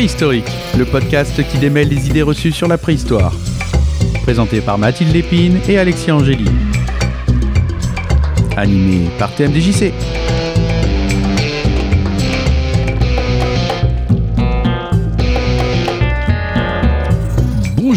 Préhistorique, 0.00 0.50
le 0.78 0.86
podcast 0.86 1.46
qui 1.46 1.58
démêle 1.58 1.90
les 1.90 2.06
idées 2.06 2.22
reçues 2.22 2.52
sur 2.52 2.66
la 2.66 2.78
préhistoire. 2.78 3.34
Présenté 4.22 4.62
par 4.62 4.78
Mathilde 4.78 5.12
Lépine 5.12 5.60
et 5.68 5.78
Alexis 5.78 6.10
Angéli. 6.10 6.46
Animé 8.56 9.10
par 9.18 9.30
TMDJC. 9.34 9.92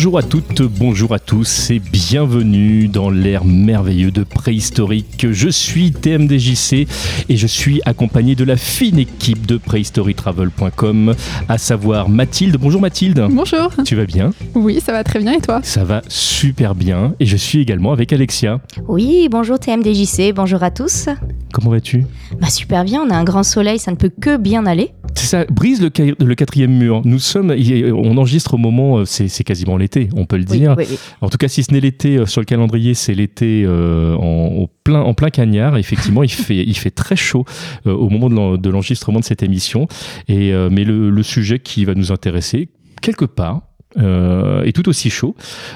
Bonjour 0.03 0.17
à 0.17 0.23
toutes, 0.23 0.61
bonjour 0.63 1.13
à 1.13 1.19
tous 1.19 1.71
et 1.71 1.79
bienvenue 1.79 2.89
dans 2.89 3.09
l'ère 3.09 3.45
merveilleux 3.45 4.11
de 4.11 4.25
préhistorique. 4.25 5.27
Je 5.31 5.47
suis 5.47 5.93
TMDJC 5.93 6.89
et 7.29 7.37
je 7.37 7.47
suis 7.47 7.79
accompagné 7.85 8.35
de 8.35 8.43
la 8.43 8.57
fine 8.57 8.99
équipe 8.99 9.45
de 9.45 9.55
préhistorytravel.com, 9.55 11.15
à 11.47 11.57
savoir 11.57 12.09
Mathilde. 12.09 12.57
Bonjour 12.59 12.81
Mathilde. 12.81 13.25
Bonjour. 13.31 13.71
Tu 13.85 13.95
vas 13.95 14.03
bien? 14.03 14.31
Oui, 14.55 14.81
ça 14.81 14.91
va 14.91 15.05
très 15.05 15.19
bien 15.19 15.31
et 15.35 15.39
toi? 15.39 15.61
Ça 15.63 15.85
va 15.85 16.01
super 16.09 16.75
bien 16.75 17.15
et 17.21 17.25
je 17.25 17.37
suis 17.37 17.59
également 17.61 17.93
avec 17.93 18.11
Alexia. 18.11 18.59
Oui, 18.89 19.29
bonjour 19.31 19.57
TMDJC, 19.57 20.33
bonjour 20.35 20.63
à 20.63 20.71
tous. 20.71 21.07
Comment 21.53 21.69
vas-tu? 21.69 22.03
Bah 22.41 22.49
super 22.49 22.83
bien, 22.83 23.05
on 23.07 23.09
a 23.09 23.15
un 23.15 23.23
grand 23.23 23.43
soleil, 23.43 23.79
ça 23.79 23.91
ne 23.91 23.95
peut 23.95 24.11
que 24.19 24.35
bien 24.35 24.65
aller. 24.65 24.91
Ça, 25.15 25.45
brise 25.45 25.81
le, 25.81 25.89
quatrième 26.35 26.71
mur. 26.77 27.01
Nous 27.05 27.19
sommes, 27.19 27.51
on 27.51 28.17
enregistre 28.17 28.53
au 28.55 28.57
moment, 28.57 28.99
euh, 28.99 29.05
c'est 29.05 29.43
quasiment 29.43 29.77
l'été, 29.77 30.09
on 30.15 30.25
peut 30.25 30.37
le 30.37 30.43
dire. 30.43 30.75
oui, 30.77 30.85
oui. 30.89 30.97
En 31.21 31.29
tout 31.29 31.37
cas, 31.37 31.47
si 31.47 31.63
ce 31.63 31.71
n'est 31.71 31.79
l'été 31.79 32.17
euh, 32.17 32.25
sur 32.25 32.41
le 32.41 32.45
calendrier, 32.45 32.93
c'est 32.93 33.13
l'été 33.13 33.63
euh, 33.65 34.15
en, 34.15 34.67
plein, 34.83 35.01
en 35.01 35.13
plein 35.13 35.29
cagnard. 35.29 35.77
Effectivement, 35.77 36.23
il 36.23 36.31
fait, 36.31 36.57
il 36.57 36.75
fait 36.77 36.91
très 36.91 37.15
chaud 37.15 37.45
euh, 37.87 37.93
au 37.93 38.09
moment 38.09 38.29
de 38.29 38.35
l'en- 38.35 38.57
de 38.57 38.69
l'enregistrement 38.69 39.19
de 39.19 39.25
cette 39.25 39.43
émission. 39.43 39.87
Et, 40.27 40.53
euh, 40.53 40.69
mais 40.71 40.83
le, 40.83 41.09
le 41.09 41.23
sujet 41.23 41.59
qui 41.59 41.85
va 41.85 41.95
nous 41.95 42.11
intéresser, 42.11 42.69
quelque 43.01 43.25
part, 43.25 43.61
euh, 43.97 44.63
est 44.63 44.71
tout 44.71 44.89
aussi 44.89 45.09
chaud. 45.11 45.35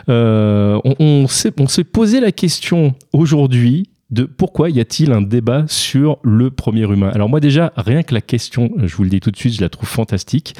Euh, 0.09 0.80
on 1.00 1.28
s'est 1.28 1.52
posé 1.84 2.19
la 2.19 2.31
question 2.31 2.95
aujourd'hui 3.14 3.90
de 4.09 4.23
pourquoi 4.23 4.69
y 4.69 4.80
a-t-il 4.80 5.11
un 5.11 5.22
débat 5.22 5.66
sur 5.67 6.19
le 6.23 6.50
premier 6.50 6.83
humain? 6.83 7.11
Alors 7.13 7.27
moi 7.27 7.41
déjà, 7.41 7.73
rien 7.75 8.03
que 8.03 8.13
la 8.13 8.22
question, 8.22 8.72
je 8.81 8.95
vous 8.95 9.03
le 9.03 9.09
dis 9.09 9.19
tout 9.19 9.31
de 9.31 9.38
suite, 9.38 9.53
je 9.55 9.61
la 9.61 9.67
trouve 9.67 9.89
fantastique 9.89 10.55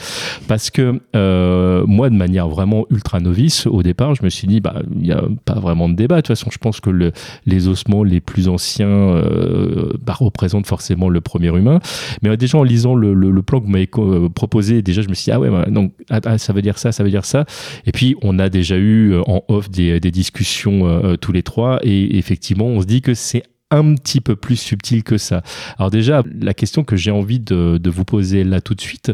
parce 0.48 0.70
que 0.70 1.00
euh, 1.16 1.86
moi, 1.88 2.10
de 2.10 2.16
manière 2.16 2.50
vraiment 2.50 2.86
ultra 2.90 3.20
novice, 3.22 3.66
au 3.68 3.84
départ, 3.84 4.16
je 4.16 4.24
me 4.24 4.30
suis 4.30 4.48
dit, 4.48 4.60
bah, 4.60 4.82
il 4.94 5.02
n'y 5.02 5.12
a 5.12 5.24
pas 5.46 5.60
vraiment 5.60 5.88
de 5.88 5.94
débat. 5.96 6.18
De 6.18 6.22
toute 6.22 6.28
façon, 6.28 6.50
je 6.52 6.58
pense 6.58 6.82
que 6.82 6.90
le- 6.90 7.14
les 7.46 7.70
ossements 7.70 8.04
les 8.04 8.20
plus 8.20 8.50
anciens 8.50 8.88
euh, 8.88 9.94
bah, 10.06 10.14
représentent 10.20 10.68
forcément 10.68 11.08
le 11.08 11.22
premier 11.22 11.48
humain. 11.48 11.80
Mais 12.22 12.36
déjà 12.36 12.58
en 12.58 12.64
lisant 12.64 12.96
le, 12.96 13.42
plan 13.44 13.60
que 13.62 13.66
vous 13.66 13.72
m'avez 13.72 13.90
euh, 13.98 14.28
proposé, 14.30 14.82
déjà 14.82 15.02
je 15.02 15.08
me 15.08 15.14
suis 15.14 15.26
dit, 15.26 15.32
ah 15.32 15.40
ouais, 15.40 15.50
bah, 15.50 15.66
donc 15.70 15.94
ah, 16.10 16.20
ah, 16.26 16.38
ça 16.38 16.52
veut 16.52 16.62
dire 16.62 16.78
ça, 16.78 16.92
ça 16.92 17.04
veut 17.04 17.12
dire 17.12 17.24
ça. 17.24 17.46
Et 17.86 17.94
puis 17.94 18.16
on 18.22 18.40
a 18.40 18.50
déjà 18.50 18.76
eu 18.76 19.14
euh, 19.14 19.22
en 19.28 19.44
off 19.48 19.70
des, 19.70 20.02
des 20.02 20.12
discussions 20.12 21.18
tous 21.22 21.32
les 21.32 21.44
trois, 21.44 21.80
et 21.84 22.18
effectivement, 22.18 22.66
on 22.66 22.82
se 22.82 22.86
dit 22.86 23.02
que 23.02 23.14
c'est 23.14 23.37
un 23.70 23.96
petit 23.96 24.22
peu 24.22 24.36
plus 24.36 24.56
subtil 24.56 25.04
que 25.04 25.18
ça. 25.18 25.42
Alors 25.78 25.92
déjà, 25.92 26.24
la 26.40 26.54
question 26.54 26.84
que 26.84 26.96
j'ai 26.96 27.12
envie 27.12 27.40
de, 27.40 27.90
vous 27.90 28.06
poser 28.06 28.44
là 28.44 28.62
tout 28.62 28.76
de 28.76 28.82
suite, 28.82 29.12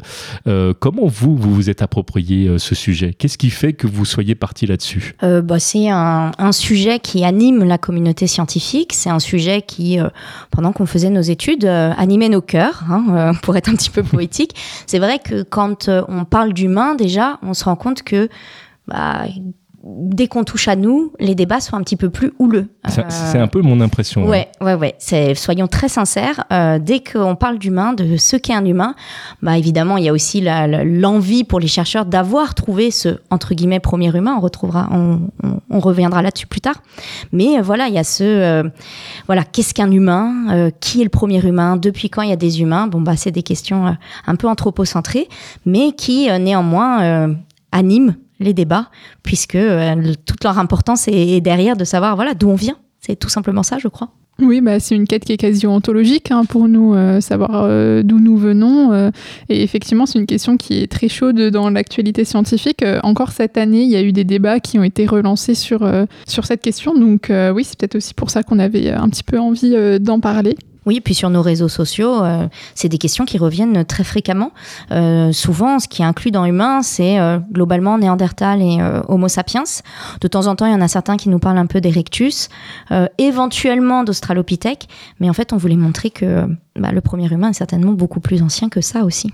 euh, 0.47 0.73
comment 0.77 1.07
vous, 1.07 1.35
vous 1.35 1.69
êtes 1.69 1.81
approprié 1.81 2.47
euh, 2.47 2.57
ce 2.57 2.75
sujet? 2.75 3.13
Qu'est-ce 3.13 3.37
qui 3.37 3.49
fait 3.49 3.73
que 3.73 3.87
vous 3.87 4.05
soyez 4.05 4.35
parti 4.35 4.65
là-dessus? 4.67 5.15
Euh, 5.23 5.41
bah, 5.41 5.59
c'est 5.59 5.89
un, 5.89 6.31
sujet 6.51 6.99
qui 6.99 7.23
anime 7.23 7.63
la 7.63 7.77
communauté 7.77 8.27
scientifique, 8.27 8.93
c'est 8.93 9.09
un 9.09 9.19
sujet 9.19 9.63
qui, 9.63 9.97
pendant 10.51 10.71
qu'on 10.71 10.85
faisait 10.85 11.09
nos 11.09 11.21
études, 11.21 11.65
animait 11.65 12.29
nos 12.29 12.41
cœurs, 12.41 12.83
hein, 12.89 13.33
pour 13.41 13.57
être 13.57 13.69
un 13.69 13.75
petit 13.75 13.89
peu 13.89 14.03
poétique. 14.03 14.55
C'est 14.85 14.99
vrai 14.99 15.19
que 15.19 15.41
quand 15.41 15.89
on 15.89 16.25
parle 16.25 16.53
d'humain, 16.53 16.93
déjà, 16.95 17.39
on 17.41 17.53
se 17.53 17.63
rend 17.63 17.75
compte 17.75 18.03
que 18.03 18.29
bah, 18.87 19.25
dès 19.85 20.27
qu'on 20.27 20.43
touche 20.45 20.67
à 20.69 20.75
nous, 20.77 21.11
les 21.19 21.35
débats 21.35 21.59
sont 21.59 21.75
un 21.75 21.81
petit 21.81 21.97
peu 21.97 22.09
plus 22.09 22.31
houleux. 22.39 22.69
Euh, 22.87 23.01
C'est 23.09 23.37
un 23.37 23.47
peu 23.47 23.61
mon 23.61 23.81
impression. 23.81 24.23
hein. 24.23 24.29
Ouais, 24.29 24.47
ouais, 24.61 24.75
ouais. 24.75 24.95
C'est, 24.97 25.35
soyons 25.35 25.67
très 25.67 25.89
sincères. 25.89 26.45
euh, 26.53 26.79
dès 26.79 27.01
qu'on 27.01 27.35
parle 27.35 27.57
d'humain, 27.59 27.93
de 27.93 28.15
ce 28.17 28.35
qu'est 28.37 28.53
un 28.53 28.63
humain, 28.65 28.95
bah 29.41 29.57
évidemment, 29.57 29.97
il 29.97 30.05
y 30.05 30.09
a 30.09 30.13
aussi 30.13 30.41
l'envie 30.41 31.43
pour 31.43 31.59
les 31.59 31.67
chercheurs 31.67 32.05
d'avoir 32.05 32.55
trouvé 32.55 32.91
ce 32.91 33.17
entre 33.29 33.53
guillemets 33.53 33.79
premier 33.81 34.15
humain. 34.15 34.35
On 34.37 34.41
retrouvera, 34.41 34.87
on, 34.91 35.19
on- 35.43 35.59
on 35.69 35.79
reviendra 35.79 36.21
là-dessus 36.21 36.47
plus 36.47 36.61
tard. 36.61 36.81
Mais 37.31 37.57
euh, 37.57 37.61
voilà, 37.61 37.87
il 37.87 37.93
y 37.93 37.99
a 37.99 38.03
ce, 38.03 38.23
euh, 38.23 38.63
voilà, 39.27 39.43
qu'est-ce 39.43 39.73
qu'un 39.73 39.91
humain 39.91 40.33
Euh, 40.51 40.69
Qui 40.79 41.01
est 41.01 41.03
le 41.03 41.09
premier 41.09 41.45
humain 41.45 41.77
Depuis 41.77 42.09
quand 42.09 42.21
il 42.21 42.29
y 42.29 42.33
a 42.33 42.37
des 42.37 42.61
humains? 42.61 42.87
Bon 42.87 43.01
bah, 43.01 43.15
c'est 43.17 43.31
des 43.31 43.43
questions 43.43 43.87
euh, 43.87 43.91
un 44.27 44.35
peu 44.35 44.47
anthropocentrées, 44.47 45.27
mais 45.65 45.91
qui 45.93 46.29
euh, 46.29 46.37
néanmoins 46.37 47.01
euh, 47.03 47.33
animent 47.71 48.15
les 48.39 48.53
débats, 48.53 48.89
puisque 49.23 49.55
euh, 49.55 50.13
toute 50.25 50.43
leur 50.43 50.59
importance 50.59 51.07
est, 51.07 51.41
derrière 51.41 51.75
de 51.75 51.83
savoir 51.83 52.15
voilà 52.15 52.33
d'où 52.33 52.49
on 52.49 52.55
vient. 52.55 52.77
C'est 52.99 53.17
tout 53.17 53.29
simplement 53.29 53.63
ça, 53.63 53.77
je 53.79 53.87
crois. 53.87 54.09
Oui, 54.41 54.61
bah, 54.61 54.79
c'est 54.79 54.95
une 54.95 55.05
quête 55.05 55.25
qui 55.25 55.33
est 55.33 55.37
quasi 55.37 55.67
ontologique 55.67 56.31
hein, 56.31 56.43
pour 56.45 56.67
nous, 56.67 56.95
euh, 56.95 57.21
savoir 57.21 57.65
euh, 57.65 58.01
d'où 58.01 58.19
nous 58.19 58.35
venons. 58.35 59.11
et 59.49 59.63
effectivement, 59.63 60.05
c'est 60.05 60.17
une 60.17 60.25
question 60.25 60.57
qui 60.57 60.81
est 60.81 60.91
très 60.91 61.07
chaude 61.07 61.39
dans 61.39 61.69
l'actualité 61.69 62.25
scientifique. 62.25 62.83
Encore 63.03 63.31
cette 63.31 63.57
année, 63.57 63.83
il 63.83 63.89
y 63.89 63.95
a 63.95 64.01
eu 64.01 64.11
des 64.11 64.23
débats 64.23 64.59
qui 64.59 64.79
ont 64.79 64.83
été 64.83 65.05
relancés 65.05 65.53
sur, 65.53 65.87
sur 66.27 66.45
cette 66.45 66.61
question. 66.61 66.95
Donc 66.95 67.31
oui, 67.53 67.63
c'est 67.63 67.77
peut-être 67.77 67.95
aussi 67.95 68.13
pour 68.13 68.29
ça 68.31 68.41
qu'on 68.41 68.59
avait 68.59 68.89
un 68.89 69.09
petit 69.09 69.23
peu 69.23 69.39
envie 69.39 69.75
d'en 69.99 70.19
parler. 70.19 70.55
Oui, 70.85 70.99
puis 71.01 71.13
sur 71.13 71.29
nos 71.29 71.41
réseaux 71.41 71.69
sociaux, 71.69 72.23
euh, 72.23 72.47
c'est 72.75 72.89
des 72.89 72.97
questions 72.97 73.25
qui 73.25 73.37
reviennent 73.37 73.85
très 73.85 74.03
fréquemment. 74.03 74.51
Euh, 74.91 75.31
souvent, 75.31 75.79
ce 75.79 75.87
qui 75.87 76.01
est 76.01 76.05
inclus 76.05 76.31
dans 76.31 76.45
humain, 76.45 76.81
c'est 76.81 77.19
euh, 77.19 77.39
globalement 77.51 77.97
Néandertal 77.97 78.61
et 78.61 78.79
Homo 79.07 79.27
sapiens. 79.27 79.63
De 80.21 80.27
temps 80.27 80.47
en 80.47 80.55
temps, 80.55 80.65
il 80.65 80.73
y 80.73 80.75
en 80.75 80.81
a 80.81 80.87
certains 80.87 81.17
qui 81.17 81.29
nous 81.29 81.39
parlent 81.39 81.57
un 81.57 81.65
peu 81.65 81.79
d'Erectus, 81.79 82.49
éventuellement 83.17 84.03
d'Australopithèque, 84.03 84.87
mais 85.19 85.29
en 85.29 85.33
fait, 85.33 85.53
on 85.53 85.57
voulait 85.57 85.77
montrer 85.77 86.09
que 86.09 86.45
bah, 86.75 86.91
le 86.91 87.01
premier 87.01 87.31
humain 87.31 87.49
est 87.49 87.53
certainement 87.53 87.93
beaucoup 87.93 88.19
plus 88.19 88.41
ancien 88.41 88.69
que 88.69 88.81
ça 88.81 89.03
aussi. 89.03 89.31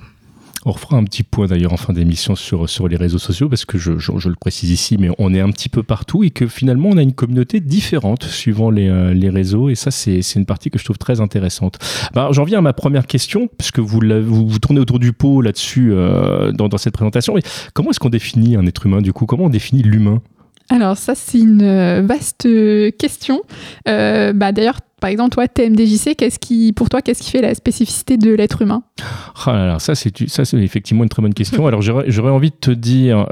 On 0.65 0.71
refera 0.71 0.97
un 0.97 1.05
petit 1.05 1.23
point 1.23 1.47
d'ailleurs 1.47 1.71
en 1.71 1.77
fin 1.77 1.93
d'émission 1.93 2.35
sur, 2.35 2.69
sur 2.69 2.87
les 2.89 2.97
réseaux 2.97 3.17
sociaux 3.17 3.47
parce 3.47 3.63
que 3.63 3.77
je, 3.77 3.97
je- 3.97 4.11
je 4.17 4.27
le 4.29 4.35
précise 4.35 4.69
ici, 4.71 4.97
mais 4.99 5.09
on 5.17 5.33
est 5.33 5.39
un 5.39 5.49
petit 5.51 5.69
peu 5.69 5.83
partout 5.83 6.23
et 6.23 6.31
que 6.31 6.47
finalement 6.47 6.89
on 6.89 6.97
a 6.97 7.01
une 7.01 7.13
communauté 7.13 7.61
différente 7.61 8.23
suivant 8.25 8.69
les, 8.69 8.89
euh, 8.89 9.13
les 9.13 9.29
réseaux 9.29 9.69
et 9.69 9.75
ça 9.75 9.89
c'est 9.89 10.21
c'est 10.21 10.37
une 10.37 10.45
partie 10.45 10.69
que 10.69 10.77
je 10.77 10.83
trouve 10.83 10.97
très 10.97 11.21
intéressante. 11.21 11.79
Bah, 12.13 12.27
J'en 12.31 12.43
viens 12.43 12.57
à 12.59 12.61
ma 12.61 12.73
première 12.73 13.07
question 13.07 13.47
puisque 13.57 13.79
vous, 13.79 14.01
vous, 14.21 14.47
vous 14.49 14.59
tournez 14.59 14.81
autour 14.81 14.99
du 14.99 15.13
pot 15.13 15.41
là-dessus 15.41 15.91
euh, 15.93 16.51
dans, 16.51 16.67
dans 16.67 16.77
cette 16.77 16.93
présentation. 16.93 17.35
Mais 17.35 17.41
comment 17.73 17.91
est-ce 17.91 17.99
qu'on 17.99 18.09
définit 18.09 18.55
un 18.57 18.65
être 18.65 18.85
humain 18.85 19.01
du 19.01 19.13
coup? 19.13 19.25
Comment 19.25 19.45
on 19.45 19.49
définit 19.49 19.81
l'humain? 19.81 20.21
Alors 20.69 20.97
ça, 20.97 21.16
c'est 21.16 21.40
une 21.40 21.63
euh, 21.63 22.02
vaste 22.06 22.46
euh, 22.46 22.91
question. 22.91 23.41
Euh, 23.88 24.34
bah, 24.34 24.52
D'ailleurs, 24.52 24.80
par 25.02 25.09
exemple, 25.09 25.31
toi, 25.31 25.47
TMDJC, 25.47 26.16
qu'est-ce 26.16 26.38
qui, 26.38 26.74
pour 26.74 26.90
toi, 26.90 27.02
qu'est-ce 27.02 27.24
qui 27.24 27.31
fait 27.31 27.41
la 27.41 27.56
spécificité 27.56 28.18
de 28.18 28.31
l'être 28.34 28.62
humain? 28.62 28.84
Ah 29.46 29.53
là 29.53 29.66
là, 29.66 29.80
ça 29.80 29.96
c'est 29.96 30.12
effectivement 30.56 31.03
une 31.03 31.09
très 31.09 31.22
bonne 31.22 31.34
question. 31.34 31.66
Alors 31.66 31.81
j'aurais 31.81 32.31
envie 32.31 32.52
de 32.52 32.56
te 32.56 32.72
dire, 32.72 33.25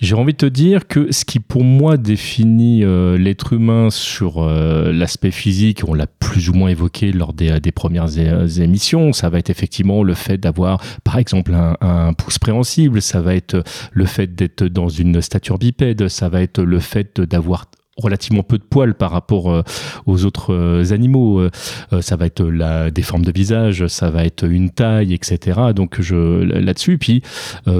j'ai 0.00 0.14
envie 0.14 0.32
de 0.32 0.38
te 0.38 0.46
dire 0.46 0.86
que 0.86 1.12
ce 1.12 1.24
qui 1.24 1.40
pour 1.40 1.64
moi 1.64 1.96
définit 1.96 2.84
euh, 2.84 3.16
l'être 3.16 3.52
humain 3.52 3.90
sur 3.90 4.42
euh, 4.42 4.92
l'aspect 4.92 5.30
physique, 5.30 5.82
on 5.86 5.94
l'a 5.94 6.06
plus 6.06 6.48
ou 6.48 6.54
moins 6.54 6.68
évoqué 6.68 7.12
lors 7.12 7.32
des, 7.32 7.60
des 7.60 7.72
premières 7.72 8.18
émissions, 8.18 9.12
ça 9.12 9.28
va 9.28 9.38
être 9.38 9.50
effectivement 9.50 10.02
le 10.02 10.14
fait 10.14 10.38
d'avoir 10.38 10.80
par 11.04 11.18
exemple 11.18 11.54
un, 11.54 11.76
un 11.80 12.12
pouce 12.12 12.38
préhensible, 12.38 13.00
ça 13.00 13.20
va 13.20 13.34
être 13.34 13.62
le 13.92 14.04
fait 14.06 14.34
d'être 14.34 14.64
dans 14.64 14.88
une 14.88 15.20
stature 15.22 15.58
bipède, 15.58 16.08
ça 16.08 16.28
va 16.28 16.42
être 16.42 16.62
le 16.62 16.80
fait 16.80 17.20
d'avoir 17.20 17.66
relativement 18.02 18.42
peu 18.42 18.58
de 18.58 18.64
poils 18.64 18.94
par 18.94 19.10
rapport 19.10 19.50
euh, 19.50 19.62
aux 20.06 20.24
autres 20.24 20.52
euh, 20.52 20.92
animaux. 20.92 21.40
Euh, 21.40 21.50
euh, 21.92 22.00
ça 22.02 22.16
va 22.16 22.26
être 22.26 22.44
la, 22.44 22.90
des 22.90 23.02
formes 23.02 23.24
de 23.24 23.32
visage, 23.32 23.86
ça 23.86 24.10
va 24.10 24.24
être 24.24 24.44
une 24.44 24.70
taille, 24.70 25.14
etc. 25.14 25.60
Donc 25.74 25.98
là-dessus, 25.98 26.98
puis 26.98 27.22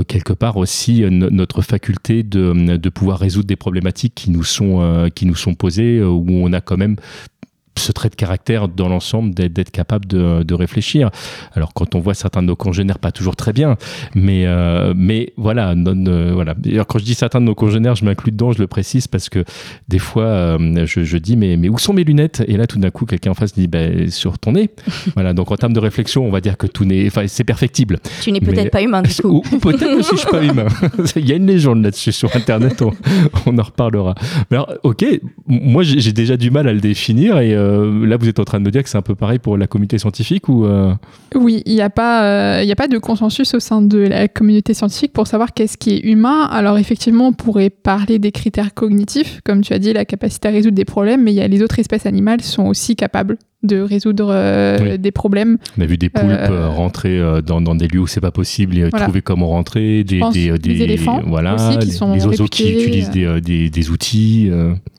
quelque 0.09 0.33
part 0.33 0.57
aussi 0.57 1.03
no- 1.11 1.31
notre 1.31 1.63
faculté 1.63 2.23
de, 2.23 2.77
de 2.77 2.89
pouvoir 2.89 3.19
résoudre 3.19 3.47
des 3.47 3.57
problématiques 3.57 4.15
qui 4.15 4.31
nous 4.31 4.45
sont 4.45 5.09
qui 5.15 5.27
nous 5.27 5.35
sont 5.35 5.55
posées, 5.55 6.03
où 6.03 6.25
on 6.29 6.53
a 6.53 6.61
quand 6.61 6.77
même 6.77 6.97
ce 7.79 7.93
trait 7.93 8.09
de 8.09 8.15
caractère 8.15 8.69
dans 8.69 8.89
l'ensemble 8.89 9.35
d'être 9.35 9.71
capable 9.71 10.07
de, 10.07 10.43
de 10.43 10.55
réfléchir. 10.55 11.11
Alors 11.53 11.73
quand 11.75 11.95
on 11.95 12.01
voit 12.01 12.15
certains 12.15 12.43
de 12.43 12.47
nos 12.47 12.57
congénères, 12.57 12.99
pas 12.99 13.13
toujours 13.13 13.37
très 13.37 13.53
bien, 13.53 13.77
mais 14.15 14.47
euh, 14.47 14.95
mais 14.97 15.33
voilà, 15.37 15.75
non, 15.75 15.95
euh, 16.07 16.33
voilà. 16.33 16.55
D'ailleurs 16.55 16.87
quand 16.87 16.99
je 16.99 17.05
dis 17.05 17.15
certains 17.15 17.41
de 17.41 17.47
nos 17.47 17.55
congénères, 17.55 17.95
je 17.95 18.05
m'inclus 18.05 18.31
dedans, 18.31 18.53
je 18.53 18.59
le 18.59 18.67
précise 18.67 19.09
parce 19.09 19.29
que 19.29 19.45
des 19.89 19.99
fois 19.99 20.25
euh, 20.25 20.87
je, 20.87 21.05
je 21.05 21.19
dis 21.19 21.37
mais 21.37 21.57
mais 21.57 21.69
où 21.69 21.79
sont 21.79 21.93
mes 21.93 22.05
lunettes? 22.05 22.43
Et 22.47 22.57
là 22.57 22.67
tout 22.67 22.79
d'un 22.79 22.91
coup 22.91 23.07
quelqu'un 23.07 23.33
en 23.33 23.35
face 23.35 23.55
dit 23.55 23.67
ben 23.67 24.11
sur 24.11 24.39
ton 24.39 24.53
nez. 24.53 24.71
voilà 25.15 25.35
donc 25.35 25.51
en 25.51 25.57
termes 25.57 25.73
de 25.73 25.81
réflexion, 25.81 26.25
on 26.25 26.31
va 26.31 26.41
dire 26.41 26.57
que 26.57 26.67
tout 26.67 26.85
n'est, 26.85 27.07
enfin 27.07 27.25
c'est 27.27 27.45
perfectible. 27.45 27.99
Tu 28.23 28.33
n'es 28.33 28.41
peut-être 28.41 28.71
pas 28.71 28.83
humain 28.83 29.03
du 29.03 29.15
coup. 29.23 29.29
Ou, 29.29 29.43
ou 29.53 29.59
peut-être 29.59 29.97
que 29.97 30.03
si 30.03 30.13
je 30.13 30.21
suis 30.21 30.31
pas 30.31 30.43
humain. 30.43 30.67
Il 31.17 31.29
y 31.29 31.33
a 31.33 31.37
une 31.37 31.47
légende 31.47 31.83
là-dessus 31.83 32.13
sur 32.13 32.35
Internet, 32.37 32.83
on, 32.83 32.93
on 33.47 33.59
en 33.59 33.63
reparlera. 33.63 34.15
Mais 34.51 34.57
alors, 34.57 34.73
ok, 34.83 35.05
moi 35.47 35.83
j'ai 35.83 36.01
j'ai 36.01 36.13
déjà 36.13 36.37
du 36.37 36.51
mal 36.51 36.69
à 36.69 36.73
le 36.73 36.81
définir 36.81 37.39
et, 37.39 37.55
euh, 37.65 38.07
là, 38.07 38.17
vous 38.17 38.29
êtes 38.29 38.39
en 38.39 38.45
train 38.45 38.61
de 38.61 38.65
me 38.65 38.71
dire 38.71 38.83
que 38.83 38.89
c'est 38.89 38.99
un 38.99 39.03
peu 39.03 39.15
pareil 39.15 39.39
pour 39.39 39.57
la 39.57 39.67
communauté 39.67 39.99
scientifique 39.99 40.49
ou 40.49 40.67
Oui, 41.35 41.63
il 41.67 41.75
n'y 41.75 41.81
a, 41.81 41.91
pas, 41.91 42.63
il 42.63 42.71
a 42.71 42.77
pas 42.77 42.89
de 42.89 42.99
consensus 42.99 43.55
au 43.55 43.61
sein 43.61 43.83
de 43.83 43.99
la 43.99 44.29
communauté 44.29 44.75
scientifique 44.75 45.13
pour 45.13 45.27
savoir 45.27 45.53
qu'est-ce 45.53 45.77
qui 45.77 45.95
est 45.95 46.01
humain. 46.01 46.45
Alors 46.45 46.79
effectivement, 46.79 47.29
on 47.29 47.33
pourrait 47.33 47.71
parler 47.71 48.19
des 48.19 48.33
critères 48.33 48.75
cognitifs, 48.75 49.41
comme 49.45 49.63
tu 49.63 49.73
as 49.73 49.79
dit, 49.79 49.93
la 49.93 50.05
capacité 50.05 50.49
à 50.49 50.51
résoudre 50.51 50.77
des 50.77 50.85
problèmes, 50.85 51.23
mais 51.23 51.33
y 51.33 51.41
a 51.41 51.49
les 51.49 51.63
autres 51.63 51.79
espèces 51.79 52.07
animales 52.07 52.41
sont 52.41 52.67
aussi 52.67 52.97
capables 52.97 53.39
de 53.65 53.81
résoudre 53.81 54.29
euh, 54.31 54.97
des 54.97 55.11
problèmes. 55.11 55.59
On 55.79 55.83
a 55.83 55.87
vu 55.87 55.97
des 55.97 56.11
poulpes 56.11 56.31
euh, 56.31 56.69
rentrer 56.69 57.19
euh, 57.19 57.41
dans, 57.41 57.61
dans, 57.61 57.75
des 57.75 57.89
lieux 57.89 58.01
où 58.01 58.07
c'est 58.07 58.21
pas 58.21 58.31
possible 58.31 58.79
et 58.79 58.91
trouver 58.91 59.23
comment 59.23 59.49
rentrer, 59.49 60.05
des, 60.05 60.21
des, 60.33 60.59
des, 60.59 60.83
éléphants 60.83 61.23
voilà, 61.27 61.55
aussi 61.55 61.79
qui 61.79 61.91
sont 61.91 62.15
les 62.15 62.27
oiseaux 62.27 62.47
qui 62.47 62.73
utilisent 62.73 63.11
des, 63.11 63.71
des, 63.71 63.91
outils. 63.91 64.51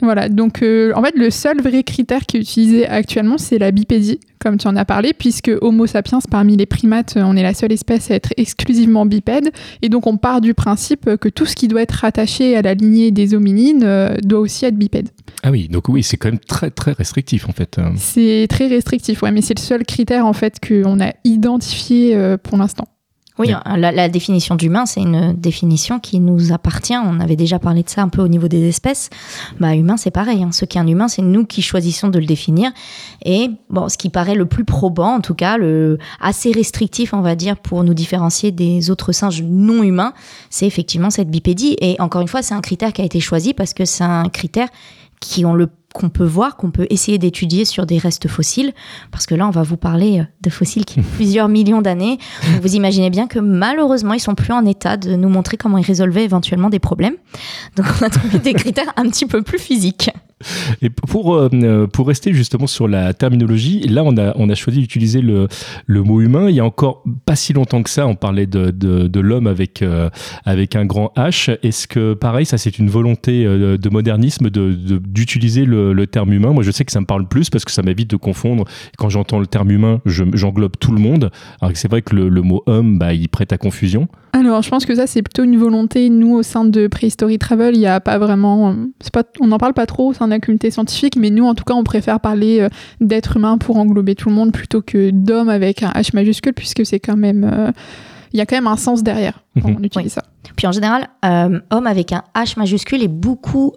Voilà, 0.01 0.29
donc 0.29 0.63
en 0.63 1.01
fait 1.03 1.15
le 1.15 1.29
seul 1.29 1.61
vrai 1.61 1.83
critère 1.83 2.25
qui 2.25 2.37
est 2.37 2.41
utilisé 2.41 2.87
actuellement 2.87 3.37
c'est 3.37 3.59
la 3.59 3.71
bipédie, 3.71 4.19
comme 4.45 4.57
tu 4.59 4.67
en 4.67 4.75
as 4.75 4.85
parlé, 4.85 5.13
puisque 5.13 5.51
Homo 5.61 5.87
sapiens 5.87 6.19
parmi 6.29 6.55
les 6.55 6.67
primates, 6.67 7.15
on 7.17 7.35
est 7.35 7.41
la 7.41 7.55
seule 7.55 7.71
espèce 7.71 8.11
à 8.11 8.13
être 8.13 8.31
exclusivement 8.37 9.07
bipède, 9.07 9.49
et 9.81 9.89
donc 9.89 10.05
on 10.05 10.17
part 10.17 10.39
du 10.39 10.53
principe 10.53 11.15
que 11.15 11.29
tout 11.29 11.47
ce 11.47 11.55
qui 11.55 11.67
doit 11.67 11.81
être 11.81 11.93
rattaché 11.93 12.55
à 12.55 12.61
la 12.61 12.75
lignée 12.75 13.09
des 13.09 13.33
hominines 13.33 13.79
doit 14.21 14.39
aussi 14.39 14.65
être 14.65 14.77
bipède. 14.77 15.09
Ah 15.41 15.49
oui, 15.49 15.67
donc 15.67 15.89
oui, 15.89 16.03
c'est 16.03 16.17
quand 16.17 16.29
même 16.29 16.39
très 16.39 16.69
très 16.69 16.91
restrictif 16.91 17.49
en 17.49 17.53
fait. 17.53 17.79
C'est 17.97 18.45
très 18.47 18.67
restrictif, 18.67 19.23
ouais, 19.23 19.31
mais 19.31 19.41
c'est 19.41 19.57
le 19.57 19.63
seul 19.63 19.83
critère 19.83 20.27
en 20.27 20.33
fait 20.33 20.59
qu'on 20.65 20.99
a 20.99 21.11
identifié 21.23 22.15
euh, 22.15 22.37
pour 22.37 22.59
l'instant. 22.59 22.87
Oui, 23.37 23.51
la, 23.75 24.07
définition 24.07 24.55
d'humain, 24.55 24.85
c'est 24.85 25.01
une 25.01 25.33
définition 25.33 25.99
qui 25.99 26.21
nous 26.21 26.53
appartient. 26.53 26.95
On 26.95 27.19
avait 27.19 27.35
déjà 27.35 27.59
parlé 27.59 27.83
de 27.83 27.89
ça 27.89 28.01
un 28.01 28.07
peu 28.07 28.21
au 28.21 28.29
niveau 28.29 28.47
des 28.47 28.65
espèces. 28.67 29.09
Bah, 29.59 29.75
humain, 29.75 29.97
c'est 29.97 30.11
pareil. 30.11 30.41
Hein. 30.41 30.51
Ce 30.53 30.63
qui 30.63 30.77
est 30.77 30.81
un 30.81 30.87
humain, 30.87 31.09
c'est 31.09 31.21
nous 31.21 31.45
qui 31.45 31.61
choisissons 31.61 32.07
de 32.07 32.17
le 32.17 32.25
définir. 32.25 32.71
Et 33.25 33.49
bon, 33.69 33.89
ce 33.89 33.97
qui 33.97 34.09
paraît 34.09 34.35
le 34.35 34.45
plus 34.45 34.63
probant, 34.63 35.15
en 35.15 35.21
tout 35.21 35.35
cas, 35.35 35.57
le 35.57 35.97
assez 36.21 36.53
restrictif, 36.53 37.13
on 37.13 37.21
va 37.21 37.35
dire, 37.35 37.57
pour 37.57 37.83
nous 37.83 37.93
différencier 37.93 38.51
des 38.51 38.89
autres 38.89 39.11
singes 39.11 39.43
non 39.43 39.83
humains, 39.83 40.13
c'est 40.49 40.65
effectivement 40.65 41.09
cette 41.09 41.29
bipédie. 41.29 41.75
Et 41.81 41.99
encore 41.99 42.21
une 42.21 42.29
fois, 42.29 42.41
c'est 42.41 42.53
un 42.53 42.61
critère 42.61 42.93
qui 42.93 43.01
a 43.01 43.05
été 43.05 43.19
choisi 43.19 43.53
parce 43.53 43.73
que 43.73 43.83
c'est 43.83 44.05
un 44.05 44.29
critère 44.29 44.69
qui 45.19 45.45
ont 45.45 45.53
le 45.53 45.69
qu'on 45.95 46.09
peut 46.09 46.25
voir, 46.25 46.57
qu'on 46.57 46.71
peut 46.71 46.85
essayer 46.89 47.17
d'étudier 47.17 47.63
sur 47.63 47.85
des 47.85 47.97
restes 47.97 48.27
fossiles, 48.27 48.73
parce 49.11 49.25
que 49.25 49.33
là, 49.33 49.47
on 49.47 49.51
va 49.51 49.63
vous 49.63 49.77
parler 49.77 50.19
euh, 50.19 50.23
de 50.41 50.49
fossiles 50.49 50.85
qui 50.85 50.99
ont 50.99 51.05
plusieurs 51.15 51.47
millions 51.47 51.81
d'années. 51.81 52.19
Vous 52.61 52.75
imaginez 52.75 53.09
bien 53.09 53.27
que 53.27 53.39
malheureusement, 53.39 54.13
ils 54.13 54.19
sont 54.19 54.35
plus 54.35 54.53
en 54.53 54.65
état 54.65 54.97
de 54.97 55.15
nous 55.15 55.29
montrer 55.29 55.57
comment 55.57 55.77
ils 55.77 55.85
résolvaient 55.85 56.25
éventuellement 56.25 56.69
des 56.69 56.79
problèmes. 56.79 57.15
Donc, 57.77 57.85
on 57.99 58.05
a 58.05 58.09
trouvé 58.09 58.39
des 58.39 58.53
critères 58.53 58.91
un 58.97 59.09
petit 59.09 59.25
peu 59.25 59.41
plus 59.41 59.59
physiques. 59.59 60.11
Et 60.81 60.89
pour, 60.89 61.35
euh, 61.35 61.87
pour 61.87 62.07
rester 62.07 62.33
justement 62.33 62.67
sur 62.67 62.87
la 62.87 63.13
terminologie, 63.13 63.81
là 63.81 64.03
on 64.03 64.17
a, 64.17 64.33
on 64.37 64.49
a 64.49 64.55
choisi 64.55 64.79
d'utiliser 64.79 65.21
le, 65.21 65.47
le 65.85 66.03
mot 66.03 66.21
humain. 66.21 66.49
Il 66.49 66.55
y 66.55 66.59
a 66.59 66.65
encore 66.65 67.03
pas 67.25 67.35
si 67.35 67.53
longtemps 67.53 67.83
que 67.83 67.89
ça, 67.89 68.07
on 68.07 68.15
parlait 68.15 68.45
de, 68.45 68.71
de, 68.71 69.07
de 69.07 69.19
l'homme 69.19 69.47
avec, 69.47 69.81
euh, 69.81 70.09
avec 70.45 70.75
un 70.75 70.85
grand 70.85 71.11
H. 71.15 71.57
Est-ce 71.63 71.87
que 71.87 72.13
pareil, 72.13 72.45
ça 72.45 72.57
c'est 72.57 72.77
une 72.79 72.89
volonté 72.89 73.45
euh, 73.45 73.77
de 73.77 73.89
modernisme 73.89 74.49
d'utiliser 74.49 75.61
de, 75.65 75.71
le, 75.71 75.93
le, 75.93 76.07
terme 76.07 76.33
humain? 76.33 76.51
Moi 76.51 76.63
je 76.63 76.71
sais 76.71 76.85
que 76.85 76.91
ça 76.91 77.01
me 77.01 77.05
parle 77.05 77.27
plus 77.27 77.49
parce 77.49 77.65
que 77.65 77.71
ça 77.71 77.81
m'évite 77.81 78.09
de 78.09 78.17
confondre. 78.17 78.65
Quand 78.97 79.09
j'entends 79.09 79.39
le 79.39 79.47
terme 79.47 79.71
humain, 79.71 80.01
j'englobe 80.05 80.77
tout 80.79 80.91
le 80.91 80.99
monde. 80.99 81.31
Alors 81.61 81.73
que 81.73 81.79
c'est 81.79 81.89
vrai 81.89 82.01
que 82.01 82.15
le, 82.15 82.29
le, 82.29 82.41
mot 82.41 82.63
homme, 82.65 82.99
bah, 82.99 83.13
il 83.13 83.29
prête 83.29 83.53
à 83.53 83.57
confusion. 83.57 84.07
Alors 84.33 84.61
je 84.61 84.69
pense 84.69 84.85
que 84.85 84.95
ça 84.95 85.07
c'est 85.07 85.21
plutôt 85.21 85.43
une 85.43 85.57
volonté. 85.57 86.09
Nous 86.09 86.33
au 86.35 86.43
sein 86.43 86.65
de 86.65 86.87
Prehistory 86.87 87.39
Travel, 87.39 87.75
il 87.75 87.79
n'y 87.79 87.87
a 87.87 88.01
pas 88.01 88.17
vraiment... 88.17 88.75
Pas, 89.13 89.23
on 89.39 89.47
n'en 89.47 89.57
parle 89.57 89.73
pas 89.73 89.85
trop 89.85 90.09
au 90.09 90.13
sein 90.13 90.27
la 90.35 90.39
communauté 90.39 90.71
scientifique, 90.71 91.15
mais 91.15 91.29
nous, 91.29 91.45
en 91.45 91.55
tout 91.55 91.63
cas, 91.63 91.73
on 91.73 91.83
préfère 91.83 92.19
parler 92.19 92.61
euh, 92.61 92.69
d'être 93.01 93.37
humain 93.37 93.57
pour 93.57 93.77
englober 93.77 94.15
tout 94.15 94.29
le 94.29 94.35
monde 94.35 94.51
plutôt 94.51 94.81
que 94.81 95.09
d'homme 95.11 95.49
avec 95.49 95.83
un 95.83 95.91
H 95.91 96.11
majuscule, 96.13 96.53
puisque 96.53 96.85
c'est 96.85 96.99
quand 96.99 97.17
même. 97.17 97.49
Euh, 97.51 97.71
il 98.33 98.37
y 98.37 98.41
a 98.41 98.45
quand 98.45 98.57
même 98.57 98.67
un 98.67 98.75
sens 98.75 99.01
derrière 99.01 99.44
mhm. 99.55 99.77
on 99.79 99.83
utilise 99.83 100.13
ça. 100.13 100.23
Puis 100.55 100.67
en 100.67 100.71
général, 100.71 101.09
euh, 101.25 101.59
homme 101.71 101.87
avec 101.87 102.11
un 102.11 102.23
H 102.35 102.57
majuscule 102.57 103.03
est 103.03 103.07
beaucoup 103.07 103.73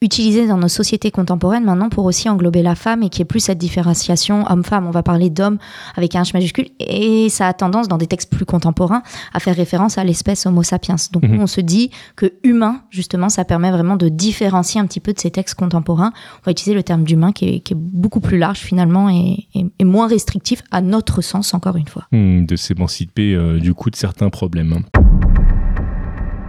utilisé 0.00 0.46
dans 0.46 0.56
nos 0.56 0.68
sociétés 0.68 1.10
contemporaines 1.10 1.64
maintenant 1.64 1.88
pour 1.88 2.04
aussi 2.04 2.28
englober 2.28 2.62
la 2.62 2.74
femme 2.74 3.02
et 3.02 3.08
qu'il 3.08 3.20
n'y 3.20 3.22
ait 3.22 3.26
plus 3.26 3.40
cette 3.40 3.58
différenciation 3.58 4.44
homme-femme. 4.50 4.86
On 4.86 4.90
va 4.90 5.02
parler 5.02 5.30
d'homme 5.30 5.58
avec 5.96 6.14
un 6.14 6.22
H 6.22 6.32
majuscule 6.34 6.68
et 6.78 7.28
ça 7.28 7.48
a 7.48 7.52
tendance 7.52 7.88
dans 7.88 7.98
des 7.98 8.06
textes 8.06 8.30
plus 8.30 8.44
contemporains 8.44 9.02
à 9.32 9.40
faire 9.40 9.56
référence 9.56 9.98
à 9.98 10.04
l'espèce 10.04 10.46
Homo 10.46 10.62
sapiens. 10.62 10.96
Donc 11.12 11.24
mhm. 11.24 11.40
on 11.40 11.46
se 11.46 11.60
dit 11.60 11.90
que 12.16 12.32
humain, 12.44 12.82
justement, 12.90 13.28
ça 13.28 13.44
permet 13.44 13.70
vraiment 13.70 13.96
de 13.96 14.08
différencier 14.08 14.80
un 14.80 14.86
petit 14.86 15.00
peu 15.00 15.12
de 15.12 15.18
ces 15.18 15.30
textes 15.30 15.56
contemporains. 15.56 16.12
On 16.42 16.44
va 16.46 16.52
utiliser 16.52 16.74
le 16.74 16.82
terme 16.82 17.04
d'humain 17.04 17.32
qui 17.32 17.46
est, 17.46 17.74
beaucoup 17.74 18.20
plus 18.20 18.38
large 18.38 18.58
finalement 18.58 19.08
et, 19.10 19.46
moins 19.84 20.08
restrictif 20.08 20.62
à 20.70 20.80
notre 20.80 21.22
sens, 21.22 21.54
encore 21.54 21.76
une 21.76 21.86
fois. 21.86 22.06
Hmm, 22.12 22.44
de 22.44 22.56
s'émanciper 22.56 23.34
euh, 23.34 23.58
du 23.58 23.74
coup 23.74 23.90
de 23.90 23.96
certains 23.96 24.30
problèmes. 24.30 24.77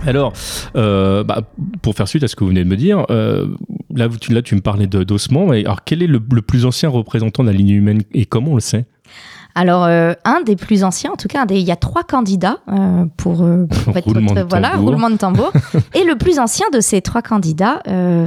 Alors, 0.05 0.33
euh, 0.75 1.23
bah, 1.23 1.43
pour 1.81 1.95
faire 1.95 2.07
suite 2.07 2.23
à 2.23 2.27
ce 2.27 2.35
que 2.35 2.43
vous 2.43 2.49
venez 2.49 2.63
de 2.63 2.69
me 2.69 2.77
dire, 2.77 3.05
euh, 3.09 3.47
là, 3.93 4.07
tu, 4.19 4.33
là, 4.33 4.41
tu 4.41 4.55
me 4.55 4.61
parlais 4.61 4.87
d'ossements. 4.87 5.49
Alors, 5.51 5.83
quel 5.83 6.01
est 6.01 6.07
le, 6.07 6.19
plus 6.19 6.65
ancien 6.65 6.89
représentant 6.89 7.43
de 7.43 7.49
la 7.49 7.53
lignée 7.53 7.73
humaine 7.73 8.03
et 8.13 8.25
comment 8.25 8.51
on 8.51 8.55
le 8.55 8.61
sait? 8.61 8.85
Alors, 9.55 9.83
euh, 9.85 10.13
un 10.25 10.41
des 10.41 10.55
plus 10.55 10.83
anciens, 10.83 11.11
en 11.11 11.15
tout 11.15 11.27
cas, 11.27 11.45
il 11.49 11.57
y 11.57 11.71
a 11.71 11.75
trois 11.75 12.03
candidats 12.03 12.59
pour, 13.17 13.45
être 13.95 14.05
roulement 14.05 14.33
de 14.33 14.41
voilà, 14.41 14.75
roulement 14.77 15.09
de 15.09 15.17
tambour. 15.17 15.51
et 15.93 16.03
le 16.03 16.15
plus 16.15 16.39
ancien 16.39 16.67
de 16.71 16.79
ces 16.79 17.01
trois 17.01 17.21
candidats, 17.21 17.81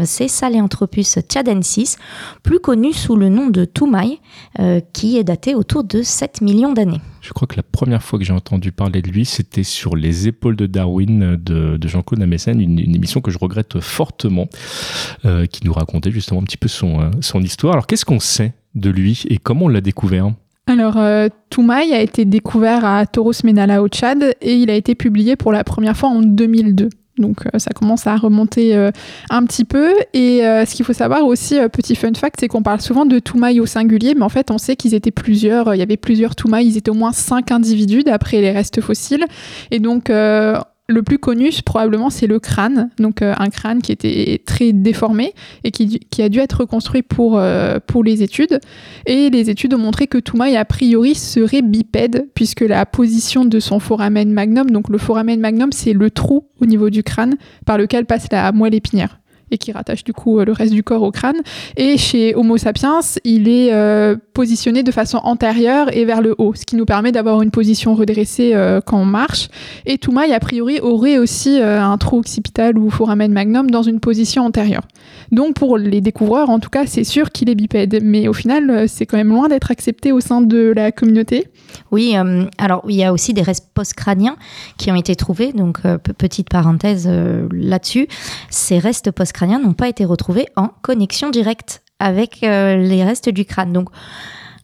c'est 0.05 0.29
Saléanthropus 0.29 1.19
tchadensis, 1.29 1.97
plus 2.43 2.59
connu 2.59 2.93
sous 2.93 3.17
le 3.17 3.29
nom 3.29 3.47
de 3.47 3.65
Toumaï, 3.65 4.21
qui 4.93 5.17
est 5.17 5.25
daté 5.25 5.55
autour 5.55 5.85
de 5.85 6.03
7 6.03 6.43
millions 6.43 6.73
d'années. 6.73 7.01
Je 7.23 7.33
crois 7.33 7.47
que 7.47 7.57
la 7.57 7.63
première 7.63 8.03
fois 8.03 8.19
que 8.19 8.25
j'ai 8.25 8.33
entendu 8.33 8.73
parler 8.73 9.01
de 9.01 9.09
lui, 9.09 9.25
c'était 9.25 9.63
sur 9.63 9.95
Les 9.95 10.27
épaules 10.27 10.57
de 10.57 10.67
Darwin 10.67 11.37
de, 11.37 11.79
Jean-Claude 11.89 12.21
Amessen, 12.21 12.61
une, 12.61 12.79
émission 12.95 13.21
que 13.21 13.31
je 13.31 13.39
regrette 13.39 13.79
fortement, 13.79 14.49
euh, 15.25 15.47
qui 15.47 15.65
nous 15.65 15.73
racontait 15.73 16.11
justement 16.11 16.41
un 16.41 16.45
petit 16.45 16.57
peu 16.57 16.69
son, 16.69 17.01
euh, 17.01 17.11
son 17.21 17.41
histoire. 17.41 17.75
Alors, 17.75 17.87
qu'est-ce 17.87 18.05
qu'on 18.05 18.19
sait 18.19 18.55
de 18.75 18.91
lui 18.91 19.23
et 19.29 19.39
comment 19.39 19.67
on 19.67 19.69
l'a 19.69 19.81
découvert? 19.81 20.33
Alors, 20.67 20.97
euh, 20.97 21.29
Toumaï 21.51 21.93
a 21.93 22.01
été 22.01 22.25
découvert 22.25 22.85
à 22.85 23.05
Toros 23.07 23.33
Menala 23.45 23.83
au 23.83 23.89
Tchad 23.89 24.37
et 24.41 24.55
il 24.55 24.71
a 24.71 24.75
été 24.75 24.95
publié 24.95 25.35
pour 25.35 25.53
la 25.53 25.65
première 25.65 25.97
fois 25.97 26.09
en 26.09 26.23
2002. 26.23 26.89
Donc 27.19 27.45
euh, 27.47 27.59
ça 27.59 27.73
commence 27.73 28.07
à 28.07 28.17
remonter 28.17 28.75
euh, 28.75 28.91
un 29.29 29.45
petit 29.45 29.65
peu. 29.65 29.93
Et 30.15 30.39
ce 30.41 30.75
qu'il 30.75 30.85
faut 30.85 30.93
savoir 30.93 31.27
aussi, 31.27 31.57
petit 31.73 31.97
fun 31.97 32.15
fact, 32.15 32.37
c'est 32.39 32.49
qu'on 32.49 32.63
parle 32.63 32.81
souvent 32.81 33.05
de 33.05 33.19
Toumaï 33.19 33.59
au 33.59 33.67
singulier, 33.67 34.15
mais 34.15 34.23
en 34.23 34.29
fait 34.29 34.51
on 34.53 34.59
sait 34.59 34.77
qu'ils 34.77 34.95
étaient 34.95 35.11
plusieurs. 35.11 35.75
Il 35.75 35.79
y 35.79 35.83
avait 35.83 35.97
plusieurs 35.97 36.37
Toumaï, 36.37 36.69
ils 36.69 36.77
étaient 36.77 36.91
au 36.91 36.95
moins 36.95 37.13
cinq 37.13 37.51
individus 37.51 38.05
d'après 38.05 38.41
les 38.41 38.53
restes 38.53 38.81
fossiles. 38.81 39.27
Et 39.73 39.81
donc 39.81 40.11
le 40.89 41.03
plus 41.03 41.19
connu, 41.19 41.51
probablement, 41.65 42.11
c'est 42.11 42.27
le 42.27 42.39
crâne. 42.39 42.91
Donc, 42.99 43.23
euh, 43.23 43.35
un 43.39 43.49
crâne 43.49 43.83
qui 43.83 43.93
était 43.93 44.43
très 44.45 44.73
déformé 44.73 45.33
et 45.65 45.71
qui, 45.71 46.01
a 46.21 46.29
dû 46.29 46.39
être 46.39 46.61
reconstruit 46.61 47.03
pour, 47.03 47.39
euh, 47.39 47.79
pour 47.87 48.05
les 48.05 48.23
études. 48.23 48.61
Et 49.07 49.31
les 49.31 49.49
études 49.49 49.75
ont 49.75 49.79
montré 49.79 50.07
que 50.07 50.19
Toumaï, 50.19 50.57
a 50.57 50.65
priori, 50.65 51.15
serait 51.15 51.63
bipède, 51.63 52.29
puisque 52.35 52.63
la 52.63 52.85
position 52.85 53.45
de 53.45 53.61
son 53.61 53.79
foramen 53.79 54.33
magnum, 54.33 54.71
donc 54.71 54.89
le 54.89 54.99
foramen 54.99 55.41
magnum, 55.41 55.73
c'est 55.73 55.93
le 55.93 56.11
trou 56.11 56.49
au 56.61 56.67
niveau 56.67 56.91
du 56.91 57.03
crâne 57.03 57.37
par 57.65 57.79
lequel 57.79 58.05
passe 58.05 58.27
la 58.31 58.53
moelle 58.53 58.75
épinière 58.75 59.22
et 59.53 59.59
qui 59.59 59.71
rattache 59.71 60.03
du 60.03 60.13
coup 60.13 60.41
euh, 60.41 60.45
le 60.45 60.53
reste 60.53 60.73
du 60.73 60.83
corps 60.83 61.03
au 61.03 61.13
crâne. 61.13 61.37
Et 61.77 61.97
chez 61.99 62.35
Homo 62.35 62.57
sapiens, 62.57 63.01
il 63.23 63.49
est 63.49 63.73
euh, 63.73 64.17
positionné 64.33 64.83
de 64.83 64.91
façon 64.91 65.19
antérieure 65.19 65.95
et 65.95 66.05
vers 66.05 66.23
le 66.23 66.35
haut, 66.39 66.55
ce 66.55 66.65
qui 66.65 66.75
nous 66.75 66.87
permet 66.87 67.13
d'avoir 67.13 67.43
une 67.43 67.51
position 67.51 67.95
redressée 67.95 68.53
euh, 68.55 68.81
quand 68.85 68.99
on 68.99 69.05
marche. 69.05 69.49
Et 69.87 69.99
Toumaï, 69.99 70.33
a 70.33 70.41
priori, 70.41 70.81
aurait 70.81 71.19
aussi 71.19 71.61
un 71.61 71.97
trou 71.99 72.19
occipital 72.19 72.79
ou 72.79 72.91
foramen 72.91 73.31
magnum 73.31 73.71
dans 73.71 73.83
une 73.83 74.01
position 74.01 74.45
antérieure. 74.45 74.83
Donc 75.33 75.55
pour 75.55 75.79
les 75.79 76.01
découvreurs, 76.01 76.51
en 76.51 76.61
tout 76.61 76.71
cas, 76.71 76.87
c'est 76.87 77.05
sûr 77.05 77.31
qu'il 77.31 77.51
est 77.51 77.55
bipède, 77.55 78.01
mais 78.03 78.29
au 78.29 78.33
final, 78.33 78.89
c'est 78.89 79.07
quand 79.07 79.17
même 79.17 79.31
loin 79.31 79.49
d'être 79.49 79.71
accepté 79.71 80.13
au 80.13 80.21
sein 80.21 80.43
de 80.43 80.73
la 80.77 80.93
communauté. 80.93 81.49
Oui, 81.91 82.15
alors 82.59 82.85
il 82.89 82.97
y 82.97 83.03
a 83.03 83.13
aussi 83.13 83.33
des 83.33 83.43
restes 83.43 83.69
post-crâniens 83.73 84.37
qui 84.77 84.91
ont 84.91 84.95
été 84.95 85.17
trouvés, 85.17 85.53
donc 85.53 85.81
petite 86.19 86.51
parenthèse 86.51 87.11
là-dessus. 87.51 88.09
Ces 88.51 88.79
restes 88.79 89.11
post-crâniens 89.11 89.59
n'ont 89.59 89.73
pas 89.73 89.89
été 89.89 90.05
retrouvés 90.05 90.47
en 90.55 90.69
connexion 90.83 91.31
directe 91.31 91.83
avec 92.03 92.43
euh, 92.43 92.77
les 92.77 93.05
restes 93.05 93.29
du 93.29 93.45
crâne. 93.45 93.73
Donc, 93.73 93.89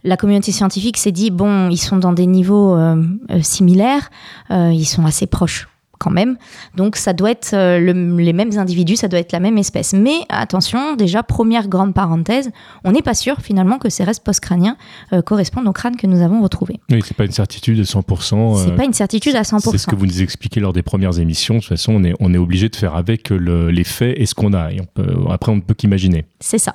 la 0.05 0.17
communauté 0.17 0.53
scientifique 0.53 0.97
s'est 0.97 1.13
dit 1.13 1.31
bon, 1.31 1.71
ils 1.71 1.79
sont 1.79 1.97
dans 1.97 2.13
des 2.13 2.27
niveaux 2.27 2.77
euh, 2.77 3.03
euh, 3.31 3.43
similaires, 3.43 4.11
ils 4.51 4.87
sont 4.87 5.07
assez 5.07 5.27
proches 5.27 5.69
quand 5.99 6.11
même. 6.11 6.37
Donc 6.77 6.97
ça 6.97 7.13
doit 7.13 7.31
être 7.31 7.55
euh, 7.55 7.79
les 7.79 8.33
mêmes 8.33 8.57
individus, 8.57 8.97
ça 8.97 9.09
doit 9.09 9.19
être 9.19 9.33
la 9.33 9.41
même 9.41 9.59
espèce. 9.59 9.93
Mais 9.93 10.21
attention, 10.29 10.97
déjà, 10.97 11.23
première 11.23 11.69
grande 11.69 11.95
parenthèse, 11.95 12.51
on 12.85 12.93
n'est 12.93 13.03
pas 13.03 13.15
sûr 13.15 13.37
finalement 13.41 13.79
que 13.79 13.89
ces 13.89 14.05
restes 14.05 14.25
post-crâniens 14.25 14.77
euh, 15.13 15.23
correspondent 15.23 15.69
au 15.69 15.73
crâne 15.73 15.97
que 15.97 16.07
nous 16.07 16.23
avons 16.23 16.43
retrouvé. 16.43 16.81
Oui, 16.91 17.01
c'est 17.05 17.17
pas 17.17 17.25
une 17.25 17.33
certitude 17.33 17.79
de 17.79 17.85
100%. 17.85 18.65
c'est 18.65 18.77
pas 18.77 18.85
une 18.85 18.93
certitude 18.93 19.37
à 19.37 19.43
100%. 19.43 19.71
C'est 19.71 19.79
ce 19.79 19.87
que 19.87 19.97
vous 19.97 20.07
nous 20.07 20.23
expliquez 20.23 20.61
lors 20.61 20.73
des 20.73 20.83
premières 20.83 21.19
émissions. 21.19 21.57
De 21.57 21.61
toute 21.61 21.69
façon, 21.69 21.93
on 21.93 22.05
est, 22.05 22.15
on 22.21 22.33
est 22.33 22.39
obligé 22.39 22.69
de 22.69 22.77
faire 22.77 22.95
avec 22.95 23.31
les 23.31 23.85
faits 23.85 24.15
et 24.19 24.27
ce 24.27 24.35
qu'on 24.35 24.53
a. 24.53 24.73
Et 24.73 24.81
on 24.81 24.87
peut, 24.87 25.15
après, 25.31 25.53
on 25.53 25.57
ne 25.57 25.61
peut 25.61 25.75
qu'imaginer. 25.75 26.25
C'est 26.41 26.59
ça. 26.59 26.75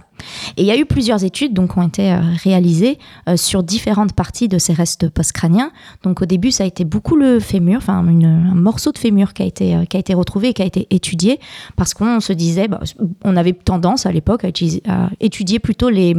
Et 0.57 0.61
il 0.61 0.65
y 0.65 0.71
a 0.71 0.77
eu 0.77 0.85
plusieurs 0.85 1.23
études 1.23 1.53
donc, 1.53 1.73
qui 1.73 1.79
ont 1.79 1.87
été 1.87 2.11
euh, 2.11 2.19
réalisées 2.43 2.97
euh, 3.27 3.37
sur 3.37 3.63
différentes 3.63 4.13
parties 4.13 4.47
de 4.47 4.57
ces 4.57 4.73
restes 4.73 5.09
post-crâniens. 5.09 5.71
Donc 6.03 6.21
au 6.21 6.25
début, 6.25 6.51
ça 6.51 6.63
a 6.63 6.67
été 6.67 6.85
beaucoup 6.85 7.15
le 7.15 7.39
fémur, 7.39 7.77
enfin 7.77 8.05
un 8.05 8.55
morceau 8.55 8.91
de 8.91 8.97
fémur 8.97 9.33
qui 9.33 9.43
a 9.43 9.45
été, 9.45 9.75
euh, 9.75 9.85
qui 9.85 9.97
a 9.97 9.99
été 9.99 10.13
retrouvé 10.13 10.49
et 10.49 10.53
qui 10.53 10.61
a 10.61 10.65
été 10.65 10.87
étudié, 10.89 11.39
parce 11.75 11.93
qu'on 11.93 12.19
se 12.19 12.33
disait, 12.33 12.67
bah, 12.67 12.81
on 13.23 13.35
avait 13.35 13.53
tendance 13.53 14.05
à 14.05 14.11
l'époque 14.11 14.45
à, 14.45 15.09
étudier 15.19 15.59
plutôt 15.59 15.89
les 15.89 16.15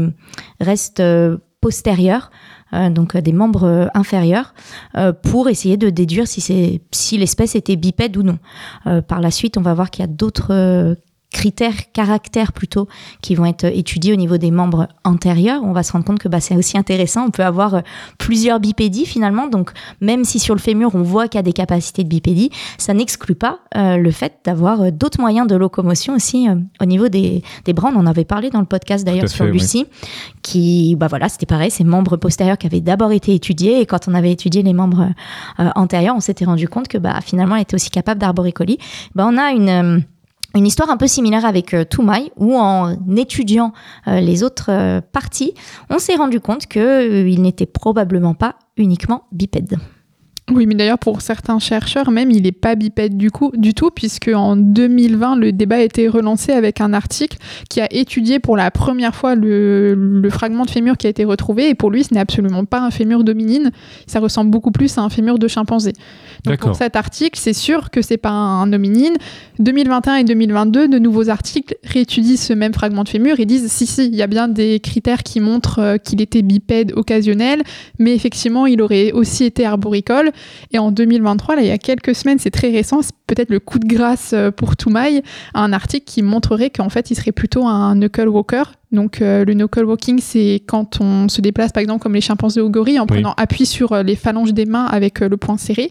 restes 0.61 1.03
postérieurs, 1.61 2.31
donc 2.91 3.17
des 3.17 3.33
membres 3.33 3.91
inférieurs, 3.95 4.55
pour 5.23 5.49
essayer 5.49 5.77
de 5.77 5.91
déduire 5.91 6.27
si, 6.27 6.81
si 6.91 7.19
l'espèce 7.19 7.55
était 7.55 7.77
bipède 7.77 8.17
ou 8.17 8.23
non. 8.23 8.39
Par 9.03 9.21
la 9.21 9.31
suite, 9.31 9.57
on 9.57 9.63
va 9.63 9.75
voir 9.75 9.91
qu'il 9.91 10.03
y 10.03 10.05
a 10.05 10.11
d'autres 10.11 10.97
critères, 11.35 11.93
caractères 11.93 12.53
plutôt, 12.53 12.89
qui 13.21 13.35
vont 13.35 13.45
être 13.45 13.65
étudiés 13.65 14.13
au 14.13 14.17
niveau 14.17 14.39
des 14.39 14.53
membres 14.53 14.89
antérieurs. 15.05 15.63
On 15.65 15.73
va 15.73 15.83
se 15.83 15.93
rendre 15.93 16.05
compte 16.05 16.21
que 16.21 16.29
bah, 16.29 16.41
c'est 16.41 16.57
aussi 16.57 16.79
intéressant. 16.79 17.27
On 17.27 17.31
peut 17.31 17.45
avoir 17.45 17.75
euh, 17.75 17.81
plusieurs 18.19 18.61
bipédies 18.61 19.05
finalement. 19.05 19.49
Donc, 19.49 19.73
même 20.01 20.25
si 20.25 20.39
sur 20.39 20.55
le 20.55 20.61
fémur, 20.61 20.95
on 20.95 21.03
voit 21.03 21.27
qu'il 21.29 21.39
y 21.39 21.41
a 21.41 21.43
des 21.43 21.53
capacités 21.53 22.05
de 22.05 22.09
bipédie, 22.09 22.51
ça 22.79 22.95
n'exclut 22.95 23.35
pas 23.35 23.59
euh, 23.77 23.97
le 23.97 24.11
fait 24.13 24.35
d'avoir 24.45 24.81
euh, 24.81 24.91
d'autres 24.91 25.21
moyens 25.21 25.49
de 25.49 25.57
locomotion 25.57 26.15
aussi 26.15 26.49
euh, 26.49 26.55
au 26.81 26.85
niveau 26.87 27.09
des, 27.09 27.43
des 27.65 27.73
bras. 27.73 27.91
On 27.93 27.99
en 27.99 28.07
avait 28.07 28.25
parlé 28.25 28.51
dans 28.51 28.61
le 28.61 28.67
podcast 28.67 29.05
d'ailleurs 29.05 29.29
sur 29.29 29.45
fait, 29.45 29.51
oui. 29.51 29.59
Lucie, 29.59 29.87
qui, 30.43 30.95
bah 30.97 31.09
voilà, 31.09 31.29
c'était 31.29 31.47
pareil, 31.47 31.71
ces 31.71 31.85
membres 31.85 32.17
postérieurs 32.17 32.59
qui 32.59 32.67
avaient 32.67 32.81
d'abord 32.81 33.11
été 33.11 33.35
étudiés. 33.35 33.81
Et 33.81 33.87
quand 33.87 34.07
on 34.09 34.15
avait 34.15 34.31
étudié 34.31 34.63
les 34.63 34.73
membres 34.73 35.11
euh, 35.59 35.71
antérieurs, 35.75 36.15
on 36.17 36.21
s'était 36.21 36.45
rendu 36.45 36.69
compte 36.69 36.87
que 36.87 36.99
bah, 36.99 37.19
finalement, 37.23 37.57
elle 37.57 37.63
était 37.63 37.75
aussi 37.75 37.91
capable 37.91 38.21
d'arboricolie. 38.21 38.79
Bah, 39.17 39.27
on 39.29 39.37
a 39.37 39.51
une. 39.51 40.05
Euh, 40.55 40.59
une 40.59 40.67
histoire 40.67 40.91
un 40.91 40.97
peu 40.97 41.07
similaire 41.07 41.45
avec 41.45 41.75
euh, 41.75 41.85
Toumaï, 41.85 42.31
où 42.37 42.57
en 42.57 42.97
étudiant 43.17 43.73
euh, 44.09 44.21
les 44.21 44.43
autres 44.43 44.71
euh, 44.71 45.01
parties, 45.01 45.55
on 45.91 45.99
s'est 45.99 46.17
rendu 46.17 46.41
compte 46.41 46.67
qu'il 46.67 47.43
n'était 47.43 47.67
probablement 47.67 48.35
pas 48.35 48.57
uniquement 48.77 49.25
bipède. 49.33 49.79
Oui, 50.51 50.67
mais 50.67 50.75
d'ailleurs, 50.75 50.99
pour 50.99 51.23
certains 51.23 51.59
chercheurs, 51.59 52.11
même, 52.11 52.31
il 52.31 52.43
n'est 52.43 52.53
pas 52.53 52.75
bipède 52.75 53.17
du, 53.17 53.31
coup, 53.31 53.51
du 53.55 53.73
tout, 53.73 53.91
puisque 53.91 54.29
en 54.29 54.57
2020, 54.57 55.37
le 55.37 55.53
débat 55.53 55.77
a 55.77 55.81
été 55.81 56.07
relancé 56.07 56.53
avec 56.53 56.83
un 56.83 56.93
article 56.93 57.39
qui 57.71 57.81
a 57.81 57.91
étudié 57.91 58.41
pour 58.41 58.55
la 58.55 58.71
première 58.71 59.15
fois 59.15 59.37
le, 59.37 59.95
le 59.95 60.31
fragment 60.31 60.67
de 60.67 60.71
fémur 60.71 60.99
qui 60.99 61.07
a 61.07 61.11
été 61.11 61.25
retrouvé. 61.25 61.71
Et 61.71 61.75
pour 61.75 61.91
lui, 61.91 62.05
ce 62.05 62.13
n'est 62.13 62.21
absolument 62.21 62.67
pas 62.67 62.81
un 62.81 62.91
fémur 62.91 63.25
dominine. 63.25 63.71
Ça 64.07 64.21
ressemble 64.21 64.51
beaucoup 64.51 64.71
plus 64.71 64.99
à 64.99 65.01
un 65.01 65.09
fémur 65.09 65.39
de 65.39 65.49
chimpanzé. 65.49 65.95
Donc 66.45 66.59
pour 66.59 66.77
cet 66.77 66.95
article, 66.95 67.39
c'est 67.41 67.55
sûr 67.55 67.91
que 67.91 68.03
c'est 68.03 68.19
pas 68.19 68.31
un 68.31 68.71
hominine. 68.71 69.15
2021 69.61 70.17
et 70.17 70.25
2022, 70.25 70.89
de 70.89 70.99
nouveaux 70.99 71.31
articles 71.31 71.75
réétudient 71.85 72.37
ce 72.37 72.53
même 72.53 72.75
fragment 72.75 73.05
de 73.05 73.09
fémur 73.09 73.41
et 73.41 73.47
disent 73.47 73.71
si, 73.73 73.87
si, 73.87 74.07
il 74.07 74.15
y 74.15 74.21
a 74.21 74.27
bien 74.27 74.49
des 74.49 74.79
critères 74.81 75.23
qui 75.23 75.41
montrent 75.41 75.79
euh, 75.79 75.97
qu'il 75.97 76.21
était 76.21 76.43
bipède 76.43 76.93
occasionnel, 76.97 77.63
mais 77.99 78.15
effectivement, 78.15 78.67
il 78.67 78.83
aurait 78.83 79.13
aussi 79.13 79.45
été 79.45 79.65
arboricole. 79.65 80.33
Et 80.73 80.79
en 80.79 80.91
2023, 80.91 81.57
là, 81.57 81.63
il 81.63 81.69
y 81.69 81.71
a 81.71 81.79
quelques 81.79 82.15
semaines, 82.15 82.39
c'est 82.39 82.51
très 82.51 82.71
récent, 82.71 83.03
c'est 83.03 83.15
peut-être 83.27 83.51
le 83.51 83.61
coup 83.61 83.79
de 83.79 83.87
grâce 83.87 84.33
euh, 84.35 84.51
pour 84.51 84.77
Toumaï, 84.77 85.23
un 85.55 85.73
article 85.73 86.05
qui 86.07 86.23
montrerait 86.23 86.71
qu'en 86.71 86.89
fait, 86.89 87.11
il 87.11 87.15
serait 87.15 87.33
plutôt 87.33 87.67
un 87.67 87.95
knuckle 87.95 88.29
walker. 88.29 88.63
Donc, 88.93 89.21
euh, 89.23 89.45
le 89.45 89.55
knuckle 89.55 89.85
walking, 89.87 90.21
c'est 90.21 90.63
quand 90.69 91.01
on 91.01 91.29
se 91.29 91.41
déplace, 91.41 91.73
par 91.73 91.81
exemple, 91.81 92.01
comme 92.03 92.15
les 92.15 92.21
chimpanzés 92.21 92.61
au 92.61 92.71
gorille, 92.71 93.01
en 93.01 93.03
Oui. 93.03 93.09
prenant 93.09 93.35
appui 93.37 93.67
sur 93.67 93.91
euh, 93.93 94.03
les 94.05 94.15
phalanges 94.15 94.53
des 94.55 94.67
mains 94.67 94.85
avec 94.85 95.19
le 95.21 95.37
poing 95.37 95.57
serré. 95.57 95.89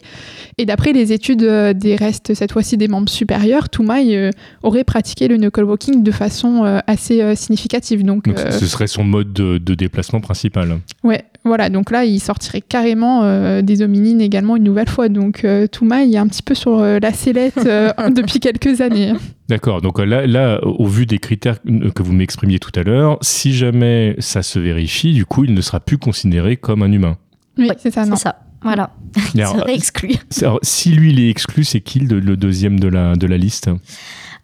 Et 0.57 0.65
d'après 0.65 0.93
les 0.93 1.11
études 1.11 1.43
des 1.43 1.95
restes, 1.97 2.33
cette 2.33 2.53
fois-ci 2.53 2.77
des 2.77 2.87
membres 2.87 3.09
supérieurs, 3.09 3.67
Toumaï 3.69 4.15
euh, 4.15 4.29
aurait 4.61 4.83
pratiqué 4.85 5.27
le 5.27 5.35
knuckle 5.37 5.63
walking 5.63 6.03
de 6.03 6.11
façon 6.11 6.63
euh, 6.63 6.79
assez 6.87 7.35
significative. 7.35 8.05
Donc, 8.05 8.25
Donc 8.25 8.39
ce 8.39 8.65
serait 8.67 8.87
son 8.87 9.03
mode 9.03 9.33
de, 9.33 9.57
de 9.57 9.73
déplacement 9.75 10.21
principal. 10.21 10.79
Ouais, 11.03 11.25
voilà. 11.45 11.69
Donc 11.69 11.91
là, 11.91 12.05
il 12.05 12.19
sortirait 12.19 12.61
carrément 12.61 13.23
euh, 13.23 13.61
des 13.61 13.81
hominines 13.81 14.21
également 14.21 14.55
une 14.55 14.63
nouvelle 14.63 14.87
fois. 14.89 15.09
Donc 15.09 15.43
euh, 15.43 15.67
Touma, 15.67 16.03
il 16.03 16.13
est 16.13 16.17
un 16.17 16.27
petit 16.27 16.41
peu 16.41 16.55
sur 16.55 16.79
euh, 16.79 16.99
la 17.01 17.11
sellette 17.13 17.57
euh, 17.65 17.91
depuis 18.15 18.39
quelques 18.39 18.81
années. 18.81 19.13
D'accord. 19.49 19.81
Donc 19.81 19.99
là, 19.99 20.25
là, 20.25 20.59
au 20.63 20.87
vu 20.87 21.05
des 21.05 21.19
critères 21.19 21.57
que 21.61 22.01
vous 22.03 22.13
m'exprimiez 22.13 22.59
tout 22.59 22.71
à 22.79 22.83
l'heure, 22.83 23.17
si 23.21 23.53
jamais 23.53 24.15
ça 24.19 24.41
se 24.43 24.57
vérifie, 24.59 25.13
du 25.13 25.25
coup, 25.25 25.43
il 25.43 25.53
ne 25.53 25.61
sera 25.61 25.79
plus 25.79 25.97
considéré 25.97 26.57
comme 26.57 26.81
un 26.83 26.91
humain. 26.91 27.17
Oui, 27.57 27.67
Ouais, 27.67 27.75
c'est 27.77 27.91
ça, 27.91 28.05
non. 28.05 28.15
C'est 28.15 28.23
ça. 28.23 28.39
Voilà. 28.61 28.91
Il 29.35 29.41
Alors, 29.41 29.57
serait 29.59 29.75
exclu. 29.75 30.11
alors, 30.41 30.59
si 30.61 30.91
lui, 30.91 31.11
il 31.11 31.19
est 31.19 31.29
exclu, 31.29 31.65
c'est 31.65 31.81
qui 31.81 31.99
le, 31.99 32.21
le 32.21 32.37
deuxième 32.37 32.79
de 32.79 32.87
la, 32.87 33.15
de 33.17 33.27
la 33.27 33.37
liste? 33.37 33.69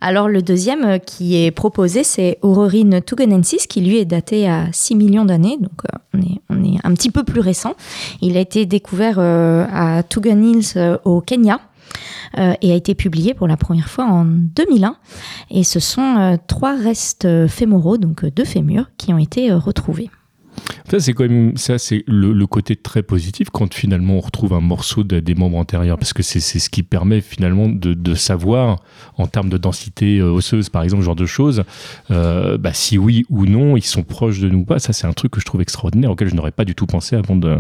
Alors 0.02 0.30
le 0.30 0.42
deuxième 0.42 0.86
euh, 0.86 0.98
qui 0.98 1.44
est 1.44 1.52
proposé, 1.52 2.04
c'est 2.04 2.40
Aurorine 2.42 3.02
tugenensis, 3.02 3.68
qui 3.68 3.82
lui 3.82 3.98
est 3.98 4.06
daté 4.06 4.48
à 4.48 4.68
6 4.72 4.96
millions 4.96 5.26
d'années, 5.26 5.58
donc 5.60 5.82
euh, 5.86 5.98
on, 6.14 6.22
est, 6.22 6.40
on 6.50 6.64
est 6.64 6.78
un 6.84 6.94
petit 6.94 7.12
peu 7.12 7.24
plus 7.24 7.42
récent. 7.42 7.74
Il 8.22 8.38
a 8.38 8.40
été 8.40 8.66
découvert 8.66 9.18
euh, 9.20 9.66
à 9.72 10.04
Tugan 10.04 10.42
Hills 10.42 11.00
au 11.04 11.22
Kenya. 11.22 11.60
et 12.38 12.72
a 12.72 12.76
été 12.76 12.94
publié 12.94 13.34
pour 13.34 13.48
la 13.48 13.58
première 13.58 13.90
fois 13.90 14.06
en 14.06 14.24
2001. 14.24 14.96
Et 15.50 15.64
ce 15.64 15.80
sont 15.80 16.38
trois 16.48 16.76
restes 16.76 17.28
fémoraux, 17.48 17.98
donc 17.98 18.24
deux 18.24 18.46
fémurs, 18.46 18.86
qui 18.98 19.12
ont 19.14 19.18
été 19.18 19.52
retrouvés. 19.52 20.10
Ça, 20.90 21.00
c'est 21.00 21.14
quand 21.14 21.28
même 21.28 21.56
ça, 21.58 21.78
c'est 21.78 22.04
le, 22.08 22.34
le 22.34 22.48
côté 22.48 22.76
très 22.76 23.04
positif 23.04 23.50
quand 23.52 23.74
finalement 23.74 24.16
on 24.16 24.20
retrouve 24.20 24.54
un 24.54 24.62
morceau 24.62 25.04
de- 25.04 25.20
des 25.20 25.36
membres 25.36 25.58
antérieurs, 25.58 25.98
parce 25.98 26.14
que 26.14 26.24
c'est 26.24 26.40
ce 26.40 26.70
qui 26.70 26.84
permet 26.84 27.22
finalement 27.22 27.68
de, 27.70 27.94
de 27.94 28.14
savoir 28.16 28.78
en 29.18 29.28
termes 29.28 29.50
de 29.50 29.58
densité 29.58 30.20
euh, 30.20 30.32
osseuse, 30.32 30.70
par 30.70 30.84
exemple, 30.84 31.02
ce 31.04 31.06
genre 31.06 31.16
de 31.16 31.26
choses, 31.26 31.64
euh, 32.12 32.58
bah, 32.58 32.72
si 32.74 32.98
oui 32.98 33.26
ou 33.30 33.46
non 33.46 33.78
ils 33.78 33.84
sont 33.84 34.04
proches 34.04 34.40
de 34.40 34.50
nous 34.50 34.60
ou 34.60 34.66
pas. 34.66 34.80
Ça, 34.80 34.94
c'est 34.94 35.08
un 35.08 35.14
truc 35.14 35.32
que 35.32 35.40
je 35.40 35.46
trouve 35.46 35.62
extraordinaire 35.62 36.12
auquel 36.12 36.30
je 36.30 36.36
n'aurais 36.36 36.52
pas 36.52 36.66
du 36.66 36.76
tout 36.76 36.86
pensé 36.86 37.16
avant 37.16 37.36
de. 37.36 37.56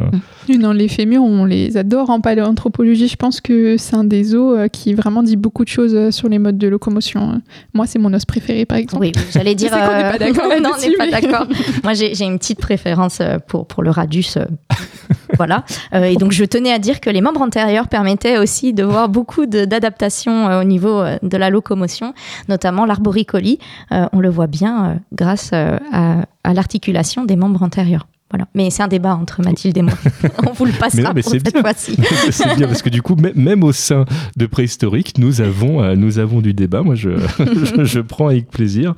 Et 0.48 0.58
Dans 0.58 0.74
les 0.74 0.88
fémurs, 0.88 1.24
on 1.24 1.46
les 1.46 1.77
adore 1.77 2.10
en 2.10 2.22
paléanthropologie. 2.22 3.08
Je 3.08 3.15
pense 3.15 3.41
que 3.41 3.77
c'est 3.77 3.96
un 3.96 4.03
des 4.03 4.36
os 4.36 4.58
euh, 4.58 4.68
qui 4.68 4.94
vraiment 4.94 5.24
dit 5.24 5.36
beaucoup 5.36 5.63
de 5.63 5.70
choses 5.70 6.10
sur 6.12 6.29
les 6.29 6.39
modes 6.39 6.58
de 6.58 6.68
locomotion. 6.68 7.41
Moi, 7.74 7.86
c'est 7.88 8.00
mon 8.00 8.13
os 8.13 8.25
préféré, 8.25 8.65
par 8.65 8.77
exemple. 8.77 9.03
Oui, 9.03 9.12
j'allais 9.32 9.56
dire. 9.56 9.70
sais 9.70 9.75
qu'on 9.79 9.88
n'est 9.98 10.03
euh, 10.06 10.12
pas 10.12 10.18
d'accord 10.18 10.48
non, 10.62 10.72
on 10.77 10.82
n'est 10.82 10.96
pas 10.96 11.10
d'accord. 11.10 11.48
Moi, 11.84 11.94
j'ai 11.94 12.15
j'ai 12.15 12.25
une 12.25 12.38
petite 12.39 12.60
préférence 12.60 12.88
euh, 13.22 13.39
pour, 13.39 13.84
le 13.84 13.89
radius. 13.89 14.38
euh, 14.38 14.46
voilà. 15.38 15.63
Euh, 15.93 16.03
et 16.03 16.15
donc, 16.15 16.31
je 16.31 16.43
tenais 16.46 16.72
à 16.72 16.79
dire 16.79 17.00
que 17.00 17.10
les 17.10 17.22
membres 17.22 17.41
antérieurs 17.41 17.88
permettaient 17.88 18.38
aussi 18.38 18.74
de 18.74 18.84
voir 18.84 19.10
beaucoup 19.19 19.46
d'adaptations 19.46 20.60
au 20.60 20.63
niveau 20.63 21.03
de 21.22 21.38
la 21.38 21.50
locomotion, 21.50 22.13
notamment 22.48 22.86
l'arboricolie. 22.86 23.60
On 23.91 24.19
le 24.19 24.29
voit 24.29 24.48
bien 24.48 25.00
grâce 25.13 25.53
à 25.53 26.53
l'articulation 26.53 27.25
des 27.25 27.36
membres 27.36 27.63
antérieurs. 27.63 28.08
Voilà. 28.32 28.48
Mais 28.54 28.70
c'est 28.70 28.84
un 28.84 28.88
débat 28.88 29.16
entre 29.16 29.42
Mathilde 29.44 29.78
et 29.78 29.82
moi. 29.82 29.94
on 30.48 30.52
vous 30.52 30.66
le 30.66 30.72
Mais 30.72 30.78
passera 30.78 31.02
non, 31.02 31.12
mais 31.16 31.22
pour 31.24 31.32
c'est 31.32 31.40
cette 31.44 31.52
bien. 31.54 31.62
fois-ci. 31.62 31.98
c'est 32.32 32.56
bien 32.56 32.68
parce 32.68 32.82
que 32.84 32.90
du 32.90 33.02
coup, 33.02 33.16
mê- 33.16 33.34
même 33.36 33.64
au 33.64 33.72
sein 33.72 34.06
de 34.38 34.46
préhistorique, 34.46 35.18
nous 35.18 35.42
avons, 35.42 35.82
euh, 35.82 35.96
nous 35.96 36.20
avons 36.20 36.40
du 36.42 36.54
débat. 36.54 36.84
Moi, 36.84 36.94
je, 36.96 37.10
je, 37.78 37.84
je 37.84 38.00
prends 38.00 38.28
avec 38.28 38.50
plaisir. 38.52 38.94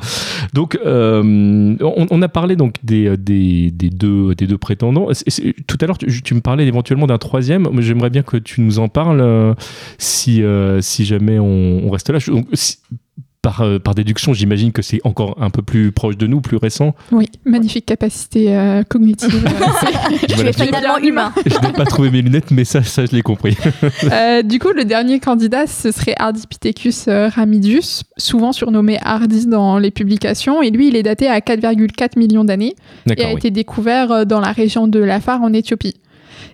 Donc, 0.54 0.78
euh, 0.86 1.76
on, 1.80 2.08
on 2.10 2.22
a 2.22 2.28
parlé 2.28 2.56
donc 2.58 2.76
des, 2.84 3.16
des, 3.18 3.72
des 3.72 3.90
deux, 3.90 4.36
des 4.36 4.48
deux 4.48 4.58
prétendants. 4.58 5.08
C'est- 5.14 5.30
c'est- 5.30 5.56
tout 5.66 5.78
à 5.80 5.86
l'heure, 5.86 5.98
tu, 5.98 6.22
tu 6.22 6.34
me 6.34 6.42
parlais 6.42 6.68
éventuellement 6.68 7.08
d'un 7.08 7.18
troisième. 7.18 7.68
mais 7.72 7.82
J'aimerais 7.82 8.10
bien 8.10 8.24
que 8.24 8.36
tu 8.38 8.60
nous 8.62 8.80
en 8.80 8.90
parles 8.90 9.22
euh, 9.22 9.54
si, 9.98 10.44
euh, 10.44 10.82
si 10.82 11.06
jamais 11.06 11.40
on, 11.40 11.88
on 11.88 11.90
reste 11.90 12.10
là. 12.10 12.20
Je- 12.20 12.32
donc, 12.32 12.48
si- 12.54 12.78
par, 13.42 13.62
euh, 13.62 13.80
par 13.80 13.96
déduction, 13.96 14.34
j'imagine 14.34 14.72
que 14.72 14.82
c'est 14.82 15.02
encore 15.04 15.36
un 15.42 15.50
peu 15.50 15.62
plus 15.62 15.92
proche 15.92 16.18
de 16.18 16.28
nous, 16.28 16.42
plus 16.42 16.58
récent. 16.58 16.94
Oui, 17.12 17.28
magnifique 17.46 17.86
capacité 17.86 18.56
euh, 18.56 18.84
cognitive. 18.84 19.30
Tu 20.28 20.36
Voilà, 20.36 20.50
es 20.50 20.54
finalement 20.54 20.98
humain. 21.00 21.34
Je 21.46 21.58
n'ai 21.66 21.74
pas 21.74 21.86
trouvé 21.86 22.12
mes 22.12 22.22
lunettes, 22.22 22.52
mais 22.52 22.66
ça, 22.66 22.84
ça 22.84 23.06
je 23.06 23.12
l'ai 23.16 23.22
compris. 23.22 23.58
Euh, 24.12 24.42
du 24.42 24.60
coup, 24.60 24.72
le 24.72 24.84
dernier 24.84 25.20
candidat, 25.20 25.68
ce 25.68 25.92
serait 25.92 26.16
Ardipithecus 26.18 27.08
euh, 27.08 27.30
ramidus, 27.30 28.04
souvent 28.18 28.52
surnommé 28.52 28.98
Hardis 29.02 29.48
dans 29.48 29.78
les 29.78 29.92
publications. 29.92 30.62
Et 30.62 30.70
lui, 30.70 30.88
il 30.90 30.96
est 30.96 31.04
daté 31.04 31.28
à 31.28 31.40
4,4 31.40 32.18
millions 32.18 32.44
d'années 32.44 32.76
et 33.16 33.24
a 33.24 33.28
oui. 33.28 33.36
été 33.36 33.52
découvert 33.52 34.12
euh, 34.12 34.26
dans 34.26 34.40
la 34.40 34.52
région 34.52 34.88
de 34.88 35.00
Lafar 35.00 35.42
en 35.42 35.54
Éthiopie. 35.54 35.96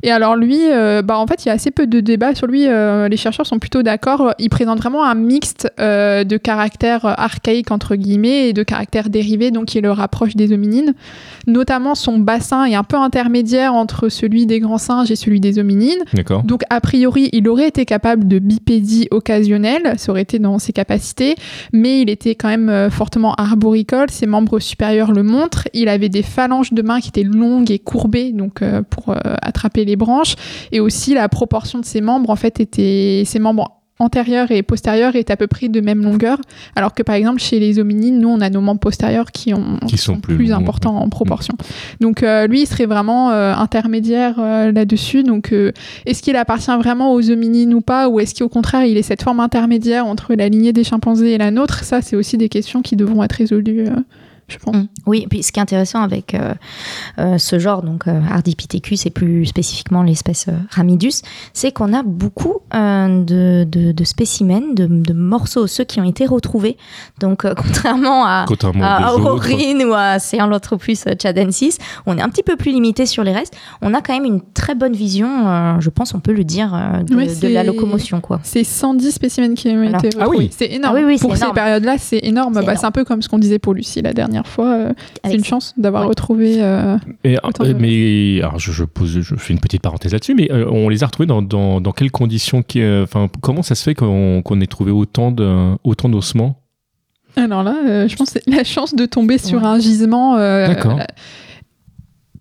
Et 0.03 0.11
alors 0.11 0.35
lui, 0.35 0.59
euh, 0.71 1.01
bah 1.01 1.17
en 1.17 1.27
fait, 1.27 1.45
il 1.45 1.47
y 1.47 1.51
a 1.51 1.53
assez 1.53 1.71
peu 1.71 1.87
de 1.87 1.99
débats 1.99 2.35
sur 2.35 2.47
lui. 2.47 2.67
euh, 2.67 3.07
les 3.07 3.17
chercheurs 3.17 3.45
sont 3.45 3.59
plutôt 3.59 3.83
d'accord. 3.83 4.33
Il 4.39 4.49
présente 4.49 4.79
vraiment 4.79 5.03
un 5.03 5.15
mixte 5.15 5.71
euh, 5.79 6.23
de 6.23 6.37
caractères 6.37 7.05
archaïques 7.05 7.71
entre 7.71 7.95
guillemets 7.95 8.49
et 8.49 8.53
de 8.53 8.63
caractères 8.63 9.09
dérivés, 9.09 9.51
donc 9.51 9.65
qui 9.65 9.81
le 9.81 9.91
rapproche 9.91 10.35
des 10.35 10.53
hominines. 10.53 10.93
Notamment, 11.47 11.95
son 11.95 12.19
bassin 12.19 12.65
est 12.65 12.75
un 12.75 12.83
peu 12.83 12.97
intermédiaire 12.97 13.73
entre 13.73 14.09
celui 14.09 14.45
des 14.45 14.59
grands 14.59 14.77
singes 14.77 15.11
et 15.11 15.15
celui 15.15 15.39
des 15.39 15.59
hominines. 15.59 16.03
D'accord. 16.13 16.43
Donc, 16.43 16.63
a 16.69 16.81
priori, 16.81 17.29
il 17.31 17.47
aurait 17.47 17.67
été 17.67 17.85
capable 17.85 18.27
de 18.27 18.39
bipédie 18.39 19.07
occasionnelle, 19.11 19.93
ça 19.97 20.11
aurait 20.11 20.21
été 20.21 20.39
dans 20.39 20.59
ses 20.59 20.73
capacités, 20.73 21.35
mais 21.73 22.01
il 22.01 22.09
était 22.09 22.35
quand 22.35 22.49
même 22.49 22.69
euh, 22.69 22.89
fortement 22.89 23.33
arboricole, 23.35 24.09
ses 24.09 24.25
membres 24.25 24.59
supérieurs 24.59 25.11
le 25.11 25.23
montrent. 25.23 25.67
Il 25.73 25.89
avait 25.89 26.09
des 26.09 26.23
phalanges 26.23 26.73
de 26.73 26.81
mains 26.81 26.99
qui 26.99 27.09
étaient 27.09 27.23
longues 27.23 27.71
et 27.71 27.79
courbées, 27.79 28.31
donc 28.31 28.61
euh, 28.61 28.81
pour 28.89 29.09
euh, 29.09 29.15
attraper 29.41 29.85
les 29.87 29.95
branches, 29.95 30.35
et 30.71 30.79
aussi 30.79 31.15
la 31.15 31.27
proportion 31.29 31.79
de 31.79 31.85
ses 31.85 32.01
membres, 32.01 32.29
en 32.29 32.35
fait, 32.35 32.59
était 32.59 33.23
ses 33.25 33.39
membres 33.39 33.77
antérieure 33.99 34.51
et 34.51 34.61
postérieure 34.63 35.15
est 35.15 35.31
à 35.31 35.37
peu 35.37 35.47
près 35.47 35.69
de 35.69 35.81
même 35.81 36.03
longueur, 36.03 36.39
alors 36.75 36.93
que 36.93 37.03
par 37.03 37.15
exemple 37.15 37.41
chez 37.41 37.59
les 37.59 37.79
hominines, 37.79 38.19
nous 38.19 38.29
on 38.29 38.41
a 38.41 38.49
nos 38.49 38.61
membres 38.61 38.79
postérieurs 38.79 39.31
qui, 39.31 39.53
ont, 39.53 39.79
Qui 39.87 39.97
sont 39.97 40.19
plus 40.19 40.51
importants 40.51 40.97
en 40.97 41.09
proportion. 41.09 41.55
Donc 41.99 42.23
euh, 42.23 42.47
lui, 42.47 42.61
il 42.61 42.67
serait 42.67 42.85
vraiment 42.85 43.31
euh, 43.31 43.53
intermédiaire 43.53 44.35
euh, 44.39 44.71
là-dessus. 44.71 45.23
Donc 45.23 45.53
est-ce 46.05 46.21
qu'il 46.21 46.35
appartient 46.35 46.75
vraiment 46.77 47.13
aux 47.13 47.31
hominines 47.31 47.73
ou 47.73 47.81
pas, 47.81 48.07
ou 48.09 48.19
est-ce 48.19 48.35
qu'au 48.35 48.49
contraire 48.49 48.85
il 48.85 48.97
est 48.97 49.01
cette 49.01 49.23
forme 49.23 49.39
intermédiaire 49.39 50.05
entre 50.05 50.35
la 50.35 50.49
lignée 50.49 50.73
des 50.73 50.83
chimpanzés 50.83 51.33
et 51.33 51.37
la 51.37 51.51
nôtre? 51.51 51.83
Ça, 51.83 52.01
c'est 52.01 52.15
aussi 52.15 52.37
des 52.37 52.49
questions 52.49 52.81
qui 52.81 52.95
devront 52.95 53.23
être 53.23 53.33
résolues, 53.33 53.87
je 54.47 54.57
pense. 54.57 54.75
Mm. 54.75 54.87
Oui, 55.05 55.21
et 55.23 55.27
puis 55.27 55.43
ce 55.43 55.51
qui 55.51 55.59
est 55.59 55.63
intéressant 55.63 56.01
avec 56.01 56.33
euh, 56.33 56.53
euh, 57.19 57.37
ce 57.37 57.59
genre, 57.59 57.81
donc 57.83 58.07
euh, 58.07 58.21
Ardipithecus 58.31 59.05
et 59.05 59.09
plus 59.09 59.45
spécifiquement 59.45 60.03
l'espèce 60.03 60.47
euh, 60.47 60.53
Ramidus, 60.71 61.21
c'est 61.53 61.71
qu'on 61.71 61.93
a 61.93 62.03
beaucoup 62.03 62.57
euh, 62.73 63.23
de, 63.23 63.65
de, 63.69 63.91
de 63.91 64.03
spécimens, 64.03 64.73
de, 64.73 64.87
de 64.87 65.13
morceaux 65.13 65.61
osseux 65.63 65.83
qui 65.83 65.99
ont 65.99 66.03
été 66.05 66.25
retrouvés. 66.25 66.77
Donc 67.19 67.45
euh, 67.45 67.53
contrairement 67.57 68.25
à, 68.25 68.45
Contrairement 68.47 68.83
à. 68.85 69.13
Aurorine 69.13 69.83
ou 69.83 69.93
à 69.93 70.19
Ceanthropus 70.19 71.03
chadensis, 71.21 71.77
on 72.05 72.17
est 72.17 72.21
un 72.21 72.29
petit 72.29 72.43
peu 72.43 72.55
plus 72.55 72.71
limité 72.71 73.05
sur 73.05 73.23
les 73.23 73.33
restes. 73.33 73.53
On 73.81 73.93
a 73.93 74.01
quand 74.01 74.13
même 74.13 74.25
une 74.25 74.41
très 74.53 74.75
bonne 74.75 74.93
vision, 74.93 75.47
euh, 75.47 75.79
je 75.79 75.89
pense 75.89 76.13
on 76.13 76.19
peut 76.19 76.33
le 76.33 76.43
dire, 76.43 76.73
euh, 76.73 77.03
de, 77.03 77.47
la 77.47 77.63
locomotion. 77.63 78.21
quoi. 78.21 78.39
C'est 78.43 78.63
110 78.63 79.11
spécimens 79.11 79.55
qui 79.55 79.67
ont 79.69 79.83
été 79.83 80.09
Ah 80.19 80.23
retrouvés. 80.25 80.37
oui. 80.37 80.49
C'est 80.57 80.71
énorme. 80.71 80.95
Ah 80.95 80.99
oui, 80.99 81.05
oui, 81.05 81.17
c'est 81.17 81.21
Pour 81.27 81.35
ces 81.35 81.41
énorme. 81.43 81.55
périodes-là, 81.55 81.95
c'est 81.97 82.19
énorme. 82.23 82.53
C'est 82.53 82.59
Bah, 82.59 82.63
énorme. 82.63 82.77
c'est 82.79 82.85
un 82.85 82.91
peu 82.91 83.03
comme 83.03 83.21
ce 83.21 83.29
qu'on 83.29 83.39
disait 83.39 83.59
pour 83.59 83.73
Lucie 83.73 84.01
la 84.01 84.13
dernière 84.13 84.36
fois. 84.45 84.73
euh, 84.73 84.93
c'est 85.25 85.33
une 85.33 85.43
chance 85.45 85.73
d'avoir 85.77 86.03
Ouais. 86.03 86.09
retrouvé. 86.09 86.61
euh, 86.61 86.97
Et, 87.23 87.37
euh, 87.37 87.39
de- 87.65 87.73
mais 87.73 88.41
alors 88.43 88.59
je, 88.59 88.71
je 88.71 88.83
pose, 88.83 89.21
je 89.21 89.35
fais 89.35 89.53
une 89.53 89.59
petite 89.59 89.81
parenthèse 89.81 90.11
là-dessus, 90.13 90.35
mais 90.35 90.51
euh, 90.51 90.69
on 90.69 90.89
les 90.89 91.03
a 91.03 91.07
retrouvés 91.07 91.25
dans, 91.27 91.41
dans, 91.41 91.81
dans 91.81 91.91
quelles 91.93 92.11
conditions 92.11 92.61
qui, 92.61 92.81
euh, 92.81 93.03
Enfin, 93.03 93.29
comment 93.41 93.63
ça 93.63 93.73
se 93.73 93.83
fait 93.83 93.95
qu'on 93.95 94.43
ait 94.61 94.67
trouvé 94.67 94.91
autant 94.91 95.31
de 95.31 95.71
autant 95.83 96.09
d'ossements? 96.09 96.61
Alors 97.37 97.63
là, 97.63 97.75
euh, 97.87 98.07
je 98.07 98.15
pense 98.15 98.31
que 98.31 98.39
c'est 98.43 98.51
la 98.53 98.63
chance 98.63 98.93
de 98.95 99.05
tomber 99.05 99.37
sur 99.37 99.59
Ouais. 99.61 99.67
un 99.67 99.79
gisement. 99.79 100.35
euh, 100.37 100.73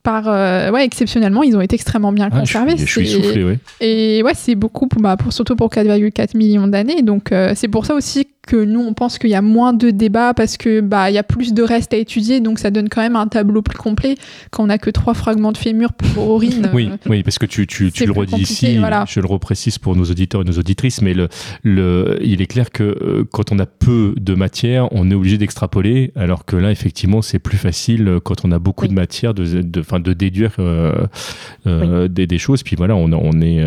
Par, 0.02 0.28
euh, 0.28 0.70
ouais, 0.70 0.84
exceptionnellement, 0.84 1.42
ils 1.42 1.56
ont 1.56 1.60
été 1.60 1.74
extrêmement 1.74 2.12
bien 2.12 2.26
Ah, 2.30 2.34
je, 2.36 2.38
conservés. 2.40 2.76
suis, 2.76 2.86
je 2.86 2.90
suis 2.92 3.08
soufflé. 3.08 3.58
Et 3.80 4.22
ouais, 4.22 4.34
c'est 4.36 4.54
beaucoup, 4.54 4.86
pour, 4.86 5.02
bah, 5.02 5.16
pour, 5.16 5.32
surtout 5.32 5.56
pour 5.56 5.68
4,4 5.68 6.36
millions 6.36 6.68
d'années. 6.68 7.02
Donc, 7.02 7.32
euh, 7.32 7.54
c'est 7.56 7.66
pour 7.66 7.84
ça 7.86 7.94
aussi 7.94 8.24
que 8.46 8.64
nous, 8.64 8.80
on 8.80 8.94
pense 8.94 9.18
qu'il 9.18 9.30
y 9.30 9.34
a 9.34 9.42
moins 9.42 9.72
de 9.72 9.90
débats 9.90 10.32
parce 10.34 10.56
que 10.56 10.80
bah, 10.80 11.10
il 11.10 11.14
y 11.14 11.18
a 11.18 11.22
plus 11.22 11.52
de 11.52 11.62
restes 11.62 11.92
à 11.92 11.96
étudier. 11.96 12.40
Donc, 12.40 12.58
ça 12.58 12.70
donne 12.70 12.88
quand 12.88 13.02
même 13.02 13.16
un 13.16 13.26
tableau 13.26 13.60
plus 13.62 13.76
complet 13.76 14.14
quand 14.50 14.62
on 14.62 14.66
n'a 14.68 14.78
que 14.78 14.90
trois 14.90 15.14
fragments 15.14 15.52
de 15.52 15.58
fémur 15.58 15.92
pour 15.92 16.28
Aurine. 16.30 16.70
Oui, 16.72 16.88
euh, 16.90 16.96
oui, 17.06 17.22
parce 17.22 17.38
que 17.38 17.46
tu, 17.46 17.66
tu, 17.66 17.90
tu 17.92 18.06
le 18.06 18.12
redis 18.12 18.40
ici, 18.40 18.78
voilà. 18.78 19.04
je 19.08 19.20
le 19.20 19.26
reprécise 19.26 19.78
pour 19.78 19.96
nos 19.96 20.04
auditeurs 20.04 20.42
et 20.42 20.44
nos 20.44 20.58
auditrices, 20.58 21.02
mais 21.02 21.12
le, 21.12 21.28
le, 21.62 22.18
il 22.22 22.40
est 22.40 22.46
clair 22.46 22.70
que 22.70 22.84
euh, 22.84 23.24
quand 23.30 23.50
on 23.52 23.58
a 23.58 23.66
peu 23.66 24.14
de 24.16 24.34
matière, 24.34 24.88
on 24.92 25.10
est 25.10 25.14
obligé 25.14 25.38
d'extrapoler, 25.38 26.12
alors 26.14 26.44
que 26.44 26.56
là, 26.56 26.70
effectivement, 26.70 27.22
c'est 27.22 27.40
plus 27.40 27.58
facile 27.58 28.06
euh, 28.08 28.20
quand 28.20 28.44
on 28.44 28.52
a 28.52 28.58
beaucoup 28.60 28.84
Oui. 28.84 28.88
de 28.90 28.94
matière 28.94 29.34
de, 29.34 29.62
de, 29.62 29.80
enfin, 29.80 29.98
de 29.98 30.12
déduire 30.12 30.52
euh, 30.60 32.08
des, 32.08 32.26
des 32.26 32.38
choses. 32.38 32.62
Puis 32.62 32.76
voilà, 32.76 32.94
on 32.94 33.10
a, 33.12 33.16
on 33.16 33.40
est, 33.40 33.64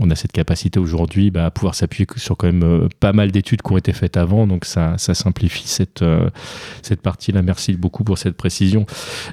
on 0.00 0.10
a 0.10 0.14
cette 0.14 0.32
capacité 0.32 0.78
aujourd'hui 0.78 1.30
bah, 1.30 1.46
à 1.46 1.50
pouvoir 1.50 1.74
s'appuyer 1.74 2.06
sur 2.16 2.36
quand 2.36 2.46
même 2.52 2.88
pas 3.00 3.12
mal 3.12 3.30
d'études 3.30 3.62
qui 3.62 3.72
ont 3.72 3.78
été 3.78 3.92
faites 3.92 4.17
avant, 4.18 4.46
donc 4.46 4.64
ça, 4.64 4.96
simplifie 4.98 5.66
cette, 5.66 6.02
euh, 6.02 6.30
cette 6.82 7.00
partie-là. 7.02 7.42
Merci 7.42 7.74
beaucoup 7.74 8.04
pour 8.04 8.18
cette 8.18 8.36
précision. 8.36 8.86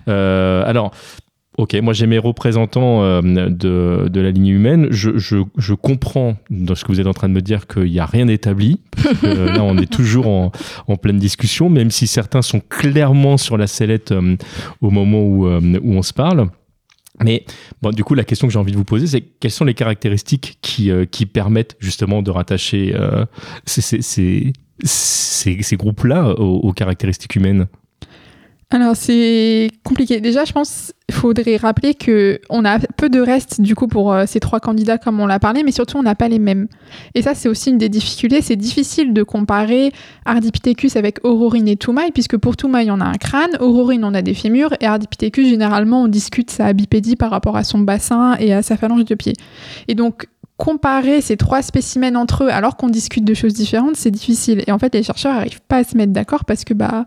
Euh, 0.08 0.64
alors, 0.66 0.92
Ok, 1.58 1.74
moi 1.82 1.94
j'ai 1.94 2.06
mes 2.06 2.18
représentants 2.18 3.02
euh, 3.04 3.22
de, 3.22 4.10
de 4.10 4.20
la 4.20 4.32
ligne 4.32 4.48
humaine. 4.48 4.88
Je, 4.92 5.18
je, 5.18 5.74
comprends 5.74 6.36
dans 6.50 6.76
ce 6.76 6.84
que 6.84 6.92
vous 6.92 7.00
êtes 7.00 7.08
en 7.08 7.14
train 7.14 7.30
de 7.30 7.34
me 7.34 7.42
dire 7.42 7.66
qu'il 7.66 7.90
n'y 7.92 8.00
a 8.00 8.06
rien 8.06 8.26
d'établi. 8.26 8.82
parce 8.92 9.20
que, 9.20 9.56
là, 9.56 9.64
on 9.64 9.78
est 9.78 9.90
toujours 9.90 10.28
en, 10.28 10.52
en 10.88 10.98
pleine 10.98 11.18
discussion, 11.18 11.70
même 11.70 11.92
si 11.92 12.08
certains 12.08 12.42
sont 12.42 12.60
clairement 12.60 13.38
sur 13.38 13.56
la 13.56 13.68
sellette 13.68 14.14
au 14.82 14.90
moment 14.90 15.22
où, 15.22 15.48
où 15.48 15.94
on 15.94 16.02
se 16.02 16.12
parle. 16.12 16.50
Mais 17.24 17.46
bon, 17.82 17.92
du 17.92 18.04
coup, 18.04 18.16
la 18.16 18.26
question 18.26 18.48
que 18.48 18.54
j'ai 18.54 18.60
envie 18.60 18.74
de 18.74 18.78
vous 18.78 18.84
poser, 18.84 19.08
c'est 19.08 19.22
quelles 19.22 19.52
sont 19.52 19.64
les 19.64 19.74
caractéristiques 19.74 20.58
qui, 20.62 20.92
qui 21.10 21.26
permettent 21.26 21.78
justement 21.80 22.22
de 22.22 22.32
rattacher 22.32 22.94
ces, 23.66 24.52
ces, 24.84 25.76
groupes-là 25.78 26.40
aux, 26.40 26.60
aux 26.60 26.74
caractéristiques 26.74 27.36
humaines 27.36 27.68
Alors 28.72 28.96
c'est 28.96 29.70
compliqué. 29.84 30.20
Déjà, 30.20 30.44
je 30.44 30.52
pense 30.52 30.92
qu'il 31.08 31.16
faudrait 31.16 31.58
rappeler 31.58 31.94
que 31.94 32.42
on 32.50 32.66
a 32.66 32.80
peu 32.80 33.10
de 33.10 33.20
restes 33.20 33.62
du 33.62 33.76
coup 33.76 33.88
pour 33.88 34.12
euh, 34.12 34.26
ces 34.26 34.40
trois 34.40 34.60
candidats 34.60 34.98
comme 34.98 35.20
on 35.20 35.28
l'a 35.28 35.40
parlé, 35.40 35.64
mais 35.64 35.72
surtout 35.72 35.98
on 35.98 36.04
n'a 36.04 36.16
pas 36.16 36.28
les 36.28 36.40
mêmes. 36.40 36.68
Et 37.14 37.22
ça, 37.22 37.36
c'est 37.36 37.48
aussi 37.48 37.70
une 37.70 37.78
des 37.78 37.90
difficultés. 37.90 38.42
C'est 38.42 38.56
difficile 38.56 39.14
de 39.14 39.22
comparer 39.22 39.92
Ardipithecus 40.26 40.96
avec 40.96 41.24
Aurorine 41.24 41.68
et 41.68 41.78
Toumaï, 41.78 42.12
puisque 42.12 42.38
pour 42.38 42.58
Toumaï 42.58 42.90
on 42.90 43.00
a 43.00 43.06
un 43.06 43.18
crâne, 43.18 43.56
Aurorine 43.60 44.04
on 44.04 44.14
a 44.16 44.24
des 44.24 44.34
fémurs, 44.34 44.74
et 44.82 44.86
Ardipithecus 44.86 45.48
généralement 45.48 46.04
on 46.04 46.08
discute 46.08 46.50
sa 46.50 46.74
bipédie 46.74 47.16
par 47.16 47.30
rapport 47.30 47.56
à 47.56 47.64
son 47.64 47.80
bassin 47.80 48.36
et 48.40 48.52
à 48.52 48.64
sa 48.64 48.78
phalange 48.78 49.06
de 49.06 49.16
pied. 49.16 49.34
Et 49.88 49.94
donc 49.94 50.28
comparer 50.58 51.22
ces 51.22 51.38
trois 51.38 51.62
spécimens 51.62 52.16
entre 52.16 52.46
eux 52.46 52.50
alors 52.50 52.78
qu'on 52.78 52.90
discute 52.90 53.26
de 53.26 53.34
choses 53.34 53.54
différentes, 53.54 53.96
c'est 53.98 54.12
difficile. 54.12 54.64
Et 54.68 54.72
en 54.72 54.80
fait, 54.80 54.94
les 54.94 55.04
chercheurs 55.04 55.34
n'arrivent 55.34 55.62
pas 55.68 55.78
à 55.78 55.84
se 55.84 55.98
mettre 55.98 56.14
d'accord 56.14 56.46
parce 56.46 56.64
que 56.64 56.74
bah 56.74 57.06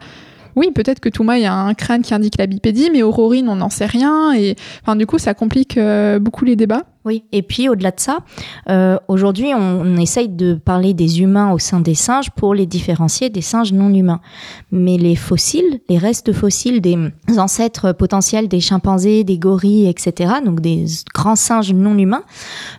oui, 0.58 0.72
peut-être 0.74 1.00
que 1.00 1.08
Toumaï 1.08 1.46
a 1.46 1.54
un 1.54 1.74
crâne 1.74 2.02
qui 2.02 2.12
indique 2.14 2.34
la 2.38 2.46
bipédie, 2.46 2.90
mais 2.92 3.02
Aurorine, 3.02 3.48
on 3.48 3.56
n'en 3.56 3.70
sait 3.70 3.86
rien. 3.86 4.34
Et 4.34 4.56
enfin, 4.82 4.96
du 4.96 5.06
coup, 5.06 5.18
ça 5.18 5.32
complique 5.32 5.76
euh, 5.76 6.18
beaucoup 6.18 6.44
les 6.44 6.56
débats. 6.56 6.82
Oui, 7.04 7.24
et 7.32 7.42
puis 7.42 7.68
au-delà 7.68 7.92
de 7.92 8.00
ça, 8.00 8.18
euh, 8.68 8.98
aujourd'hui, 9.06 9.54
on, 9.54 9.80
on 9.80 9.96
essaye 9.96 10.28
de 10.28 10.54
parler 10.54 10.92
des 10.92 11.22
humains 11.22 11.52
au 11.52 11.58
sein 11.58 11.80
des 11.80 11.94
singes 11.94 12.30
pour 12.32 12.54
les 12.54 12.66
différencier 12.66 13.30
des 13.30 13.40
singes 13.40 13.72
non 13.72 13.94
humains. 13.94 14.20
Mais 14.72 14.98
les 14.98 15.14
fossiles, 15.14 15.80
les 15.88 15.96
restes 15.96 16.32
fossiles 16.32 16.80
des 16.80 16.98
ancêtres 17.38 17.92
potentiels 17.92 18.48
des 18.48 18.60
chimpanzés, 18.60 19.24
des 19.24 19.38
gorilles, 19.38 19.88
etc., 19.88 20.34
donc 20.44 20.60
des 20.60 20.84
grands 21.14 21.36
singes 21.36 21.72
non 21.72 21.96
humains, 21.96 22.24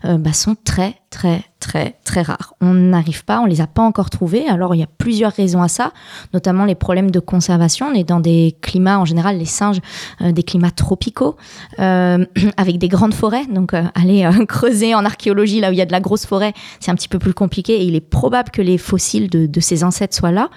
euh, 0.05 0.17
bah, 0.17 0.33
sont 0.33 0.55
très, 0.63 0.95
très, 1.09 1.43
très, 1.59 1.95
très 2.03 2.21
rares. 2.21 2.53
On 2.61 2.73
n'arrive 2.73 3.25
pas, 3.25 3.39
on 3.41 3.45
les 3.45 3.61
a 3.61 3.67
pas 3.67 3.81
encore 3.81 4.09
trouvés. 4.09 4.47
Alors, 4.47 4.75
il 4.75 4.79
y 4.79 4.83
a 4.83 4.87
plusieurs 4.97 5.31
raisons 5.31 5.61
à 5.61 5.67
ça, 5.67 5.91
notamment 6.33 6.65
les 6.65 6.75
problèmes 6.75 7.11
de 7.11 7.19
conservation. 7.19 7.87
On 7.87 7.93
est 7.93 8.03
dans 8.03 8.19
des 8.19 8.55
climats, 8.61 8.99
en 8.99 9.05
général, 9.05 9.37
les 9.37 9.45
singes, 9.45 9.79
euh, 10.21 10.31
des 10.31 10.43
climats 10.43 10.71
tropicaux, 10.71 11.35
euh, 11.79 12.25
avec 12.57 12.77
des 12.77 12.87
grandes 12.87 13.13
forêts. 13.13 13.45
Donc, 13.45 13.73
euh, 13.73 13.83
aller 13.95 14.27
creuser 14.47 14.95
en 14.95 15.05
archéologie 15.05 15.59
là 15.59 15.69
où 15.69 15.73
il 15.73 15.77
y 15.77 15.81
a 15.81 15.85
de 15.85 15.91
la 15.91 15.99
grosse 15.99 16.25
forêt, 16.25 16.53
c'est 16.79 16.91
un 16.91 16.95
petit 16.95 17.09
peu 17.09 17.19
plus 17.19 17.33
compliqué 17.33 17.81
et 17.81 17.83
il 17.83 17.95
est 17.95 18.01
probable 18.01 18.51
que 18.51 18.61
les 18.61 18.77
fossiles 18.77 19.29
de, 19.29 19.59
ces 19.59 19.83
ancêtres 19.83 20.15
soient 20.15 20.31
là. 20.31 20.49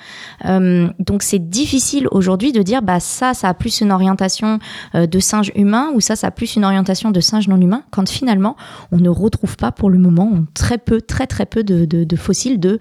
Donc, 0.99 1.23
c'est 1.23 1.51
difficile 1.51 2.07
aujourd'hui 2.13 2.53
de 2.53 2.63
dire, 2.63 2.83
bah, 2.83 3.01
ça, 3.01 3.35
ça 3.35 3.49
a 3.49 3.55
plus 3.55 3.81
une 3.81 3.91
orientation 3.91 4.61
de 4.95 5.21
singe 5.21 5.51
humain 5.57 5.91
ou 5.95 6.01
ça, 6.01 6.15
ça 6.15 6.29
a 6.29 6.31
plus 6.31 6.55
une 6.55 6.65
orientation 6.65 7.11
de 7.11 7.21
singe 7.21 7.49
non 7.49 7.61
humain, 7.61 7.83
quand 7.91 8.09
finalement, 8.09 8.57
on 8.93 8.99
ne 8.99 9.09
retrouve 9.09 9.57
pas 9.57 9.73
pour 9.73 9.91
le 9.91 9.99
moment 9.99 10.31
on- 10.33 10.47
très 10.55 10.79
peu, 10.79 10.92
très 11.01 11.27
très 11.27 11.47
peu 11.47 11.65
de, 11.65 12.17
fossiles 12.17 12.61
de 12.61 12.79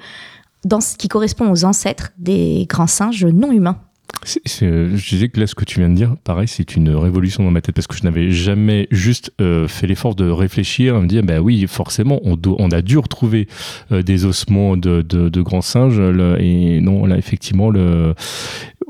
dans 0.66 0.82
ce 0.82 0.96
qui 0.96 1.08
correspond 1.08 1.50
aux 1.52 1.66
ancêtres 1.66 2.12
des 2.18 2.66
grands 2.70 2.88
singes 2.88 3.26
non 3.26 3.52
humains. 3.52 3.80
C'est- 4.24 4.42
c'est- 4.46 4.96
je 4.96 5.10
disais 5.10 5.30
que 5.30 5.40
là, 5.40 5.48
ce 5.48 5.56
que 5.56 5.66
tu 5.66 5.80
viens 5.80 5.90
de 5.90 5.96
dire, 5.96 6.16
pareil, 6.24 6.48
c'est 6.48 6.76
une 6.76 6.90
révolution 6.90 7.44
dans 7.44 7.50
ma 7.50 7.62
tête 7.62 7.74
parce 7.74 7.88
que 7.88 7.96
je 7.96 8.04
n'avais 8.04 8.30
jamais 8.30 8.88
juste 8.92 9.32
euh, 9.42 9.68
fait 9.68 9.88
l'effort 9.88 10.14
de 10.14 10.30
réfléchir, 10.30 11.00
me 11.02 11.08
dire, 11.08 11.24
bah 11.24 11.40
oui, 11.40 11.66
forcément, 11.68 12.20
on, 12.24 12.72
a 12.72 12.82
dû 12.84 12.98
retrouver 13.00 13.48
euh, 13.92 14.04
des 14.04 14.26
ossements 14.26 14.78
de, 14.78 15.42
grands 15.42 15.62
singes. 15.62 16.00
et 16.40 16.82
non, 16.82 17.06
là, 17.08 17.18
effectivement, 17.18 17.72
le, 17.72 18.14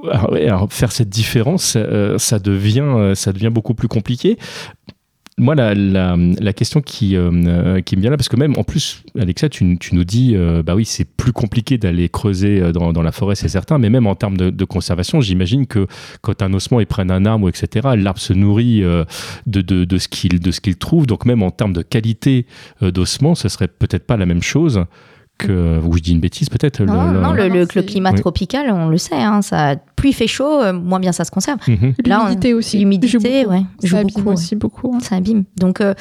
alors, 0.09 0.67
faire 0.71 0.91
cette 0.91 1.09
différence, 1.09 1.75
euh, 1.77 2.17
ça, 2.17 2.39
devient, 2.39 2.81
euh, 2.81 3.15
ça 3.15 3.33
devient 3.33 3.51
beaucoup 3.51 3.73
plus 3.73 3.87
compliqué. 3.87 4.37
Moi, 5.41 5.55
la, 5.55 6.53
question 6.53 6.81
qui, 6.81 7.15
euh, 7.15 7.31
euh, 7.33 7.81
qui 7.81 7.95
me 7.95 8.01
vient 8.01 8.11
là, 8.11 8.17
parce 8.17 8.29
que 8.29 8.35
même 8.35 8.53
en 8.57 8.63
plus, 8.63 9.03
Alexa, 9.19 9.49
tu, 9.49 9.79
nous 9.91 10.03
dis, 10.03 10.33
euh, 10.35 10.61
bah 10.61 10.75
oui, 10.75 10.85
c'est 10.85 11.03
plus 11.03 11.33
compliqué 11.33 11.79
d'aller 11.79 12.09
creuser 12.09 12.71
dans, 12.71 13.01
la 13.01 13.11
forêt, 13.11 13.33
c'est 13.33 13.49
certain, 13.49 13.79
mais 13.79 13.89
même 13.89 14.05
en 14.05 14.13
termes 14.13 14.37
de, 14.37 14.65
conservation, 14.65 15.19
j'imagine 15.19 15.65
que 15.65 15.87
quand 16.21 16.43
un 16.43 16.53
ossement, 16.53 16.79
ils 16.79 16.85
prennent 16.85 17.09
un 17.09 17.25
arbre, 17.25 17.49
etc., 17.49 17.89
l'arbre 17.97 18.19
se 18.19 18.33
nourrit 18.33 18.83
de, 19.47 19.97
ce 19.97 20.07
qu'il 20.07 20.39
de 20.39 20.51
ce 20.51 20.61
qu'il 20.61 20.75
trouve, 20.75 21.07
donc 21.07 21.25
même 21.25 21.41
en 21.41 21.49
termes 21.49 21.73
de 21.73 21.81
qualité 21.81 22.45
d'ossement, 22.79 23.33
ce 23.33 23.49
serait 23.49 23.67
peut-être 23.67 24.05
pas 24.05 24.17
la 24.17 24.27
même 24.27 24.43
chose 24.43 24.85
que, 25.47 25.79
ou 25.83 25.97
je 25.97 26.01
dis 26.01 26.11
une 26.13 26.19
bêtise 26.19 26.49
peut-être. 26.49 26.81
Non, 26.83 26.93
le- 27.11 27.19
non, 27.19 27.33
le, 27.33 27.47
Non, 27.47 27.53
le- 27.53 27.59
le 27.61 27.67
c'est- 27.71 27.85
climat 27.85 28.11
Oui. 28.11 28.19
tropical, 28.19 28.71
on 28.71 28.87
le 28.89 28.97
sait, 28.97 29.15
hein, 29.15 29.41
ça, 29.41 29.75
plus 29.95 30.09
il 30.09 30.13
fait 30.13 30.27
chaud, 30.27 30.61
euh, 30.61 30.73
moins 30.73 30.99
bien 30.99 31.11
ça 31.11 31.23
se 31.25 31.31
conserve. 31.31 31.59
Là, 32.05 32.19
on- 32.21 32.23
L'humidité 32.25 32.53
aussi. 32.53 32.77
L'humidité, 32.79 33.07
joue 33.07 33.19
beaucoup. 33.19 33.49
ouais, 33.51 33.63
joue 33.83 33.95
Ça 33.95 33.97
abîme 33.99 34.11
beaucoup. 34.15 34.27
ouais. 34.29 34.33
aussi 34.33 34.55
beaucoup. 34.55 34.93
hein. 34.95 34.99
Ça 35.01 35.15
abîme. 35.15 35.43
Donc, 35.59 35.81
euh, 35.81 35.93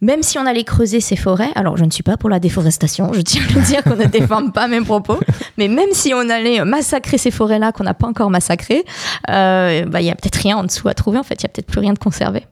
même 0.00 0.22
si 0.24 0.36
on 0.38 0.46
allait 0.46 0.64
creuser 0.64 1.00
ces 1.00 1.14
forêts, 1.14 1.50
alors 1.54 1.76
je 1.76 1.84
ne 1.84 1.90
suis 1.90 2.02
pas 2.02 2.16
pour 2.16 2.28
la 2.28 2.40
déforestation, 2.40 3.12
je 3.12 3.20
tiens 3.20 3.42
à 3.48 3.54
le 3.58 3.64
dire 3.64 3.84
qu'on 3.84 3.94
ne 3.96 4.04
déforme 4.06 4.50
pas 4.50 4.66
mes 4.66 4.80
propos, 4.80 5.18
mais 5.58 5.68
même 5.68 5.90
si 5.92 6.12
on 6.14 6.28
allait 6.28 6.64
massacrer 6.64 7.18
ces 7.18 7.30
forêts-là 7.30 7.70
qu'on 7.70 7.84
n'a 7.84 7.94
pas 7.94 8.08
encore 8.08 8.28
massacrées, 8.30 8.84
euh, 9.30 9.84
bah, 9.86 10.00
il 10.00 10.06
y 10.06 10.10
a 10.10 10.14
peut-être 10.16 10.36
rien 10.42 10.56
en 10.56 10.64
dessous 10.64 10.88
à 10.88 10.94
trouver, 10.94 11.18
en 11.18 11.22
fait, 11.22 11.34
il 11.40 11.42
y 11.42 11.46
a 11.46 11.48
peut-être 11.50 11.68
plus 11.68 11.80
rien 11.80 11.92
de 11.92 11.98
conservé. 12.00 12.46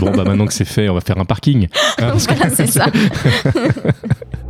Bon, 0.00 0.10
bah 0.10 0.24
maintenant 0.24 0.46
que 0.46 0.52
c'est 0.52 0.64
fait, 0.64 0.88
on 0.88 0.94
va 0.94 1.00
faire 1.00 1.16
un 1.18 1.24
parking. 1.24 1.68
Hein, 1.98 2.10
parce 2.10 2.26
que- 2.26 2.34
Voilà, 2.34 2.50
c'est 2.52 2.66
ça. 2.66 2.86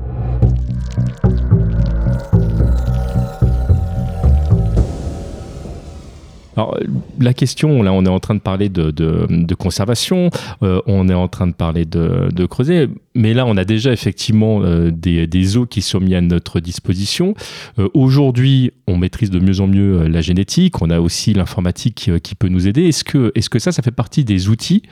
Alors, 6.57 6.79
la 7.21 7.35
question, 7.35 7.83
là, 7.83 7.93
on 7.93 8.05
est 8.05 8.09
en 8.09 8.19
train 8.19 8.35
de 8.35 8.41
parler 8.41 8.69
de, 8.69 8.91
de, 8.91 9.27
de 9.29 9.55
conservation, 9.55 10.31
euh, 10.63 10.81
on 10.87 11.09
est 11.09 11.15
en 11.15 11.29
train 11.29 11.47
de 11.47 11.53
parler 11.53 11.85
de, 11.85 12.31
de, 12.33 12.47
creuser, 12.47 12.89
mais 13.15 13.35
là, 13.35 13.45
on 13.47 13.57
a 13.59 13.65
déjà 13.65 13.93
effectivement 13.93 14.63
euh, 14.63 14.91
des, 14.91 15.27
des, 15.27 15.57
eaux 15.59 15.67
qui 15.67 15.83
sont 15.83 16.01
mis 16.01 16.15
à 16.15 16.21
notre 16.21 16.61
disposition. 16.61 17.35
Euh, 17.79 17.89
Aujourd'hui, 17.93 18.73
on 18.87 18.97
maîtrise 18.97 19.31
de 19.31 19.39
mieux 19.39 19.61
en 19.61 19.67
mieux 19.67 20.01
euh, 20.01 20.09
la 20.09 20.23
génétique, 20.23 20.81
on 20.81 20.89
a 20.89 20.99
aussi 21.01 21.35
l'informatique 21.35 21.95
qui, 21.95 22.21
qui, 22.21 22.35
peut 22.35 22.49
nous 22.49 22.67
aider. 22.67 22.85
Est-ce 22.85 23.05
que, 23.05 23.33
est 23.35 23.41
-ce 23.41 23.51
que 23.51 23.59
ça, 23.59 23.73
ça 23.73 23.83
fait 23.83 23.91
partie 23.91 24.25
des 24.25 24.49
outils? 24.49 24.83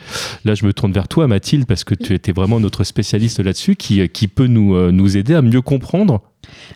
Là, 0.44 0.55
je 0.55 0.66
me 0.66 0.72
tourne 0.72 0.92
vers 0.92 1.09
toi, 1.09 1.27
Mathilde, 1.29 1.66
parce 1.66 1.85
que 1.85 1.94
tu 1.94 2.12
étais 2.12 2.33
vraiment 2.33 2.61
notre 2.61 2.85
spécialiste 2.85 3.40
là-dessus, 3.40 3.77
qui, 3.77 4.07
qui 4.11 4.29
peut 4.29 4.46
nous, 4.46 4.92
nous 4.92 5.16
aider 5.16 5.35
à 5.35 5.42
mieux 5.42 5.62
comprendre 5.62 6.20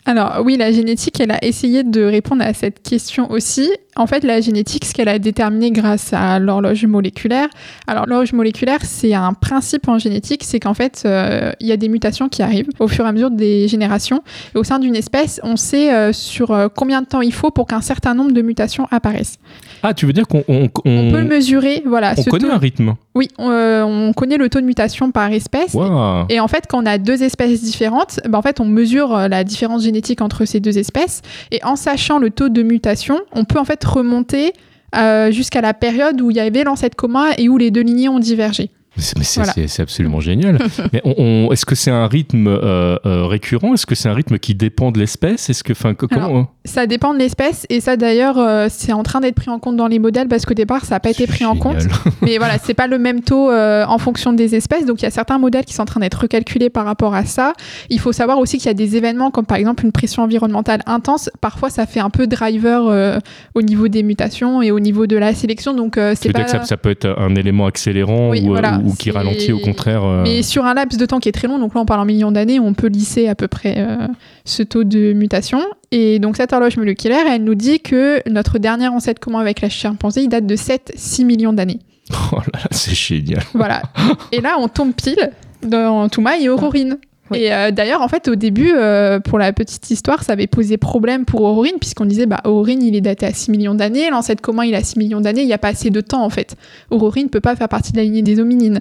alors 0.05 0.41
oui, 0.45 0.57
la 0.57 0.73
génétique, 0.73 1.21
elle 1.21 1.33
a 1.33 1.45
essayé 1.45 1.83
de 1.83 2.03
répondre 2.03 2.43
à 2.43 2.55
cette 2.55 2.83
question 2.83 3.31
aussi. 3.31 3.71
En 3.97 4.07
fait, 4.07 4.25
la 4.25 4.41
génétique, 4.41 4.85
ce 4.85 4.95
qu'elle 4.95 5.09
a 5.09 5.19
déterminé 5.19 5.71
grâce 5.71 6.13
à 6.13 6.39
l'horloge 6.39 6.87
moléculaire. 6.87 7.49
Alors 7.87 8.07
l'horloge 8.07 8.33
moléculaire, 8.33 8.79
c'est 8.85 9.13
un 9.13 9.35
principe 9.35 9.89
en 9.89 9.99
génétique, 9.99 10.45
c'est 10.45 10.61
qu'en 10.61 10.75
fait, 10.75 11.03
euh, 11.05 11.53
il 11.61 11.67
y 11.67 11.73
a 11.73 11.77
des 11.77 11.89
mutations 11.89 12.29
qui 12.29 12.43
arrivent 12.43 12.69
au 12.79 12.89
fur 12.89 13.05
et 13.05 13.09
à 13.09 13.13
mesure 13.13 13.31
des 13.31 13.69
générations. 13.69 14.23
Au 14.55 14.65
sein 14.65 14.79
d'une 14.79 14.97
espèce, 14.97 15.41
on 15.43 15.57
sait 15.57 15.93
euh, 15.93 16.13
sur 16.13 16.53
euh, 16.53 16.69
combien 16.75 17.03
de 17.03 17.07
temps 17.07 17.21
il 17.21 17.33
faut 17.33 17.51
pour 17.51 17.67
qu'un 17.67 17.81
certain 17.83 18.15
nombre 18.15 18.33
de 18.33 18.41
mutations 18.41 18.87
apparaissent. 18.91 19.39
Ah, 19.83 19.95
tu 19.95 20.07
veux 20.07 20.13
dire 20.13 20.27
qu'on 20.27 20.45
on, 20.49 20.69
on, 20.85 21.11
peut 21.11 21.21
le 21.21 21.25
mesurer, 21.25 21.83
voilà. 21.87 22.15
On 22.17 22.23
connaît 22.25 22.49
taux... 22.49 22.55
un 22.55 22.59
rythme. 22.59 22.95
Oui, 23.15 23.29
on, 23.39 23.51
on, 23.51 24.13
connaît 24.13 24.37
le 24.37 24.49
taux 24.49 24.61
de 24.61 24.67
mutation 24.67 25.11
par 25.11 25.33
espèce. 25.33 25.75
Wow. 25.75 26.27
Et, 26.29 26.35
et, 26.35 26.41
en 26.41 26.49
fait, 26.49 26.65
quand 26.69 26.83
on 26.83 26.87
a 26.87 26.99
deux 26.99 27.23
espèces 27.23 27.63
différentes, 27.63 28.21
ben, 28.29 28.39
en 28.39 28.43
fait, 28.43 28.61
on 28.61 28.65
mesure 28.65 29.17
la 29.29 29.45
différence 29.45 29.83
génétique 29.83 30.21
entre 30.21 30.45
ces 30.45 30.61
deux 30.61 30.79
espèces. 30.79 31.23
Et 31.51 31.63
en 31.65 31.77
sachant 31.77 32.19
le 32.19 32.31
taux 32.31 32.49
de 32.49 32.63
mutation, 32.63 33.19
on 33.33 33.45
peut 33.45 33.59
en 33.59 33.65
fait 33.65 33.85
remonter 33.85 34.53
euh, 34.97 35.31
jusqu'à 35.31 35.61
la 35.61 35.75
période 35.75 36.21
où 36.21 36.31
il 36.31 36.37
y 36.37 36.41
avait 36.41 36.65
l'ancêtre 36.65 36.97
commun 36.97 37.27
et 37.37 37.49
où 37.49 37.59
les 37.59 37.71
deux 37.71 37.83
lignées 37.83 38.09
ont 38.09 38.19
divergé. 38.19 38.71
Mais 39.17 39.25
c'est 39.25 39.41
voilà. 39.41 39.53
absolument 39.79 40.21
génial. 40.21 40.59
Mais 40.93 41.01
on, 41.05 41.15
on, 41.19 41.53
est-ce 41.53 41.65
que 41.65 41.75
c'est 41.75 41.91
un 41.91 42.07
rythme 42.07 42.49
euh, 42.49 42.97
euh, 43.07 43.27
récurrent? 43.27 43.75
Est-ce 43.75 43.87
que 43.87 43.95
c'est 43.95 44.09
un 44.09 44.15
rythme 44.15 44.39
qui 44.39 44.55
dépend 44.55 44.91
de 44.91 44.99
l'espèce? 44.99 45.49
Est-ce 45.51 45.63
que, 45.63 45.73
enfin, 45.73 45.95
comment 45.95 46.17
Alors, 46.17 46.55
Ça 46.65 46.87
dépend 46.87 47.15
de 47.15 47.19
l'espèce 47.19 47.67
et 47.69 47.81
ça 47.81 47.97
d'ailleurs, 47.97 48.39
euh, 48.39 48.67
c'est 48.71 48.93
en 48.93 49.03
train 49.03 49.21
d'être 49.21 49.37
pris 49.37 49.51
en 49.51 49.59
compte 49.59 49.77
dans 49.77 49.87
les 49.87 49.99
modèles 49.99 50.29
parce 50.29 50.45
qu'au 50.45 50.55
départ, 50.55 50.85
ça 50.85 50.97
n'a 50.97 51.01
pas 51.01 51.11
été 51.11 51.27
pris 51.27 51.39
génial. 51.39 51.57
en 51.57 51.57
compte. 51.57 51.87
Mais 52.23 52.39
voilà, 52.39 52.59
c'est 52.59 52.75
pas 52.75 52.87
le 52.87 52.99
même 52.99 53.23
taux 53.23 53.51
en 53.53 53.99
fonction 53.99 54.33
des 54.33 54.55
espèces. 54.55 54.85
Donc 54.85 55.01
il 55.01 55.05
y 55.05 55.09
a 55.09 55.11
certains 55.11 55.39
modèles 55.39 55.65
qui 55.65 55.75
sont 55.75 55.83
en 55.83 55.87
train 55.87 56.01
d'être 56.01 56.23
recalculés 56.23 56.71
par 56.71 56.85
rapport 56.85 57.15
à 57.15 57.25
ça. 57.25 57.53
Il 57.91 58.01
faut 58.01 58.13
savoir 58.13 58.39
aussi 58.39 58.59
qu'il 58.59 58.67
y 58.67 58.71
a 58.71 58.75
des 58.75 58.97
événements 58.97 59.31
comme 59.31 59.47
par 59.47 59.59
exemple 59.59 59.85
une 59.85 59.93
pression 59.93 60.23
environnementale 60.25 60.83
intense. 60.87 61.31
Parfois, 61.41 61.71
ça 61.71 61.87
fait 61.87 62.01
un 62.01 62.11
peu 62.11 62.27
driver 62.27 63.21
au 63.55 63.63
niveau 63.63 63.89
des 63.89 64.03
mutations 64.03 64.63
et 64.63 64.71
au 64.71 64.81
niveau 64.81 65.07
de 65.07 65.17
la 65.17 65.35
sélection. 65.35 65.75
Donc 65.75 65.99
c'est 66.15 66.33
pas. 66.33 66.45
Que 66.45 66.51
ça, 66.51 66.65
ça, 66.65 66.77
peut 66.77 66.91
être 66.91 67.07
un 67.19 67.35
élément 67.35 67.67
accélérant 67.67 68.31
oui, 68.31 68.43
ou, 68.43 68.49
voilà, 68.49 68.81
ou 68.85 68.88
qui 68.93 69.11
ralentit 69.11 69.53
au 69.53 69.59
contraire. 69.59 70.05
Euh... 70.05 70.23
Mais 70.23 70.43
sur 70.43 70.65
un 70.65 70.75
laps 70.75 70.99
de 70.99 71.07
temps 71.07 71.21
qui 71.21 71.29
est 71.29 71.33
très 71.33 71.49
long, 71.49 71.59
donc 71.59 71.75
là 71.75 71.81
on 71.81 71.87
parle 71.87 72.01
en 72.01 72.05
millions 72.05 72.33
d'années, 72.33 72.61
on 72.61 72.75
peut 72.75 72.89
lisser 72.89 73.29
à 73.29 73.35
peu 73.35 73.49
près 73.49 73.77
euh, 73.79 74.07
ce 74.45 74.63
taux 74.63 74.85
de 74.85 75.13
mutation. 75.13 75.61
Et 75.91 76.19
donc 76.19 76.37
cette 76.37 76.53
horloge 76.53 76.77
moléculaire, 76.77 77.25
elle 77.29 77.45
nous 77.45 77.55
dit 77.55 77.81
que 77.81 78.23
notre 78.29 78.59
dernier 78.59 78.89
ancêtre 78.89 79.21
commun 79.21 79.41
avec 79.41 79.61
la 79.61 79.69
chimpanzé, 79.69 80.23
il 80.23 80.29
date 80.29 80.47
de 80.47 80.57
7-6 80.57 81.25
millions 81.25 81.53
d'années. 81.53 81.81
Oh 82.33 82.37
là 82.37 82.61
là, 82.61 82.69
c'est 82.71 82.95
génial. 82.95 83.43
Voilà. 83.53 83.83
et 84.33 84.41
là, 84.41 84.57
on 84.59 84.69
tombe 84.69 84.95
pile 84.95 85.31
dans 85.63 86.09
Toumaï 86.09 86.45
et 86.45 86.49
Aurorine. 86.49 86.99
Et 87.35 87.53
euh, 87.53 87.71
d'ailleurs, 87.71 88.03
en 88.03 88.09
fait, 88.09 88.29
au 88.29 88.35
début, 88.35 88.73
euh, 88.75 89.21
pour 89.21 89.39
la 89.39 89.53
petite 89.53 89.91
histoire, 89.91 90.23
ça 90.23 90.33
avait 90.33 90.47
posé 90.47 90.77
problème 90.77 91.25
pour 91.25 91.43
Aurorine, 91.43 91.79
puisqu'on 91.79 92.05
disait, 92.05 92.27
bah, 92.27 92.43
il 92.45 92.97
est 92.97 93.01
daté 93.01 93.27
à 93.27 93.33
6 93.33 93.51
millions 93.51 93.75
d'années, 93.75 94.11
l'ancêtre 94.11 94.41
commun, 94.41 94.65
il 94.65 94.75
a 94.75 94.83
6 94.83 94.99
millions 94.99 95.21
d'années, 95.21 95.43
il 95.43 95.47
n'y 95.47 95.53
a 95.53 95.59
pas 95.59 95.69
assez 95.69 95.91
de 95.91 96.01
temps, 96.01 96.25
en 96.25 96.31
fait. 96.31 96.57
Aurorine 96.91 97.25
ne 97.25 97.29
peut 97.29 97.41
pas 97.41 97.57
faire 97.57 97.69
partie 97.69 97.93
de 97.93 97.99
la 97.99 98.05
lignée 98.05 98.23
des 98.23 98.41
hominines. 98.41 98.81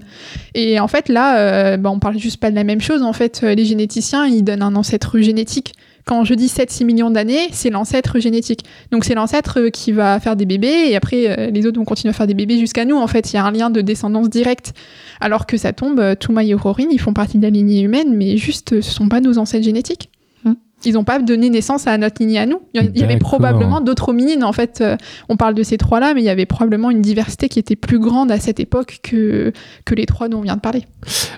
Et 0.53 0.79
en 0.79 0.87
fait, 0.87 1.09
là, 1.09 1.39
euh, 1.39 1.77
bah, 1.77 1.89
on 1.89 1.99
parle 1.99 2.17
juste 2.17 2.39
pas 2.39 2.49
de 2.49 2.55
la 2.55 2.63
même 2.63 2.81
chose. 2.81 3.01
En 3.01 3.13
fait, 3.13 3.41
les 3.41 3.65
généticiens, 3.65 4.25
ils 4.25 4.43
donnent 4.43 4.61
un 4.63 4.75
ancêtre 4.75 5.19
génétique. 5.19 5.73
Quand 6.07 6.23
je 6.23 6.33
dis 6.35 6.47
7-6 6.47 6.85
millions 6.85 7.11
d'années, 7.11 7.49
c'est 7.51 7.69
l'ancêtre 7.69 8.17
génétique. 8.19 8.63
Donc 8.91 9.03
c'est 9.03 9.13
l'ancêtre 9.13 9.67
qui 9.67 9.91
va 9.91 10.21
faire 10.21 10.37
des 10.37 10.45
bébés 10.45 10.87
et 10.87 10.95
après 10.95 11.27
euh, 11.27 11.51
les 11.51 11.65
autres 11.65 11.77
vont 11.77 11.83
continuer 11.83 12.11
à 12.11 12.13
faire 12.13 12.27
des 12.27 12.33
bébés 12.33 12.57
jusqu'à 12.57 12.85
nous. 12.85 12.95
En 12.95 13.07
fait, 13.07 13.33
il 13.33 13.35
y 13.35 13.39
a 13.39 13.43
un 13.43 13.51
lien 13.51 13.69
de 13.69 13.81
descendance 13.81 14.29
directe. 14.29 14.73
Alors 15.19 15.45
que 15.45 15.57
ça 15.57 15.73
tombe, 15.73 15.99
euh, 15.99 16.15
Touma 16.15 16.45
et 16.45 16.53
Aurorine, 16.53 16.87
ils 16.91 17.01
font 17.01 17.11
partie 17.11 17.37
de 17.37 17.43
la 17.43 17.49
lignée 17.49 17.81
humaine, 17.81 18.15
mais 18.15 18.37
juste, 18.37 18.79
ce 18.79 18.89
sont 18.89 19.09
pas 19.09 19.19
nos 19.19 19.37
ancêtres 19.37 19.65
génétiques. 19.65 20.09
Hmm. 20.45 20.53
Ils 20.85 20.93
n'ont 20.93 21.03
pas 21.03 21.19
donné 21.19 21.49
naissance 21.49 21.87
à 21.87 21.97
notre 21.97 22.21
lignée 22.21 22.39
à 22.39 22.45
nous. 22.45 22.61
Il 22.73 22.97
y 22.97 23.03
avait 23.03 23.17
probablement 23.17 23.81
d'autres 23.81 24.07
hominines. 24.07 24.45
En 24.45 24.53
fait, 24.53 24.79
euh, 24.79 24.95
on 25.27 25.35
parle 25.35 25.55
de 25.55 25.63
ces 25.63 25.77
trois-là, 25.77 26.13
mais 26.13 26.21
il 26.21 26.25
y 26.25 26.29
avait 26.29 26.45
probablement 26.45 26.89
une 26.89 27.01
diversité 27.01 27.49
qui 27.49 27.59
était 27.59 27.75
plus 27.75 27.99
grande 27.99 28.31
à 28.31 28.39
cette 28.39 28.61
époque 28.61 28.99
que, 29.03 29.51
que 29.83 29.93
les 29.93 30.05
trois 30.05 30.29
dont 30.29 30.37
on 30.37 30.41
vient 30.41 30.55
de 30.55 30.61
parler. 30.61 30.85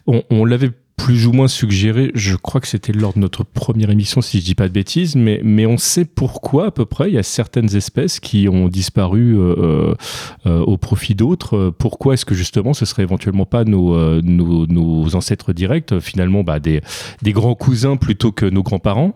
On, 0.06 0.22
on 0.30 0.46
l'avait 0.46 0.70
plus 1.00 1.28
ou 1.28 1.32
moins 1.32 1.48
suggéré, 1.48 2.12
je 2.14 2.36
crois 2.36 2.60
que 2.60 2.68
c'était 2.68 2.92
lors 2.92 3.14
de 3.14 3.20
notre 3.20 3.46
première 3.46 3.90
émission, 3.90 4.22
si 4.22 4.42
je 4.42 4.46
dis 4.46 4.54
pas 4.54 4.68
de 4.68 4.74
bêtises, 4.74 5.16
mais, 5.16 5.66
on 5.66 5.78
sait 5.78 6.04
pourquoi 6.04 6.68
à 6.68 6.72
peu 6.72 6.86
près 6.86 7.10
il 7.10 7.14
y 7.14 7.18
a 7.18 7.24
certaines 7.24 7.74
espèces 7.76 8.20
qui 8.20 8.50
ont 8.50 8.68
disparu 8.68 9.38
euh, 9.38 9.94
euh, 10.46 10.60
au 10.60 10.78
profit 10.78 11.16
d'autres. 11.16 11.74
Pourquoi 11.78 12.16
est-ce 12.16 12.26
que 12.26 12.36
justement 12.36 12.74
ce 12.74 12.86
serait 12.86 13.04
éventuellement 13.04 13.46
pas 13.46 13.64
nos, 13.64 13.96
euh, 13.96 14.22
ancêtres 15.14 15.54
directs, 15.54 16.00
finalement 16.00 16.44
bah, 16.44 16.60
des, 16.60 16.82
des 17.22 17.32
grands 17.32 17.56
cousins 17.56 17.96
plutôt 17.96 18.32
que 18.32 18.46
nos 18.46 18.64
grands-parents? 18.64 19.14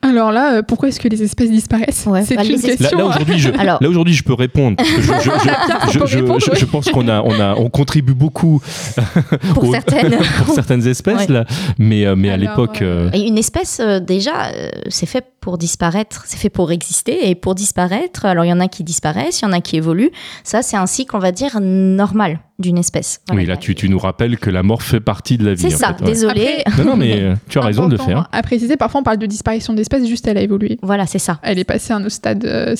Alors 0.00 0.30
là, 0.30 0.54
euh, 0.54 0.62
pourquoi 0.62 0.88
est-ce 0.88 1.00
que 1.00 1.08
les 1.08 1.24
espèces 1.24 1.50
disparaissent 1.50 2.06
ouais, 2.06 2.24
C'est 2.24 2.36
bah, 2.36 2.44
une 2.44 2.60
question. 2.60 2.98
Là, 2.98 3.04
là 3.04 3.06
aujourd'hui, 3.06 3.38
je, 3.38 3.50
Alors... 3.58 3.82
là 3.82 3.88
aujourd'hui, 3.88 4.14
je 4.14 4.22
peux 4.22 4.32
répondre. 4.34 4.76
Je, 4.84 5.00
je, 5.02 6.18
je, 6.18 6.64
pense 6.70 6.88
qu'on 6.88 7.08
a, 7.08 7.20
on 7.20 7.40
a, 7.40 7.56
on 7.56 7.68
contribue 7.68 8.14
beaucoup 8.14 8.62
pour 9.54 9.64
aux, 9.64 9.72
certaines, 9.72 10.16
pour 10.44 10.54
certaines 10.54 10.86
espèces 10.86 11.26
Ouais. 11.26 11.34
là. 11.34 11.44
Mais, 11.78 12.06
euh, 12.06 12.14
mais 12.14 12.30
à 12.30 12.36
l'époque, 12.36 12.80
euh, 12.80 13.10
une 13.12 13.38
espèce, 13.38 13.80
euh, 13.80 13.98
déjà, 13.98 14.50
euh, 14.50 14.68
c'est 14.88 15.06
fait 15.06 15.24
pour 15.40 15.58
disparaître, 15.58 16.24
c'est 16.26 16.36
fait 16.38 16.50
pour 16.50 16.70
exister. 16.72 17.28
Et 17.30 17.34
pour 17.34 17.54
disparaître, 17.54 18.24
alors 18.26 18.44
il 18.44 18.48
y 18.48 18.52
en 18.52 18.60
a 18.60 18.68
qui 18.68 18.84
disparaissent, 18.84 19.40
il 19.40 19.44
y 19.44 19.48
en 19.48 19.52
a 19.52 19.60
qui 19.60 19.76
évoluent. 19.76 20.10
Ça, 20.44 20.62
c'est 20.62 20.76
un 20.76 20.86
cycle, 20.86 21.14
on 21.16 21.18
va 21.20 21.32
dire, 21.32 21.58
normal 21.60 22.40
d'une 22.58 22.78
espèce. 22.78 23.20
oui, 23.32 23.46
là, 23.46 23.56
tu, 23.56 23.74
tu 23.76 23.88
nous 23.88 23.98
rappelles 23.98 24.36
que 24.38 24.50
la 24.50 24.62
mort 24.64 24.82
fait 24.82 25.00
partie 25.00 25.38
de 25.38 25.44
la 25.44 25.54
vie. 25.54 25.62
C'est 25.62 25.70
ça, 25.70 25.94
fait, 25.94 26.02
ouais. 26.04 26.10
désolé. 26.10 26.64
Non, 26.78 26.84
non, 26.84 26.96
mais 26.96 27.20
euh, 27.20 27.34
tu 27.48 27.58
as 27.58 27.62
raison 27.62 27.86
de 27.86 27.96
le 27.96 28.02
faire. 28.02 28.28
À 28.32 28.42
préciser, 28.42 28.76
parfois 28.76 29.00
on 29.00 29.04
parle 29.04 29.18
de 29.18 29.26
disparition 29.26 29.74
d'espèces, 29.74 30.06
juste 30.06 30.26
elle 30.26 30.38
a 30.38 30.42
évolué. 30.42 30.78
Voilà, 30.82 31.06
c'est 31.06 31.18
ça. 31.20 31.38
Elle 31.42 31.58
est 31.58 31.64
passée 31.64 31.92
à 31.92 31.96
un 31.96 32.00
autre 32.00 32.10
stade. 32.10 32.44
euh, 32.44 32.74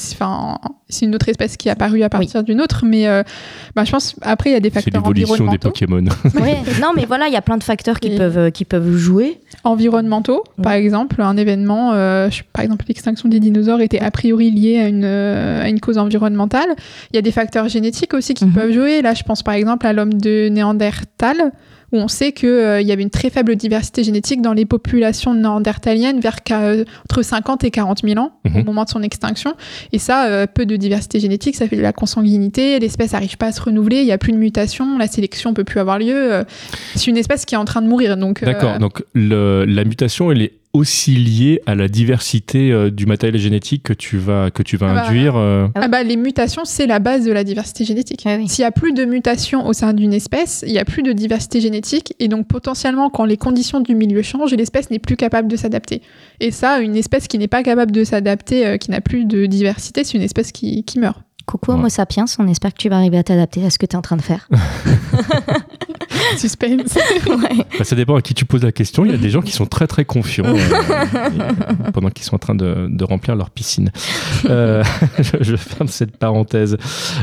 c'est- 0.88 1.06
une 1.06 1.14
autre 1.14 1.28
espèce 1.28 1.56
qui 1.56 1.68
est 1.68 1.70
apparue 1.70 2.02
à 2.02 2.08
partir 2.08 2.42
d'une 2.42 2.60
autre, 2.60 2.84
mais 2.84 3.06
euh, 3.08 3.22
bah, 3.74 3.84
je 3.84 3.90
pense 3.90 4.14
après 4.22 4.50
il 4.50 4.52
y 4.54 4.56
a 4.56 4.60
des 4.60 4.68
C'est 4.70 4.80
facteurs 4.82 5.02
l'évolution 5.02 5.34
des 5.46 5.50
environnementaux. 5.50 5.70
Pokémon. 5.70 6.04
Ouais. 6.42 6.56
Non, 6.82 6.88
mais 6.96 7.04
voilà, 7.06 7.26
il 7.28 7.32
y 7.32 7.36
a 7.36 7.42
plein 7.42 7.56
de 7.58 7.62
facteurs 7.64 8.00
qui, 8.00 8.08
Et- 8.12 8.16
peuvent, 8.16 8.38
euh, 8.38 8.50
qui 8.50 8.64
peuvent 8.64 8.96
jouer. 8.96 9.38
environnementaux. 9.64 10.44
Par 10.62 10.72
exemple, 10.72 11.20
un 11.22 11.36
événement, 11.36 11.92
euh, 11.92 12.28
par 12.52 12.64
exemple 12.64 12.84
l'extinction 12.88 13.28
des 13.28 13.40
dinosaures 13.40 13.80
était 13.80 14.00
a 14.00 14.10
priori 14.10 14.50
liée 14.50 14.78
à 14.78 14.88
une, 14.88 15.04
euh, 15.04 15.62
à 15.62 15.68
une 15.68 15.80
cause 15.80 15.98
environnementale. 15.98 16.68
Il 17.12 17.16
y 17.16 17.18
a 17.18 17.22
des 17.22 17.32
facteurs 17.32 17.68
génétiques 17.68 18.14
aussi 18.14 18.34
qui 18.34 18.44
Mhm. 18.46 18.52
peuvent 18.52 18.72
jouer. 18.72 19.02
Là, 19.02 19.14
je 19.14 19.22
pense 19.22 19.42
par 19.42 19.54
exemple 19.54 19.86
à 19.86 19.92
l'homme 19.92 20.14
de 20.14 20.48
Néandertal, 20.48 21.52
où 21.92 21.96
on 21.98 22.08
sait 22.08 22.32
qu'il 22.32 22.48
y 22.82 22.92
avait 22.92 23.02
une 23.02 23.10
très 23.10 23.30
faible 23.30 23.56
diversité 23.56 24.04
génétique 24.04 24.42
dans 24.42 24.52
les 24.52 24.66
populations 24.66 25.34
néandertaliennes 25.34 26.20
vers 26.20 26.42
qu'à- 26.42 26.72
entre 27.04 27.22
50 27.22 27.64
et 27.64 27.70
40 27.70 28.00
000 28.04 28.18
ans 28.20 28.32
au 28.44 28.48
Mhm. 28.50 28.64
moment 28.64 28.84
de 28.84 28.90
son 28.90 29.02
extinction. 29.02 29.54
Et 29.92 29.98
ça, 29.98 30.26
euh, 30.26 30.46
peu 30.46 30.66
de 30.66 30.76
diversité 30.76 31.18
génétique, 31.20 31.56
ça 31.56 31.66
fait 31.68 31.76
de 31.76 31.82
la 31.82 31.92
consanguinité, 31.92 32.78
l'espèce 32.78 33.12
n'arrive 33.12 33.36
pas 33.36 33.46
à 33.46 33.52
se 33.52 33.60
renouveler, 33.62 34.00
il 34.00 34.04
n'y 34.04 34.12
a 34.12 34.18
plus 34.18 34.32
de 34.32 34.38
mutation, 34.38 34.98
la 34.98 35.06
sélection 35.06 35.54
peut 35.54 35.64
plus 35.64 35.80
avoir 35.80 35.98
lieu. 35.98 36.14
euh, 36.32 36.44
C'est 36.94 37.06
une 37.10 37.16
espèce 37.16 37.44
qui 37.44 37.54
est 37.54 37.58
en 37.58 37.64
train 37.64 37.80
de 37.82 37.88
mourir. 37.88 38.16
Donc, 38.16 38.42
euh, 38.42 38.46
D'accord. 38.46 38.78
Donc 38.78 39.02
le- 39.14 39.64
la 39.64 39.84
mutation, 39.84 40.30
elle 40.32 40.42
est 40.42 40.52
aussi 40.78 41.14
liée 41.14 41.60
à 41.66 41.74
la 41.74 41.88
diversité 41.88 42.72
euh, 42.72 42.90
du 42.90 43.06
matériel 43.06 43.38
génétique 43.38 43.82
que 43.82 43.92
tu 43.92 44.16
vas 44.18 44.50
que 44.50 44.62
tu 44.62 44.76
vas 44.76 44.90
Ah 44.90 44.94
bah, 44.94 45.06
induire. 45.08 45.36
euh, 45.36 45.68
Ah 45.74 45.88
bah, 45.88 46.02
les 46.02 46.16
mutations, 46.16 46.64
c'est 46.64 46.86
la 46.86 46.98
base 46.98 47.24
de 47.24 47.32
la 47.32 47.44
diversité 47.44 47.84
génétique. 47.84 48.22
Ah 48.24 48.36
oui. 48.38 48.48
S'il 48.48 48.62
y 48.62 48.64
a 48.66 48.70
plus 48.70 48.92
de 48.92 49.04
mutations 49.04 49.66
au 49.66 49.72
sein 49.72 49.92
d'une 49.92 50.12
espèce, 50.14 50.64
il 50.66 50.72
y 50.72 50.78
a 50.78 50.84
plus 50.84 51.02
de 51.02 51.12
diversité 51.12 51.60
génétique 51.60 52.14
et 52.18 52.28
donc 52.28 52.48
potentiellement 52.48 53.10
quand 53.10 53.24
les 53.24 53.36
conditions 53.36 53.80
du 53.80 53.94
milieu 53.94 54.22
changent, 54.22 54.54
l'espèce 54.54 54.90
n'est 54.90 54.98
plus 54.98 55.16
capable 55.16 55.48
de 55.48 55.56
s'adapter. 55.56 56.00
Et 56.40 56.50
ça, 56.50 56.80
une 56.80 56.96
espèce 56.96 57.28
qui 57.28 57.38
n'est 57.38 57.48
pas 57.48 57.62
capable 57.62 57.92
de 57.92 58.04
s'adapter, 58.04 58.66
euh, 58.66 58.76
qui 58.78 58.90
n'a 58.90 59.00
plus 59.00 59.24
de 59.24 59.46
diversité, 59.46 60.04
c'est 60.04 60.16
une 60.16 60.22
espèce 60.22 60.52
qui, 60.52 60.84
qui 60.84 60.98
meurt. 60.98 61.18
Coucou 61.46 61.70
Ouais. 61.72 61.78
Homo 61.78 61.88
sapiens, 61.88 62.26
on 62.38 62.46
espère 62.46 62.72
que 62.74 62.78
tu 62.78 62.88
vas 62.90 62.96
arriver 62.98 63.16
à 63.16 63.22
t'adapter 63.22 63.64
à 63.64 63.70
ce 63.70 63.78
que 63.78 63.86
tu 63.86 63.94
es 63.94 63.96
en 63.96 64.02
train 64.02 64.16
de 64.16 64.22
faire. 64.22 64.48
Suspense. 66.38 66.98
Ouais. 67.28 67.64
bah, 67.78 67.84
ça 67.84 67.94
dépend 67.96 68.16
à 68.16 68.22
qui 68.22 68.34
tu 68.34 68.44
poses 68.44 68.62
la 68.62 68.72
question. 68.72 69.04
Il 69.04 69.10
y 69.10 69.14
a 69.14 69.18
des 69.18 69.30
gens 69.30 69.42
qui 69.42 69.52
sont 69.52 69.66
très 69.66 69.86
très 69.86 70.04
confiants 70.04 70.44
euh, 70.46 70.56
et- 70.56 71.90
pendant 71.92 72.10
qu'ils 72.10 72.24
sont 72.24 72.34
en 72.36 72.38
train 72.38 72.54
de, 72.54 72.86
de 72.88 73.04
remplir 73.04 73.36
leur 73.36 73.50
piscine. 73.50 73.90
Euh, 74.48 74.82
je, 75.18 75.36
je 75.42 75.56
ferme 75.56 75.88
cette 75.88 76.16
parenthèse. 76.16 76.76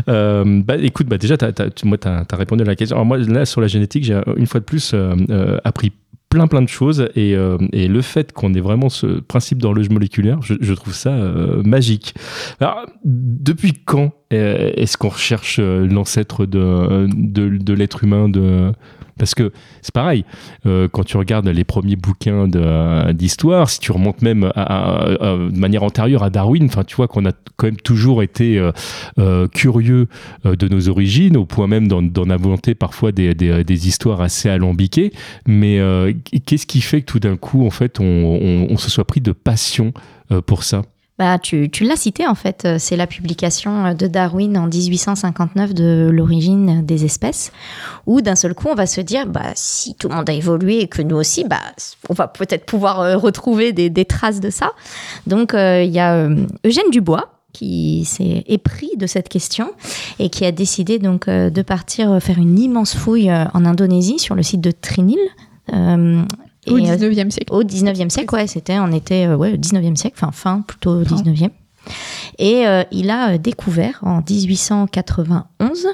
Euh, 0.09 0.61
bah, 0.63 0.75
écoute, 0.77 1.07
bah, 1.07 1.17
déjà, 1.17 1.37
t'as- 1.37 1.51
t'as- 1.53 1.69
tu- 1.69 1.87
moi, 1.87 1.97
tu 1.97 2.07
as, 2.07 2.25
répondu 2.33 2.63
à 2.63 2.65
la 2.65 2.75
question. 2.75 2.97
Alors, 2.97 3.05
moi, 3.05 3.17
là, 3.17 3.45
sur 3.45 3.61
la 3.61 3.67
génétique, 3.67 4.03
j'ai 4.03 4.19
une 4.37 4.47
fois 4.47 4.59
de 4.59 4.65
plus 4.65 4.91
euh, 4.93 5.15
euh, 5.29 5.57
appris 5.63 5.91
plein 6.35 6.47
plein 6.47 6.61
de 6.61 6.67
choses 6.67 7.07
et, 7.15 7.33
euh, 7.33 7.57
et 7.71 7.87
le 7.87 8.01
fait 8.01 8.33
qu'on 8.33 8.53
ait 8.53 8.59
vraiment 8.59 8.89
ce 8.89 9.21
principe 9.21 9.59
d'horloge 9.59 9.89
moléculaire, 9.89 10.39
je, 10.41 10.73
trouve 10.73 10.93
ça 10.93 11.11
euh, 11.11 11.63
magique. 11.63 12.13
Alors, 12.59 12.85
depuis 13.05 13.71
quand 13.85 14.11
euh, 14.33 14.73
est-ce 14.75 14.97
qu'on 14.97 15.07
recherche 15.07 15.59
l'ancêtre 15.61 16.45
de, 16.45 17.07
de, 17.15 17.57
de 17.57 17.73
l'être 17.73 18.03
humain 18.03 18.27
de 18.27 18.73
parce 19.17 19.35
que 19.35 19.51
c'est 19.81 19.93
pareil, 19.93 20.25
euh, 20.65 20.87
quand 20.91 21.03
tu 21.03 21.17
regardes 21.17 21.47
les 21.47 21.63
premiers 21.63 21.95
bouquins 21.95 22.47
de- 22.47 23.11
d'histoire, 23.13 23.69
si 23.69 23.79
tu 23.79 23.91
remontes 23.91 24.21
même 24.21 24.51
à- 24.55 25.05
de 25.15 25.57
manière 25.57 25.83
antérieure 25.83 26.23
à 26.23 26.29
Darwin, 26.29 26.65
enfin 26.65 26.83
tu 26.83 26.95
vois 26.95 27.07
qu'on 27.07 27.25
a 27.25 27.31
quand 27.55 27.67
même 27.67 27.77
toujours 27.77 28.23
été 28.23 28.57
euh, 28.57 28.71
euh, 29.19 29.47
curieux 29.47 30.07
euh, 30.45 30.55
de 30.55 30.67
nos 30.67 30.89
origines, 30.89 31.37
au 31.37 31.45
point 31.45 31.67
même 31.67 31.87
d'en 31.87 32.29
inventer 32.29 32.75
parfois 32.75 33.11
des, 33.11 33.87
histoires 33.87 34.21
assez 34.21 34.49
alambiquées. 34.49 35.11
Mais 35.47 35.79
euh, 35.79 36.13
qu'est-ce 36.45 36.65
qui 36.65 36.81
fait 36.81 37.01
que 37.01 37.05
tout 37.05 37.19
d'un 37.19 37.37
coup, 37.37 37.65
en 37.65 37.69
fait, 37.69 37.99
on, 37.99 38.77
se 38.77 38.89
soit 38.89 39.05
pris 39.05 39.21
de 39.21 39.31
passion 39.31 39.93
euh, 40.31 40.41
pour 40.41 40.63
ça? 40.63 40.81
Bah, 41.17 41.39
tu, 41.39 41.69
tu 41.69 41.85
l'as 41.85 41.95
cité 41.95 42.27
en 42.27 42.35
fait, 42.35 42.65
euh, 42.65 42.75
c'est 42.77 42.97
la 42.97 43.07
publication 43.07 43.85
euh, 43.85 43.93
de 43.93 44.05
Darwin 44.05 44.57
en 44.57 44.67
1859 44.67 45.73
de 45.73 46.09
l'origine 46.11 46.85
des 46.85 47.05
espèces, 47.05 47.53
où 48.05 48.19
d'un 48.19 48.35
seul 48.35 48.53
coup 48.53 48.67
on 48.69 48.75
va 48.75 48.85
se 48.85 48.99
dire, 48.99 49.25
bah, 49.25 49.53
si 49.55 49.95
tout 49.95 50.09
le 50.09 50.15
monde 50.15 50.29
a 50.29 50.33
évolué 50.33 50.81
et 50.81 50.87
que 50.89 51.01
nous 51.01 51.15
aussi, 51.15 51.45
bah, 51.45 51.61
on 52.09 52.13
va 52.13 52.27
peut-être 52.27 52.65
pouvoir 52.65 52.99
euh, 52.99 53.15
retrouver 53.15 53.71
des, 53.71 53.89
des 53.89 54.03
traces 54.03 54.41
de 54.41 54.49
ça. 54.49 54.73
Donc 55.25 55.53
il 55.53 55.89
y 55.89 55.99
a 55.99 56.27
Eugène 56.65 56.89
Dubois 56.91 57.31
qui 57.53 58.03
s'est 58.03 58.43
épris 58.47 58.91
de 58.97 59.07
cette 59.07 59.29
question 59.29 59.71
et 60.19 60.29
qui 60.29 60.43
a 60.45 60.51
décidé 60.51 60.99
donc 60.99 61.29
de 61.29 61.61
partir 61.61 62.21
faire 62.21 62.37
une 62.37 62.59
immense 62.59 62.93
fouille 62.95 63.31
en 63.31 63.65
Indonésie 63.65 64.19
sur 64.19 64.35
le 64.35 64.43
site 64.43 64.61
de 64.61 64.71
Trinil. 64.71 65.19
Au 66.67 66.77
et, 66.77 66.89
euh, 66.89 66.95
19e 66.95 67.31
siècle. 67.31 67.53
au 67.53 67.63
19e 67.63 68.09
siècle, 68.09 68.33
ouais, 68.35 68.47
c'était, 68.47 68.79
on 68.79 68.91
était, 68.91 69.27
euh, 69.27 69.35
ouais, 69.35 69.53
au 69.53 69.57
19e 69.57 69.95
siècle, 69.95 70.15
enfin, 70.19 70.31
fin 70.31 70.61
plutôt 70.61 71.03
Fin. 71.03 71.15
19e. 71.15 71.49
Et 72.37 72.67
euh, 72.67 72.83
il 72.91 73.09
a 73.09 73.37
découvert 73.37 73.99
en 74.01 74.21
1891 74.27 75.87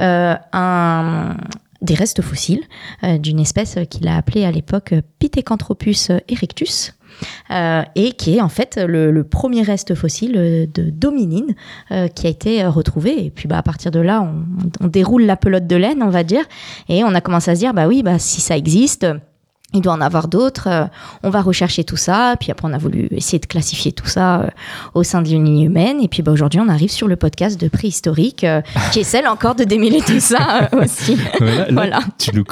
euh, 0.00 0.34
un, 0.52 1.36
des 1.82 1.94
restes 1.94 2.22
fossiles 2.22 2.62
euh, 3.04 3.18
d'une 3.18 3.40
espèce 3.40 3.78
qu'il 3.88 4.08
a 4.08 4.16
appelée 4.16 4.44
à 4.44 4.50
l'époque 4.50 4.94
Pithecanthropus 5.18 6.10
erectus. 6.28 6.94
et 7.50 8.12
qui 8.12 8.36
est 8.36 8.40
en 8.40 8.48
fait 8.48 8.78
le, 8.78 9.10
le 9.10 9.24
premier 9.24 9.62
reste 9.62 9.94
fossile 9.94 10.32
de 10.32 10.90
dominine 10.90 11.54
qui 12.14 12.26
a 12.26 12.30
été 12.30 12.64
retrouvé. 12.66 13.26
Et 13.26 13.30
puis 13.30 13.48
bah, 13.48 13.58
à 13.58 13.62
partir 13.62 13.90
de 13.90 14.00
là, 14.00 14.22
on, 14.22 14.84
on 14.84 14.86
déroule 14.88 15.24
la 15.24 15.36
pelote 15.36 15.66
de 15.66 15.76
laine, 15.76 16.02
on 16.02 16.08
va 16.08 16.24
dire, 16.24 16.44
et 16.88 17.04
on 17.04 17.14
a 17.14 17.20
commencé 17.20 17.50
à 17.50 17.54
se 17.54 17.60
dire, 17.60 17.74
bah 17.74 17.88
oui, 17.88 18.02
bah, 18.02 18.18
si 18.18 18.40
ça 18.40 18.56
existe, 18.56 19.06
il 19.72 19.80
doit 19.80 19.92
en 19.92 20.00
avoir 20.00 20.28
d'autres. 20.28 20.68
euh, 20.68 20.84
on 21.22 21.30
va 21.30 21.42
rechercher 21.42 21.84
tout 21.84 21.96
ça. 21.96 22.34
Puis 22.40 22.50
après, 22.50 22.68
on 22.68 22.72
a 22.72 22.78
voulu 22.78 23.08
essayer 23.10 23.38
de 23.38 23.46
classifier 23.46 23.92
tout 23.92 24.06
ça 24.06 24.40
euh, 24.42 24.46
au 24.94 25.02
sein 25.02 25.22
de 25.22 25.28
l'Union 25.28 25.62
humaine. 25.62 26.00
Et 26.02 26.08
puis 26.08 26.22
bah, 26.22 26.32
aujourd'hui, 26.32 26.60
on 26.60 26.68
arrive 26.68 26.90
sur 26.90 27.06
le 27.08 27.16
podcast 27.16 27.60
de 27.60 27.68
préhistorique 27.68 28.44
euh, 28.44 28.62
qui 28.92 29.00
essaie 29.00 29.26
encore 29.26 29.54
de 29.54 29.64
démêler 29.64 30.00
tout 30.00 30.20
ça 30.20 30.68
euh, 30.74 30.82
aussi. 30.84 31.16
Là, 31.40 31.66
voilà. 31.70 32.00
tu 32.18 32.34
nous, 32.34 32.44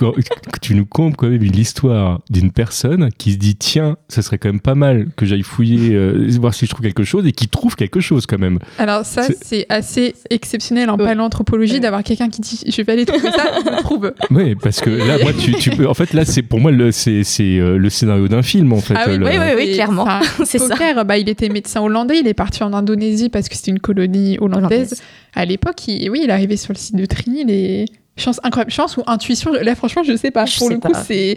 tu 0.61 0.75
nous 0.75 0.87
comptes 0.87 1.17
quand 1.17 1.29
même 1.29 1.43
une 1.43 1.57
histoire 1.57 2.21
d'une 2.31 2.51
personne 2.53 3.11
qui 3.19 3.33
se 3.33 3.37
dit 3.39 3.57
tiens, 3.57 3.97
ça 4.09 4.23
serait 4.23 4.39
quand 4.39 4.49
même 4.49 4.61
pas 4.61 4.75
mal 4.75 5.09
que 5.17 5.27
j'aille 5.27 5.43
fouiller, 5.43 5.95
euh, 5.95 6.29
voir 6.41 6.55
si 6.55 6.67
je 6.67 6.71
trouve 6.71 6.83
quelque 6.83 7.05
chose 7.05 7.27
et 7.27 7.33
qui 7.33 7.49
trouve 7.49 7.75
quelque 7.77 8.01
chose 8.01 8.27
quand 8.27 8.39
même. 8.39 8.59
Alors 8.79 9.05
ça, 9.05 9.23
C'est- 9.25 9.39
c'est 9.43 9.67
assez 9.69 10.15
exceptionnel 10.31 10.91
en 10.91 10.97
Ouais. 10.99 11.05
paléanthropologie 11.05 11.75
Ouais. 11.75 11.81
d'avoir 11.81 12.03
quelqu'un 12.03 12.29
qui 12.29 12.41
dit 12.41 12.61
je 12.67 12.83
vais 12.83 12.93
aller 12.93 13.07
trouver 13.07 13.31
ça, 13.31 13.45
je 13.65 13.71
le 13.71 13.83
trouve. 13.83 14.13
Oui, 14.31 14.55
parce 14.55 14.81
que 14.81 14.91
là, 14.91 15.17
moi, 15.23 15.33
tu, 15.33 15.53
tu 15.55 15.71
peux. 15.71 15.89
En 15.89 15.95
fait, 15.95 16.13
là, 16.13 16.25
c'est 16.25 16.43
pour 16.43 16.61
moi 16.61 16.71
le, 16.71 16.93
c'est, 17.25 17.59
euh, 17.59 17.77
le 17.79 17.91
scénario 17.91 18.29
d'un 18.29 18.43
film, 18.43 18.73
en 18.73 18.81
fait. 18.81 18.95
Ah 18.97 19.05
oui, 19.09 19.17
le- 19.19 19.27
oui, 19.27 19.33
oui, 19.39 19.53
oui, 19.57 19.73
clairement. 19.75 20.03
enfin, 20.03 20.21
C'est 20.45 20.59
ça. 20.59 21.05
Bah, 21.05 21.19
il 21.19 21.29
était 21.29 21.49
médecin 21.49 21.81
hollandais, 21.83 22.19
il 22.21 22.27
est 22.27 22.35
parti 22.35 22.63
en 22.63 22.73
Indonésie 22.73 23.29
parce 23.29 23.49
que 23.49 23.57
c'était 23.57 23.71
une 23.71 23.81
colonie 23.81 24.39
hollandaise. 24.41 24.93
Hollandaise. 24.93 25.03
À 25.35 25.45
l'époque, 25.45 25.87
il, 25.89 26.11
oui, 26.11 26.21
il 26.25 26.31
est 26.31 26.33
arrivé 26.33 26.57
sur 26.57 26.73
le 26.73 26.79
site 26.79 26.97
de 26.97 27.07
Trinil 27.07 27.51
et 27.51 27.85
chance 28.17 28.41
incroyable, 28.43 28.73
chance 28.73 28.97
ou 28.97 29.03
intuition. 29.07 29.53
Là, 29.53 29.75
franchement, 29.77 30.03
je 30.03 30.17
sais 30.17 30.31
pas. 30.33 30.45
Je 30.45 30.59
Pour 30.59 30.69
sais 30.69 30.75
le 30.75 30.81
coup, 30.81 30.93
c'est 31.07 31.37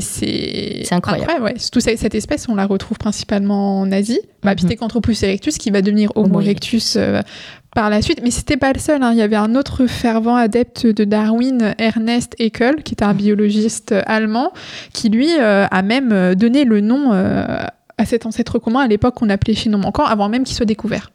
c'est 0.00 0.82
C'est 0.84 0.92
incroyable. 0.94 1.42
ouais. 1.42 1.54
Surtout 1.58 1.80
cette 1.80 1.98
cette 1.98 2.14
espèce, 2.14 2.48
on 2.48 2.54
la 2.54 2.66
retrouve 2.66 2.98
principalement 2.98 3.80
en 3.80 3.90
Asie. 3.92 4.20
Bah, 4.42 4.50
Mhm. 4.50 4.56
Pithecanthropus 4.56 5.22
erectus 5.24 5.58
qui 5.58 5.70
va 5.70 5.82
devenir 5.82 6.12
Homo 6.14 6.26
Homo 6.28 6.40
erectus 6.40 6.94
euh, 6.96 7.20
par 7.78 7.90
la 7.90 8.02
suite. 8.02 8.18
Mais 8.24 8.32
c'était 8.32 8.56
pas 8.56 8.72
le 8.72 8.80
seul. 8.80 9.04
hein. 9.04 9.12
Il 9.12 9.18
y 9.18 9.22
avait 9.22 9.36
un 9.36 9.54
autre 9.54 9.86
fervent 9.86 10.34
adepte 10.34 10.84
de 10.84 11.04
Darwin, 11.04 11.76
Ernest 11.78 12.34
Haeckel, 12.40 12.82
qui 12.82 12.94
était 12.94 13.04
un 13.04 13.14
biologiste 13.14 13.94
allemand, 14.06 14.52
qui 14.92 15.10
lui 15.10 15.28
euh, 15.38 15.64
a 15.70 15.82
même 15.82 16.10
euh, 16.10 16.34
donné 16.34 16.64
le 16.64 16.80
nom 16.80 17.12
euh, 17.12 17.44
à 17.98 18.04
cet 18.04 18.26
ancêtre 18.26 18.58
commun 18.58 18.80
à 18.80 18.86
l'époque 18.86 19.16
qu'on 19.16 19.28
appelait 19.28 19.54
chaînon 19.54 19.78
manquant, 19.78 20.04
avant 20.04 20.28
même 20.28 20.44
qu'il 20.44 20.56
soit 20.56 20.66
découvert. 20.66 21.10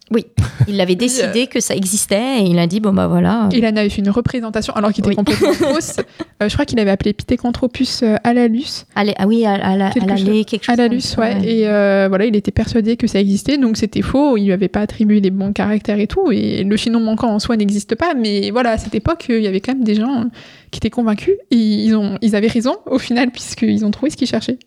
Il 0.67 0.79
avait 0.81 0.95
décidé 1.07 1.47
que 1.47 1.59
ça 1.59 1.75
existait 1.75 2.39
et 2.41 2.43
il 2.43 2.59
a 2.59 2.67
dit 2.67 2.79
bon 2.79 2.93
bah 2.93 3.07
voilà. 3.07 3.49
Il 3.51 3.65
en 3.65 3.75
avait 3.75 3.89
fait 3.89 4.01
une 4.01 4.09
représentation, 4.09 4.73
alors 4.73 4.91
qu'il 4.91 5.01
était 5.03 5.09
Oui. 5.09 5.15
complètement 5.15 5.53
fausse. 5.53 5.97
Euh, 6.41 6.49
je 6.49 6.53
crois 6.53 6.65
qu'il 6.65 6.79
avait 6.79 6.91
appelé 6.91 7.13
Pithecanthropus 7.13 8.03
euh, 8.03 8.15
alalus. 8.23 8.85
Allez, 8.95 9.13
ah 9.17 9.25
oui, 9.25 9.45
à 9.45 9.59
Quelque 9.91 10.63
chose. 10.65 10.73
Alalus, 10.73 11.15
ouais. 11.17 11.37
Et 11.43 11.67
euh, 11.67 12.07
voilà, 12.09 12.25
il 12.25 12.35
était 12.35 12.51
persuadé 12.51 12.97
que 12.97 13.07
ça 13.07 13.19
existait, 13.19 13.57
donc 13.57 13.77
c'était 13.77 14.01
faux. 14.01 14.37
Il 14.37 14.45
lui 14.45 14.51
avait 14.51 14.67
pas 14.67 14.81
attribué 14.81 15.21
les 15.21 15.31
bons 15.31 15.53
caractères 15.53 15.99
et 15.99 16.07
tout. 16.07 16.31
Et 16.31 16.63
le 16.63 16.75
chaînon 16.77 16.99
manquant 16.99 17.29
en 17.33 17.39
soi 17.39 17.55
n'existe 17.55 17.95
pas. 17.95 18.13
Mais 18.13 18.51
voilà, 18.51 18.71
à 18.71 18.77
cette 18.77 18.95
époque, 18.95 19.25
il 19.29 19.41
y 19.41 19.47
avait 19.47 19.61
quand 19.61 19.73
même 19.73 19.83
des 19.83 19.95
gens 19.95 20.25
qui 20.73 20.79
étaient 20.79 20.89
convaincus. 20.89 21.36
Et 21.51 21.55
ils, 21.55 21.95
ont, 21.95 22.17
ils 22.21 22.36
avaient 22.36 22.47
raison 22.47 22.75
au 22.86 22.99
final, 22.99 23.31
puisqu'ils 23.31 23.86
ont 23.86 23.91
trouvé 23.91 24.09
ce 24.09 24.17
qu'ils 24.17 24.27
cherchaient. 24.27 24.57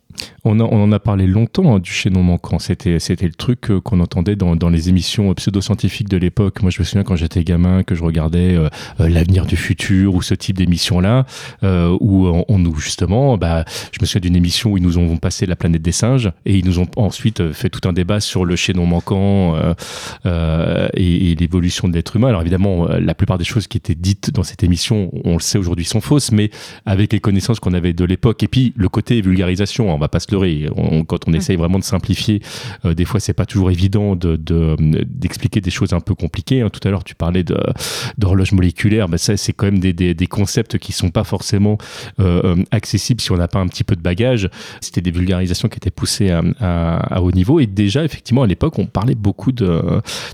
On, 0.44 0.58
en 0.60 0.92
a 0.92 0.98
parlé 0.98 1.26
longtemps 1.26 1.74
hein, 1.74 1.78
du 1.78 1.90
chaînon 1.90 2.22
manquant. 2.22 2.58
C'était, 2.58 2.98
c'était 3.00 3.26
le 3.26 3.34
truc 3.34 3.70
euh, 3.70 3.80
qu'on 3.80 4.00
entendait 4.00 4.36
dans, 4.36 4.56
dans 4.56 4.68
les 4.68 4.88
émissions 4.88 5.34
pseudo-scientifiques 5.34 6.08
de 6.08 6.16
l'époque. 6.16 6.62
Moi, 6.62 6.70
je 6.70 6.80
me 6.80 6.84
souviens 6.84 7.02
quand 7.02 7.16
j'étais 7.16 7.44
gamin 7.44 7.82
que 7.82 7.94
je 7.94 8.02
regardais 8.02 8.54
euh, 8.54 8.68
euh, 9.00 9.08
l'avenir 9.08 9.44
du 9.44 9.56
futur 9.56 10.14
ou 10.14 10.22
ce 10.22 10.34
type 10.34 10.56
d'émission-là, 10.56 11.26
où 11.62 12.26
on, 12.26 12.44
on 12.48 12.74
justement, 12.76 13.36
bah, 13.36 13.64
je 13.92 13.98
me 14.00 14.06
souviens 14.06 14.20
d'une 14.20 14.36
émission 14.36 14.72
où 14.72 14.76
ils 14.76 14.82
nous 14.82 14.98
ont 14.98 15.16
passé 15.16 15.46
la 15.46 15.56
planète 15.56 15.82
des 15.82 15.92
singes 15.92 16.32
et 16.44 16.56
ils 16.56 16.64
nous 16.64 16.78
ont 16.78 16.86
ensuite 16.96 17.52
fait 17.52 17.68
tout 17.68 17.86
un 17.88 17.92
débat 17.92 18.20
sur 18.20 18.44
le 18.44 18.56
chaînon 18.56 18.86
manquant 18.86 19.56
et, 20.24 21.30
et 21.30 21.34
l'évolution 21.34 21.88
de 21.88 21.94
l'être 21.94 22.16
humain. 22.16 22.28
Alors 22.28 22.40
évidemment, 22.40 22.86
la 22.88 23.14
plupart 23.14 23.38
des 23.38 23.44
choses 23.44 23.66
qui 23.66 23.76
étaient 23.76 23.94
dites 23.94 24.30
dans 24.32 24.42
cette 24.42 24.62
émission, 24.62 25.10
on 25.24 25.34
le 25.34 25.40
sait 25.40 25.58
aujourd'hui, 25.58 25.84
sont 25.84 25.95
fausses, 26.00 26.32
mais 26.32 26.50
avec 26.84 27.12
les 27.12 27.20
connaissances 27.20 27.60
qu'on 27.60 27.74
avait 27.74 27.92
de 27.92 28.04
l'époque 28.04 28.42
et 28.42 28.48
puis 28.48 28.72
le 28.76 28.88
côté 28.88 29.20
vulgarisation, 29.20 29.92
on 29.94 29.98
va 29.98 30.08
pas 30.08 30.20
se 30.20 30.30
leurrer. 30.30 30.68
On- 30.76 31.04
quand 31.04 31.28
on 31.28 31.32
essaye 31.32 31.56
vraiment 31.56 31.78
de 31.78 31.84
simplifier, 31.84 32.40
euh, 32.84 32.94
des 32.94 33.04
fois 33.04 33.20
c'est 33.20 33.32
pas 33.34 33.46
toujours 33.46 33.70
évident 33.70 34.16
de 34.16 34.36
de- 34.36 34.76
d'expliquer 35.06 35.60
des 35.60 35.70
choses 35.70 35.92
un 35.92 36.00
peu 36.00 36.14
compliquées. 36.14 36.60
hein. 36.62 36.70
Tout 36.70 36.80
à 36.86 36.90
l'heure 36.90 37.04
tu 37.04 37.14
parlais 37.14 37.44
d'horloge 38.18 38.52
moléculaire, 38.52 39.08
ben 39.08 39.18
ça 39.18 39.36
c'est 39.36 39.52
quand 39.52 39.66
même 39.66 39.78
des, 39.78 39.92
des, 39.92 40.14
des 40.14 40.26
concepts 40.26 40.78
qui 40.78 40.92
sont 40.92 41.10
pas 41.10 41.24
forcément 41.24 41.78
euh, 42.20 42.40
euh, 42.56 42.62
accessibles 42.70 43.20
si 43.20 43.32
on 43.32 43.36
n'a 43.36 43.48
pas 43.48 43.58
un 43.60 43.66
petit 43.68 43.84
peu 43.84 43.96
de 43.96 44.00
bagage. 44.02 44.48
C'était 44.80 45.00
des 45.00 45.10
vulgarisations 45.10 45.68
qui 45.68 45.76
étaient 45.76 45.90
poussées 45.90 46.30
à, 46.30 46.42
à- 46.60 47.14
à 47.16 47.20
haut 47.22 47.32
niveau 47.32 47.60
et 47.60 47.66
déjà 47.66 48.04
effectivement 48.04 48.42
à 48.42 48.46
l'époque 48.46 48.78
on 48.78 48.86
parlait 48.86 49.14
beaucoup 49.14 49.52
de 49.52 49.82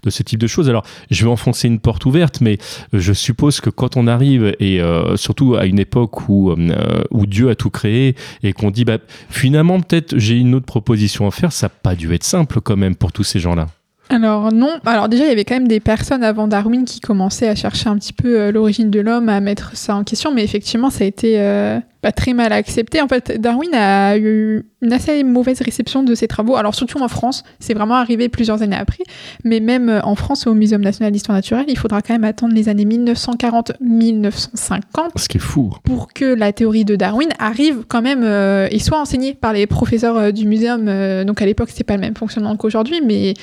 de 0.03 0.11
ce 0.11 0.23
type 0.23 0.41
de 0.41 0.47
choses. 0.47 0.69
Alors 0.69 0.85
je 1.11 1.25
vais 1.25 1.31
enfoncer 1.31 1.69
une 1.69 1.79
porte 1.81 2.05
ouverte, 2.07 2.41
mais 2.41 2.59
je 2.93 3.13
suppose 3.13 3.61
que 3.61 3.71
quand 3.71 3.97
on 3.97 4.07
arrive 4.07 4.55
et 4.61 4.81
euh, 4.81 5.17
surtout 5.17 5.52
à 5.57 5.67
une 5.67 5.79
époque 5.79 6.29
où 6.29 6.51
euh, 6.51 7.05
où 7.11 7.27
Dieu 7.27 7.51
a 7.51 7.55
tout 7.55 7.71
créé 7.71 8.15
et 8.43 8.53
qu'on 8.53 8.71
dit 8.71 8.85
bah 8.85 8.99
finalement 9.29 9.81
peut-être 9.81 10.19
j'ai 10.19 10.37
une 10.37 10.55
autre 10.55 10.67
proposition 10.67 11.27
à 11.27 11.31
faire, 11.31 11.53
ça 11.53 11.67
n'a 11.67 11.73
pas 11.83 11.95
dû 11.95 12.13
être 12.15 12.25
simple 12.25 12.61
quand 12.61 12.77
même 12.77 12.95
pour 12.95 13.13
tous 13.13 13.25
ces 13.25 13.41
gens-là. 13.41 13.67
Alors 14.11 14.53
non, 14.53 14.79
alors 14.85 15.09
déjà 15.09 15.25
il 15.25 15.29
y 15.29 15.33
avait 15.33 15.45
quand 15.45 15.55
même 15.55 15.69
des 15.69 15.81
personnes 15.81 16.23
avant 16.23 16.47
Darwin 16.47 16.85
qui 16.85 17.01
commençaient 17.01 17.49
à 17.49 17.55
chercher 17.55 17.89
un 17.89 17.97
petit 17.97 18.13
peu 18.13 18.39
euh, 18.39 18.53
l'origine 18.53 18.91
de 18.91 19.01
l'homme, 19.01 19.29
à 19.29 19.41
mettre 19.41 19.77
ça 19.77 19.97
en 19.97 20.05
question, 20.05 20.35
mais 20.35 20.45
effectivement 20.45 20.91
ça 20.91 21.05
a 21.05 21.07
été 21.07 21.41
euh, 21.41 21.79
pas 22.03 22.13
très 22.13 22.35
mal 22.35 22.53
accepté. 22.53 23.01
En 23.01 23.09
fait, 23.09 23.41
Darwin 23.41 23.73
a 23.75 24.19
eu 24.19 24.67
une 24.83 24.93
assez 24.93 25.23
mauvaise 25.23 25.61
réception 25.63 26.03
de 26.03 26.15
ses 26.15 26.27
travaux, 26.29 26.57
alors 26.57 26.75
surtout 26.75 27.01
en 27.01 27.09
France, 27.09 27.45
c'est 27.61 27.73
vraiment 27.75 27.95
arrivé 27.95 28.29
plusieurs 28.29 28.61
années 28.63 28.77
après, 28.77 29.05
mais 29.45 29.61
même 29.61 29.89
euh, 29.89 30.01
en 30.03 30.17
France 30.17 30.47
au 30.49 30.55
Muséum 30.55 30.83
national 30.83 31.13
d'histoire 31.13 31.37
naturelle, 31.37 31.67
il 31.69 31.79
faudra 31.79 32.03
quand 32.03 32.13
même 32.13 32.25
attendre 32.25 32.55
les 32.55 32.69
années 32.69 32.85
1940-1950 32.85 34.83
Ce 35.17 35.29
qui 35.29 35.37
est 35.39 35.41
fou. 35.41 35.71
pour 35.85 36.13
que 36.13 36.25
la 36.25 36.53
théorie 36.53 36.85
de 36.85 36.97
Darwin 36.97 37.29
arrive 37.39 37.85
quand 37.87 38.03
même 38.03 38.25
euh, 38.25 38.67
et 38.71 38.81
soit 38.81 38.99
enseignée 39.01 39.35
par 39.35 39.53
les 39.53 39.69
professeurs 39.69 40.17
euh, 40.17 40.33
du 40.33 40.47
muséum. 40.47 40.89
euh, 40.89 41.23
donc 41.25 41.41
à 41.41 41.47
l'époque, 41.47 41.69
c'était 41.71 41.85
pas 41.85 41.95
le 41.95 42.01
même 42.01 42.17
fonctionnement 42.17 42.57
qu'aujourd'hui, 42.57 43.01
mais 43.05 43.35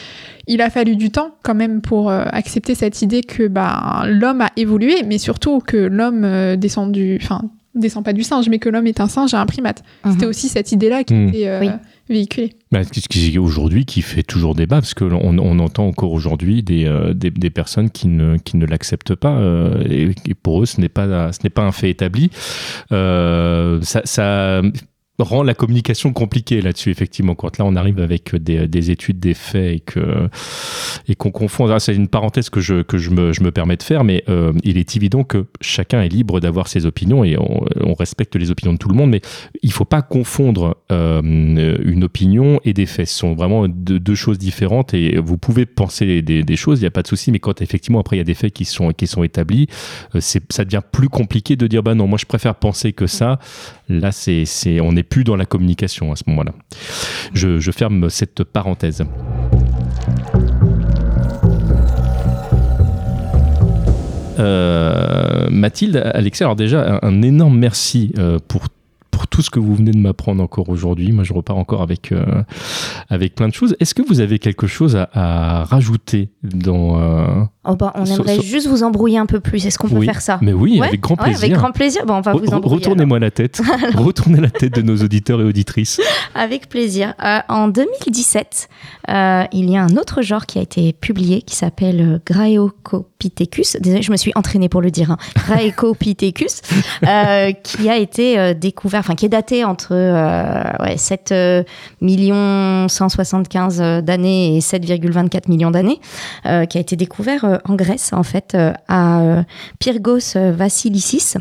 il 0.48 0.62
a 0.62 0.69
fallu 0.69 0.98
du 0.98 1.12
temps 1.12 1.32
quand 1.43 1.56
même 1.56 1.80
pour 1.80 2.12
accepter 2.12 2.76
cette 2.76 3.02
idée 3.02 3.22
que 3.22 3.48
bah, 3.48 4.04
l'homme 4.08 4.41
a 4.41 4.50
évolué, 4.58 5.04
mais 5.06 5.17
surtout 5.17 5.60
que 5.60 5.78
l'homme 5.78 6.24
euh, 6.26 6.56
descend 6.56 6.91
du, 6.91 7.19
enfin 7.22 7.41
descend 7.76 8.04
pas 8.04 8.14
du 8.14 8.24
singe, 8.24 8.50
mais 8.50 8.60
que 8.60 8.70
l'homme 8.70 8.88
est 8.88 9.00
un 9.00 9.08
singe 9.08 9.34
et 9.34 9.38
un 9.38 9.46
primate. 9.46 9.84
C'était 10.10 10.26
Mhm. 10.26 10.30
aussi 10.30 10.48
cette 10.50 10.72
idée-là 10.72 11.04
qui 11.04 11.14
Mhm. 11.14 11.30
était 11.30 11.48
euh, 11.48 11.60
Oui. 11.62 11.70
véhiculée. 12.10 12.54
Bah, 12.72 12.82
ce 12.84 13.08
qui 13.08 13.38
aujourd'hui 13.38 13.86
qui 13.86 14.02
fait 14.02 14.24
toujours 14.24 14.56
débat 14.56 14.78
parce 14.78 14.94
que 14.94 15.04
l'on- 15.06 15.22
on, 15.24 15.60
entend 15.60 15.88
encore 15.88 16.12
aujourd'hui 16.12 16.64
des, 16.64 16.86
euh, 16.86 17.14
des, 17.14 17.30
des 17.32 17.50
personnes 17.50 17.90
qui 17.90 18.08
ne, 18.08 18.38
qui 18.38 18.58
ne 18.58 18.66
l'acceptent 18.66 19.16
pas 19.16 19.38
euh, 19.38 19.84
et, 19.90 20.10
et 20.28 20.34
pour 20.34 20.62
eux 20.62 20.66
ce 20.66 20.80
n'est 20.82 20.90
pas 20.90 21.32
ce 21.32 21.40
n'est 21.44 21.50
pas 21.50 21.64
un 21.64 21.72
fait 21.72 21.90
établi. 21.90 22.30
Euh, 22.92 23.80
ça, 23.82 24.02
ça 24.06 24.62
rend 25.20 25.44
la 25.44 25.54
communication 25.54 26.14
compliquée 26.14 26.62
là-dessus, 26.62 26.90
effectivement. 26.92 27.36
Quand 27.36 27.58
là, 27.58 27.66
on 27.66 27.76
arrive 27.76 28.00
avec 28.00 28.36
des, 28.36 28.68
des 28.68 28.92
études, 28.92 29.20
des 29.20 29.34
faits 29.34 29.76
et 29.76 29.80
que 29.80 30.30
et 31.08 31.16
qu'on 31.16 31.32
confond. 31.32 31.70
Ah, 31.70 31.80
c'est 31.80 31.96
une 31.96 32.08
parenthèse 32.08 32.50
que 32.50 32.62
je, 32.62 32.82
que 32.82 32.98
je, 32.98 33.10
me, 33.10 33.34
je 33.34 33.42
me 33.42 33.52
permets 33.52 33.78
de 33.78 33.84
faire, 33.84 34.04
mais 34.04 34.24
euh, 34.30 34.54
il 34.64 34.78
est 34.78 34.96
évident 34.96 35.24
que 35.24 35.46
chacun 35.62 36.02
est 36.02 36.10
libre 36.10 36.40
d'avoir 36.40 36.68
ses 36.68 36.86
opinions 36.86 37.24
et 37.24 37.38
on, 37.38 37.66
on, 37.80 37.94
respecte 37.94 38.36
les 38.36 38.52
opinions 38.52 38.74
de 38.74 38.78
tout 38.78 38.90
le 38.90 38.96
monde, 38.96 39.10
mais 39.10 39.22
il 39.62 39.72
faut 39.72 39.86
pas 39.86 40.02
confondre 40.02 40.78
euh, 40.92 41.22
une 41.22 42.04
opinion 42.04 42.60
et 42.64 42.74
des 42.74 42.86
faits. 42.86 43.08
Ce 43.08 43.20
sont 43.20 43.34
vraiment 43.34 43.68
deux, 43.68 44.00
deux 44.00 44.16
choses 44.16 44.38
différentes 44.38 44.94
et 44.94 45.18
vous 45.18 45.38
pouvez 45.38 45.66
penser 45.66 46.22
des, 46.22 46.44
des 46.44 46.56
choses, 46.56 46.80
il 46.80 46.84
n'y 46.84 46.88
a 46.88 46.92
pas 46.92 47.02
de 47.02 47.08
souci, 47.08 47.32
mais 47.32 47.40
quand 47.40 47.62
effectivement 47.62 48.00
après 48.00 48.16
il 48.16 48.20
y 48.20 48.22
a 48.22 48.26
des 48.26 48.34
faits 48.34 48.54
qui 48.54 48.66
sont, 48.66 48.92
qui 48.92 49.08
sont 49.08 49.24
établis, 49.24 49.68
euh, 50.16 50.20
c'est, 50.22 50.52
ça 50.52 50.64
devient 50.66 50.82
plus 50.92 51.10
compliqué 51.10 51.56
de 51.56 51.68
dire 51.68 51.84
bah 51.84 51.96
non, 51.96 52.08
moi 52.08 52.18
je 52.20 52.26
préfère 52.26 52.56
penser 52.56 52.94
que 52.94 53.08
ça. 53.08 53.40
Là, 53.89 54.12
c'est, 54.12 54.45
on 54.82 54.91
n'est 54.93 55.04
plus 55.04 55.23
dans 55.23 55.36
la 55.36 55.45
communication 55.45 56.12
à 56.12 56.15
ce 56.15 56.23
moment-là. 56.28 56.54
Je, 57.34 57.71
ferme 57.71 58.10
cette 58.10 58.43
parenthèse. 58.43 59.04
Euh, 64.38 65.49
Mathilde, 65.49 65.97
Alexia, 66.13 66.45
alors 66.45 66.56
déjà 66.56 66.99
un, 67.02 67.08
un 67.08 67.21
énorme 67.23 67.58
merci 67.58 68.13
euh, 68.17 68.38
pour 68.47 68.69
pour 69.20 69.28
tout 69.28 69.42
ce 69.42 69.50
que 69.50 69.60
vous 69.60 69.76
venez 69.76 69.92
de 69.92 69.98
m'apprendre 69.98 70.42
encore 70.42 70.70
aujourd'hui. 70.70 71.12
Moi, 71.12 71.26
je 71.26 71.34
repars 71.34 71.58
encore 71.58 71.82
avec, 71.82 72.14
euh, 72.14 72.24
avec 73.10 73.36
plein 73.36 73.50
de 73.50 73.54
choses. 73.54 73.76
Est-ce 73.82 73.94
que 73.94 74.02
vous 74.02 74.22
avez 74.22 74.40
quelque 74.40 74.66
chose 74.66 74.96
à, 74.96 75.10
à 75.12 75.66
rajouter 75.66 76.30
dans... 76.42 76.98
Euh, 77.02 77.44
oh 77.66 77.76
bah, 77.76 77.92
on 77.96 78.06
aimerait 78.06 78.40
juste 78.40 78.68
vous 78.68 78.82
embrouiller 78.82 79.18
un 79.18 79.26
peu 79.26 79.42
plus. 79.42 79.66
Est-ce 79.66 79.78
qu'on 79.78 79.90
peut 79.90 79.98
oui. 79.98 80.06
faire 80.06 80.22
ça 80.22 80.40
Mais 80.42 80.54
oui, 80.54 80.80
Ouais, 80.80 80.88
avec 80.88 81.02
grand 81.02 81.20
Ouais, 81.20 81.26
plaisir. 81.26 81.44
avec 81.44 81.58
grand 81.58 81.72
plaisir. 81.74 82.06
Bon, 82.06 82.14
on 82.14 82.22
va 82.22 82.32
vous 82.32 82.48
embrouiller. 82.48 82.76
Retournez-moi 82.78 83.20
la 83.20 83.30
tête. 83.30 83.62
Retournez 83.94 84.40
la 84.40 84.52
tête 84.52 84.74
de 84.74 84.82
nos 84.82 84.96
auditeurs 84.96 85.42
et 85.42 85.44
auditrices. 85.44 86.00
Avec 86.34 86.70
plaisir. 86.70 87.14
Euh, 87.22 87.40
en 87.50 87.68
2017, 87.68 88.70
euh, 89.10 89.44
il 89.52 89.70
y 89.70 89.76
a 89.76 89.84
un 89.84 89.98
autre 89.98 90.22
genre 90.22 90.46
qui 90.46 90.60
a 90.60 90.62
été 90.62 90.94
publié 90.94 91.42
qui 91.42 91.58
s'appelle 91.58 92.00
euh, 92.00 92.20
Graeocopithecus. 93.20 93.78
Désolée, 93.82 94.02
je 94.02 94.12
me 94.12 94.18
suis 94.18 94.32
entraînée 94.36 94.70
pour 94.70 94.82
le 94.82 94.92
dire. 94.92 95.12
Hein. 95.12 95.18
Graeocopithecus, 95.36 96.62
euh, 97.08 97.52
qui 97.52 97.90
a 97.90 97.98
été 97.98 98.40
euh, 98.40 98.54
découvert, 98.54 99.02
enfin 99.02 99.16
qui 99.16 99.26
est 99.26 99.30
daté 99.30 99.66
entre 99.66 99.90
euh, 99.92 100.64
ouais, 100.80 100.98
7 100.98 101.32
euh, 101.32 101.64
millions 102.02 102.88
175 102.88 103.82
euh, 103.82 104.02
d'années 104.02 104.56
et 104.56 104.60
7,24 104.60 105.50
millions 105.50 105.72
d'années, 105.72 106.00
euh, 106.46 106.66
qui 106.66 106.78
a 106.78 106.82
été 106.82 106.96
découvert 106.96 107.60
en 107.66 107.76
Grèce 107.76 108.14
en 108.14 108.24
fait 108.24 108.56
à 108.88 109.44
Pyrgos 109.80 110.36
Vassilicis. 110.36 111.36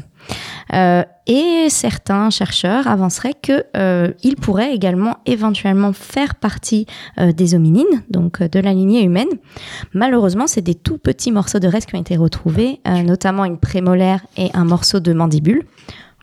Euh, 0.75 1.03
et 1.27 1.69
certains 1.69 2.31
chercheurs 2.31 2.87
avanceraient 2.87 3.35
que 3.35 3.65
euh, 3.77 4.13
il 4.23 4.37
pourrait 4.37 4.75
également 4.75 5.19
éventuellement 5.27 5.93
faire 5.93 6.35
partie 6.35 6.87
euh, 7.19 7.33
des 7.33 7.55
hominines, 7.55 8.03
donc 8.11 8.43
de 8.43 8.61
la 8.61 8.73
lignée 8.73 9.03
humaine. 9.03 9.29
Malheureusement, 9.95 10.47
c'est 10.47 10.63
des 10.63 10.75
tout 10.75 10.99
petits 10.99 11.33
morceaux 11.33 11.59
de 11.59 11.69
restes 11.69 11.89
qui 11.89 11.97
ont 11.97 12.01
été 12.01 12.17
retrouvés, 12.17 12.81
notamment 13.05 13.45
une 13.45 13.59
prémolaire 13.59 14.21
et 14.37 14.51
un 14.55 14.65
morceau 14.65 15.01
de 15.01 15.13
mandibule. 15.13 15.65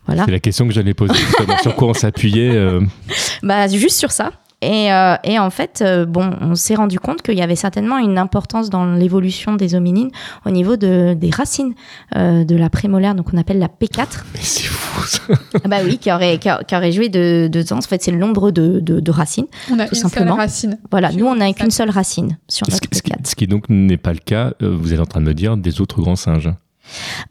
Voilà, 0.06 0.24
C'est 0.24 0.30
la 0.30 0.40
question 0.40 0.66
que 0.68 0.72
j'allais 0.72 0.94
poser 0.94 1.14
sur 1.62 1.74
quoi 1.74 1.88
on 1.88 1.94
s'appuyait 1.94 2.54
euh, 2.54 2.80
bah, 3.42 3.66
juste 3.66 3.98
sur 3.98 4.12
ça. 4.12 4.30
Et, 4.66 4.92
euh, 4.92 5.14
et 5.22 5.38
en 5.38 5.50
fait, 5.50 5.80
euh, 5.80 6.04
bon, 6.06 6.28
on 6.40 6.56
s'est 6.56 6.74
rendu 6.74 6.98
compte 6.98 7.22
qu'il 7.22 7.38
y 7.38 7.42
avait 7.42 7.54
certainement 7.54 7.98
une 7.98 8.18
importance 8.18 8.68
dans 8.68 8.84
l'évolution 8.84 9.54
des 9.54 9.76
hominines 9.76 10.10
au 10.44 10.50
niveau 10.50 10.76
de, 10.76 11.14
des 11.14 11.30
racines 11.30 11.74
euh, 12.16 12.42
de 12.44 12.56
la 12.56 12.68
prémolaire, 12.68 13.14
donc 13.14 13.28
on 13.32 13.36
appelle 13.38 13.60
la 13.60 13.68
P4. 13.68 14.24
Mais 14.34 14.40
c'est 14.42 14.64
fou 14.64 15.06
ça. 15.06 15.20
Ah 15.64 15.68
bah 15.68 15.76
oui, 15.84 15.98
qui 15.98 16.10
aurait, 16.10 16.38
qui 16.38 16.48
a- 16.48 16.64
qui 16.64 16.74
aurait 16.74 16.90
joué 16.90 17.08
de, 17.08 17.48
de 17.50 17.62
temps. 17.62 17.78
En 17.78 17.80
fait, 17.82 18.02
c'est 18.02 18.10
le 18.10 18.18
nombre 18.18 18.50
de, 18.50 18.80
de, 18.80 18.98
de 18.98 19.10
racines. 19.12 19.46
On 19.70 19.78
a 19.78 19.86
Tout 19.86 19.94
une 19.94 20.00
simplement. 20.00 20.32
seule 20.32 20.40
racine. 20.40 20.78
Voilà, 20.90 21.12
nous, 21.12 21.26
on 21.26 21.36
n'a 21.36 21.52
qu'une 21.52 21.70
seule 21.70 21.90
racine 21.90 22.36
sur 22.48 22.66
Ce 22.66 22.72
notre 22.72 22.88
qui, 22.88 22.98
ce 22.98 23.02
qui- 23.02 23.12
P4. 23.12 23.26
ce 23.28 23.34
qui 23.36 23.46
donc 23.46 23.68
n'est 23.68 23.96
pas 23.98 24.12
le 24.12 24.18
cas, 24.18 24.52
euh, 24.62 24.76
vous 24.76 24.92
êtes 24.92 25.00
en 25.00 25.06
train 25.06 25.20
de 25.20 25.26
me 25.26 25.34
dire, 25.34 25.56
des 25.56 25.80
autres 25.80 26.00
grands 26.00 26.16
singes. 26.16 26.50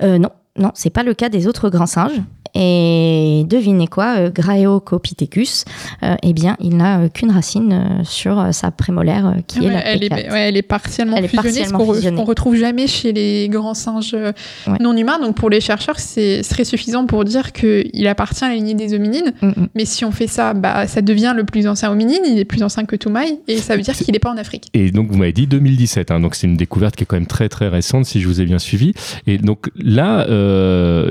Euh, 0.01 0.17
non, 0.17 0.29
non, 0.57 0.71
c'est 0.73 0.89
pas 0.89 1.03
le 1.03 1.13
cas 1.13 1.29
des 1.29 1.47
autres 1.47 1.69
grands 1.69 1.85
singes. 1.85 2.21
Et 2.57 3.43
devinez 3.49 3.87
quoi, 3.87 4.15
euh, 4.17 4.29
Graeocopithecus, 4.29 5.65
euh, 6.03 6.15
eh 6.23 6.31
bien, 6.31 6.55
il 6.61 6.77
n'a 6.77 6.99
euh, 7.01 7.09
qu'une 7.09 7.31
racine 7.31 7.73
euh, 7.73 8.03
sur 8.05 8.39
euh, 8.39 8.51
sa 8.53 8.71
prémolaire, 8.71 9.27
euh, 9.27 9.41
qui 9.45 9.59
est 9.59 9.67
Ouais, 9.67 9.73
la 9.73 9.85
elle, 9.85 9.99
P4. 9.99 10.17
est, 10.17 10.31
ouais, 10.31 10.39
elle 10.47 10.55
est 10.57 10.61
partiellement 10.61 11.17
Elle 11.17 11.25
est 11.25 11.27
fusionnée, 11.27 11.49
partiellement 11.67 11.93
ce 11.93 12.07
qu'on 12.09 12.15
qu'on 12.15 12.23
retrouve 12.23 12.55
jamais 12.55 12.87
chez 12.87 13.11
les 13.11 13.49
grands 13.49 13.73
singes 13.73 14.13
euh, 14.13 14.31
Ouais. 14.67 14.77
non 14.79 14.95
humains. 14.95 15.19
Donc 15.19 15.35
pour 15.35 15.49
les 15.49 15.59
chercheurs, 15.59 15.99
c'est 15.99 16.43
serait 16.43 16.63
suffisant 16.63 17.05
pour 17.05 17.25
dire 17.25 17.51
qu'il 17.51 18.07
appartient 18.07 18.45
à 18.45 18.49
la 18.49 18.55
lignée 18.55 18.73
des 18.73 18.93
hominines. 18.93 19.33
Mm, 19.41 19.47
mm. 19.47 19.67
Mais 19.75 19.83
si 19.85 20.05
on 20.05 20.11
fait 20.11 20.27
ça, 20.27 20.53
bah, 20.53 20.87
ça 20.87 21.01
devient 21.01 21.33
le 21.35 21.43
plus 21.43 21.67
ancien 21.67 21.91
hominine. 21.91 22.21
Il 22.25 22.39
est 22.39 22.45
plus 22.45 22.63
ancien 22.63 22.85
que 22.85 22.95
Toumaï. 22.95 23.39
Et 23.49 23.57
ça 23.57 23.75
veut 23.75 23.81
dire 23.81 23.95
qu'il 23.95 24.13
n'est 24.13 24.19
pas 24.19 24.31
en 24.31 24.37
Afrique. 24.37 24.69
Et 24.73 24.91
donc, 24.91 25.09
vous 25.11 25.17
m'avez 25.17 25.33
dit 25.33 25.45
2017, 25.47 26.11
hein, 26.11 26.21
donc 26.21 26.35
c'est 26.35 26.47
une 26.47 26.55
découverte 26.57 26.95
qui 26.95 27.03
est 27.03 27.05
quand 27.05 27.17
même 27.17 27.27
très 27.27 27.49
très 27.49 27.67
récente, 27.67 28.05
si 28.05 28.21
je 28.21 28.27
vous 28.27 28.39
ai 28.39 28.45
bien 28.45 28.59
suivi. 28.59 28.93
Et 29.27 29.37
donc 29.39 29.69
là, 29.75 30.21
euh, 30.29 30.44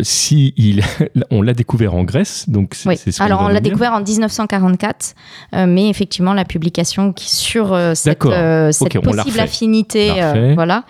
si 0.02 0.54
il, 0.56 0.82
on 1.30 1.42
l'a 1.42 1.54
découvert 1.54 1.94
en 1.94 2.04
Grèce, 2.04 2.48
donc 2.48 2.74
c'est 2.74 2.88
Oui. 2.88 2.96
ce 2.96 3.22
Alors, 3.22 3.42
on 3.42 3.48
l'a 3.48 3.60
découvert 3.60 3.92
en 3.92 4.00
1944, 4.00 5.14
euh, 5.54 5.66
mais 5.66 5.88
effectivement, 5.88 6.34
la 6.34 6.44
publication 6.44 7.12
qui, 7.12 7.34
sur 7.34 7.72
euh, 7.72 7.94
cette, 7.94 8.24
euh, 8.24 8.70
possible 9.02 9.40
affinité, 9.40 10.22
euh, 10.22 10.52
voilà, 10.54 10.84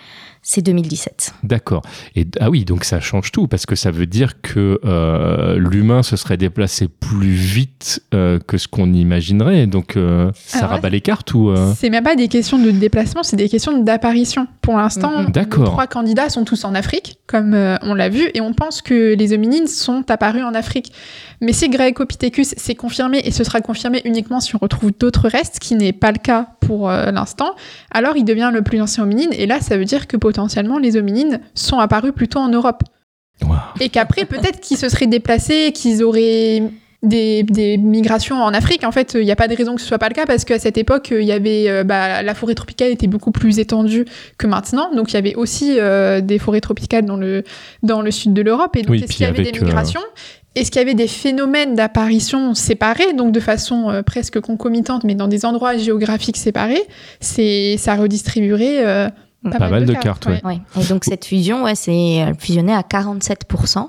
c'est 0.46 0.60
2017. 0.60 1.34
D'accord. 1.42 1.82
Et 2.14 2.26
ah 2.38 2.50
oui, 2.50 2.66
donc 2.66 2.84
ça 2.84 3.00
change 3.00 3.32
tout 3.32 3.48
parce 3.48 3.64
que 3.64 3.74
ça 3.74 3.90
veut 3.90 4.06
dire 4.06 4.42
que 4.42 4.78
euh, 4.84 5.56
l'humain 5.58 6.02
se 6.02 6.16
serait 6.16 6.36
déplacé 6.36 6.86
plus 6.86 7.32
vite 7.32 8.02
euh, 8.12 8.38
que 8.38 8.58
ce 8.58 8.68
qu'on 8.68 8.92
imaginerait. 8.92 9.66
Donc 9.66 9.96
euh, 9.96 10.30
ça 10.36 10.58
Alors, 10.58 10.70
rabat 10.72 10.90
les 10.90 11.00
cartes 11.00 11.32
ou 11.32 11.48
euh, 11.48 11.72
C'est 11.76 11.88
même 11.88 12.04
pas 12.04 12.14
des 12.14 12.28
questions 12.28 12.58
de 12.58 12.70
déplacement, 12.70 13.22
c'est 13.22 13.36
des 13.36 13.48
questions 13.48 13.82
d'apparition. 13.82 14.46
Pour 14.60 14.76
l'instant, 14.76 15.24
les 15.34 15.48
trois 15.48 15.86
candidats 15.86 16.28
sont 16.28 16.44
tous 16.44 16.64
en 16.66 16.74
Afrique, 16.74 17.18
comme 17.26 17.54
euh, 17.54 17.76
on 17.80 17.94
l'a 17.94 18.10
vu, 18.10 18.30
et 18.34 18.42
on 18.42 18.52
pense 18.52 18.82
que 18.82 19.14
les 19.14 19.32
hominines 19.32 19.66
sont 19.66 20.04
apparus 20.10 20.42
en 20.44 20.54
Afrique. 20.54 20.92
Mais 21.40 21.52
si 21.52 21.68
Graecopithecus 21.70 22.54
s'est 22.56 22.74
confirmé, 22.74 23.20
et 23.24 23.30
ce 23.30 23.44
sera 23.44 23.60
confirmé 23.60 24.02
uniquement 24.04 24.40
si 24.40 24.54
on 24.54 24.58
retrouve 24.58 24.92
d'autres 24.98 25.28
restes, 25.28 25.56
ce 25.56 25.60
qui 25.60 25.74
n'est 25.74 25.92
pas 25.92 26.12
le 26.12 26.18
cas 26.18 26.48
pour 26.60 26.90
euh, 26.90 27.10
l'instant, 27.10 27.54
alors 27.90 28.16
il 28.16 28.24
devient 28.24 28.50
le 28.52 28.62
plus 28.62 28.80
ancien 28.80 29.04
hominine, 29.04 29.30
et 29.32 29.46
là 29.46 29.60
ça 29.60 29.76
veut 29.76 29.84
dire 29.84 30.06
que 30.06 30.16
potentiellement 30.16 30.33
les 30.80 30.96
hominines 30.96 31.40
sont 31.54 31.78
apparus 31.78 32.12
plutôt 32.12 32.38
en 32.38 32.48
Europe. 32.48 32.82
Et 33.80 33.88
qu'après, 33.88 34.24
peut-être 34.24 34.60
qu'ils 34.60 34.76
se 34.76 34.88
seraient 34.88 35.06
déplacés, 35.06 35.72
qu'ils 35.72 36.02
auraient 36.02 36.62
des, 37.04 37.42
des 37.42 37.76
migrations 37.76 38.36
en 38.36 38.52
Afrique. 38.54 38.84
En 38.84 38.92
fait, 38.92 39.14
il 39.14 39.24
n'y 39.24 39.30
a 39.30 39.36
pas 39.36 39.48
de 39.48 39.54
raison 39.54 39.74
que 39.74 39.80
ce 39.80 39.86
soit 39.86 39.98
pas 39.98 40.08
le 40.08 40.14
cas 40.14 40.26
parce 40.26 40.44
qu'à 40.44 40.58
cette 40.58 40.78
époque, 40.78 41.08
il 41.10 41.24
y 41.24 41.32
avait 41.32 41.68
euh, 41.68 41.84
bah, 41.84 42.22
la 42.22 42.34
forêt 42.34 42.54
tropicale 42.54 42.90
était 42.90 43.06
beaucoup 43.06 43.30
plus 43.30 43.58
étendue 43.58 44.06
que 44.38 44.46
maintenant. 44.46 44.92
Donc, 44.94 45.12
il 45.12 45.14
y 45.14 45.18
avait 45.18 45.34
aussi 45.34 45.76
euh, 45.78 46.20
des 46.20 46.38
forêts 46.38 46.60
tropicales 46.60 47.04
dans 47.04 47.16
le, 47.16 47.44
dans 47.82 48.00
le 48.00 48.10
sud 48.10 48.32
de 48.32 48.42
l'Europe. 48.42 48.76
Et 48.76 48.82
donc, 48.82 48.90
Oui, 48.90 49.02
est-ce 49.02 49.12
qu'il 49.12 49.26
y 49.26 49.28
avait 49.28 49.42
des 49.42 49.58
euh, 49.58 49.64
migrations? 49.64 50.00
Est-ce 50.54 50.70
qu'il 50.70 50.80
y 50.80 50.84
avait 50.84 50.94
des 50.94 51.08
phénomènes 51.08 51.74
d'apparition 51.74 52.54
séparés, 52.54 53.12
donc 53.12 53.32
de 53.32 53.40
façon 53.40 53.90
euh, 53.90 54.02
presque 54.02 54.40
concomitante, 54.40 55.02
mais 55.02 55.16
dans 55.16 55.26
des 55.26 55.44
endroits 55.44 55.76
géographiques 55.76 56.36
séparés? 56.36 56.82
C'est 57.20 57.76
ça 57.76 57.96
redistribuerait 57.96 59.10
pas, 59.50 59.58
Pas 59.58 59.70
mal 59.70 59.86
de 59.86 59.94
cartes, 59.94 60.26
ouais. 60.26 60.40
Ouais. 60.44 60.60
Et 60.80 60.84
donc 60.84 61.04
cette 61.04 61.24
fusion, 61.24 61.64
ouais, 61.64 61.74
c'est 61.74 62.14
elle 62.14 62.34
fusionnait 62.38 62.74
à 62.74 62.80
47%. 62.80 63.88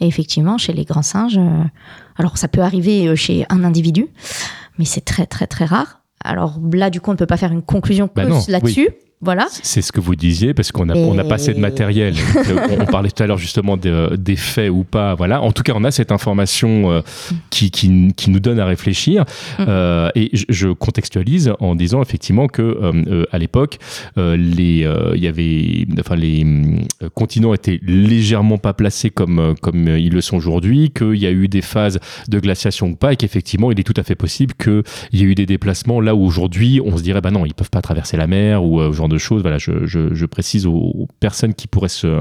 Et 0.00 0.06
effectivement, 0.06 0.58
chez 0.58 0.72
les 0.72 0.84
grands 0.84 1.02
singes, 1.02 1.38
euh, 1.38 1.64
alors 2.16 2.38
ça 2.38 2.48
peut 2.48 2.62
arriver 2.62 3.06
euh, 3.06 3.16
chez 3.16 3.46
un 3.50 3.64
individu, 3.64 4.08
mais 4.78 4.84
c'est 4.84 5.02
très 5.04 5.26
très 5.26 5.46
très 5.46 5.64
rare. 5.64 6.00
Alors 6.24 6.58
là, 6.72 6.90
du 6.90 7.00
coup, 7.00 7.10
on 7.10 7.14
ne 7.14 7.18
peut 7.18 7.26
pas 7.26 7.36
faire 7.36 7.52
une 7.52 7.62
conclusion 7.62 8.08
Bah 8.14 8.24
là-dessus. 8.48 8.88
Voilà. 9.24 9.46
C'est 9.50 9.82
ce 9.82 9.90
que 9.92 10.00
vous 10.00 10.14
disiez, 10.16 10.54
parce 10.54 10.70
qu'on 10.72 10.88
a, 10.88 10.94
Et- 10.96 11.02
on 11.04 11.16
a 11.18 11.24
pas 11.24 11.36
assez 11.36 11.54
de 11.54 11.60
matériel. 11.60 12.14
On, 12.80 12.84
parlait 12.86 13.10
tout 13.10 13.22
à 13.22 13.26
l'heure 13.26 13.38
justement 13.38 13.76
de- 13.76 14.16
des 14.16 14.36
faits 14.36 14.70
ou 14.70 14.84
pas. 14.84 15.14
Voilà. 15.14 15.40
En 15.42 15.52
tout 15.52 15.62
cas, 15.62 15.72
on 15.74 15.84
a 15.84 15.90
cette 15.90 16.12
information 16.12 16.90
euh, 16.92 17.00
qui, 17.50 17.70
qui, 17.70 18.12
qui 18.16 18.30
nous 18.30 18.40
donne 18.40 18.60
à 18.60 18.66
réfléchir. 18.66 19.22
Mm. 19.58 19.64
Euh, 19.68 20.08
et 20.14 20.30
je, 20.32 20.44
je 20.48 20.68
contextualise 20.68 21.52
en 21.60 21.74
disant 21.74 22.02
effectivement 22.02 22.46
que 22.48 22.62
euh, 22.62 23.24
à 23.32 23.38
l'époque, 23.38 23.78
les, 24.16 24.86
il 25.14 25.22
y 25.22 25.26
avait, 25.26 25.86
enfin, 25.98 26.16
les 26.16 26.44
continents 27.14 27.54
étaient 27.54 27.80
légèrement 27.82 28.58
pas 28.58 28.72
placés 28.74 29.10
comme, 29.10 29.54
comme 29.60 29.88
ils 29.88 30.12
le 30.12 30.20
sont 30.20 30.36
aujourd'hui, 30.36 30.90
qu'il 30.90 31.16
y 31.16 31.26
a 31.26 31.30
eu 31.30 31.48
des 31.48 31.62
phases 31.62 31.98
de 32.28 32.38
glaciation 32.38 32.88
ou 32.88 32.96
pas, 32.96 33.12
et 33.12 33.16
qu'effectivement, 33.16 33.70
il 33.72 33.80
est 33.80 33.84
tout 33.84 33.98
à 33.98 34.02
fait 34.02 34.14
possible 34.14 34.54
qu'il 34.54 34.82
y 35.12 35.20
ait 35.22 35.26
eu 35.26 35.34
des 35.34 35.46
déplacements 35.46 36.00
là 36.00 36.14
où 36.14 36.24
aujourd'hui, 36.24 36.80
on 36.84 36.96
se 36.96 37.02
dirait, 37.02 37.20
bah 37.20 37.30
non, 37.30 37.46
ils 37.46 37.54
peuvent 37.54 37.70
pas 37.70 37.82
traverser 37.82 38.16
la 38.16 38.26
mer 38.26 38.64
ou 38.64 38.80
ce 38.80 38.92
genre 38.92 39.08
de 39.08 39.13
choses. 39.18 39.42
Voilà, 39.42 39.58
je, 39.58 40.26
précise 40.26 40.66
aux, 40.66 41.08
personnes 41.20 41.54
qui 41.54 41.66
pourraient 41.66 41.88
se, 41.88 42.20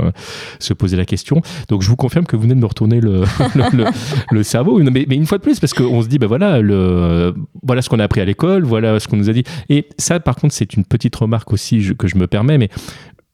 se 0.59 0.73
poser 0.73 0.97
la 0.97 1.05
question. 1.05 1.41
Donc, 1.69 1.81
je 1.81 1.89
vous 1.89 1.95
confirme 1.95 2.25
que 2.25 2.35
vous 2.35 2.43
venez 2.43 2.55
de 2.55 2.59
me 2.59 2.65
retourner 2.65 2.99
le, 3.01 3.23
cerveau. 4.43 4.79
Mais, 4.83 5.05
une 5.09 5.25
fois 5.25 5.37
de 5.37 5.43
plus, 5.43 5.59
parce 5.59 5.73
qu'on 5.73 6.01
se 6.01 6.07
dit, 6.07 6.19
bah 6.19 6.27
voilà, 6.27 6.61
le, 6.61 7.33
voilà 7.63 7.81
ce 7.81 7.89
qu'on 7.89 7.99
a 7.99 8.03
appris 8.03 8.21
à 8.21 8.25
l'école, 8.25 8.63
voilà 8.63 8.99
ce 8.99 9.07
qu'on 9.07 9.17
nous 9.17 9.29
a 9.29 9.33
dit. 9.33 9.43
Et 9.69 9.87
ça, 9.97 10.19
par 10.19 10.35
contre, 10.35 10.53
c'est 10.53 10.73
une 10.73 10.85
petite 10.85 11.15
remarque 11.15 11.51
aussi 11.53 11.95
que 11.97 12.07
je 12.07 12.17
me 12.17 12.27
permets, 12.27 12.57
mais 12.57 12.69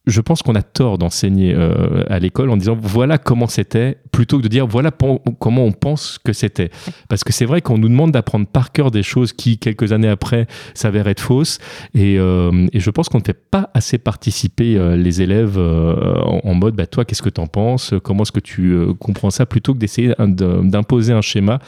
je 0.10 0.22
pense 0.22 0.42
qu'on 0.42 0.56
a 0.56 0.62
tort 0.62 0.98
d'enseigner 0.98 1.54
euh, 1.54 2.04
à 2.10 2.20
l'école 2.20 2.50
en 2.50 2.58
disant 2.58 2.78
voilà 2.80 3.18
comment 3.18 3.48
c'était, 3.48 3.98
plutôt 4.12 4.38
que 4.38 4.44
de 4.44 4.48
dire 4.48 4.68
voilà 4.68 4.92
comment 4.92 5.66
on 5.66 5.72
pense 5.72 6.18
que 6.24 6.34
c'était. 6.34 6.70
Parce 7.08 7.24
que 7.24 7.34
c'est 7.34 7.46
vrai 7.46 7.62
qu'on 7.62 7.78
nous 7.78 7.90
demande 7.90 8.12
d'apprendre 8.12 8.48
par 8.48 8.72
cœur 8.72 8.92
des 8.92 9.04
choses 9.04 9.34
qui, 9.34 9.58
quelques 9.58 9.92
années 9.92 10.10
après, 10.10 10.48
s'avèrent 10.74 11.08
être 11.08 11.22
fausses. 11.22 11.60
Et, 11.94 12.18
euh, 12.20 12.68
je 12.74 12.90
pense 12.90 13.10
qu'on 13.10 13.20
ne 13.20 13.24
fait 13.24 13.34
pas 13.34 13.70
assez 13.74 13.98
participer 13.98 14.78
euh, 14.78 14.96
les 14.96 15.22
élèves 15.22 15.58
en, 15.60 16.54
mode 16.54 16.76
bah, 16.76 16.88
toi, 16.88 17.06
qu'est-ce 17.06 17.22
que 17.22 17.30
tu 17.30 17.42
en 17.42 17.48
penses? 17.48 17.94
Comment 18.04 18.24
est-ce 18.24 18.32
que 18.32 18.40
tu 18.40 18.76
comprends 19.00 19.30
ça? 19.30 19.46
Plutôt 19.46 19.74
que 19.74 19.80
d'essayer 19.80 20.14
d'imposer 20.20 21.14
un 21.14 21.22
schéma 21.22 21.60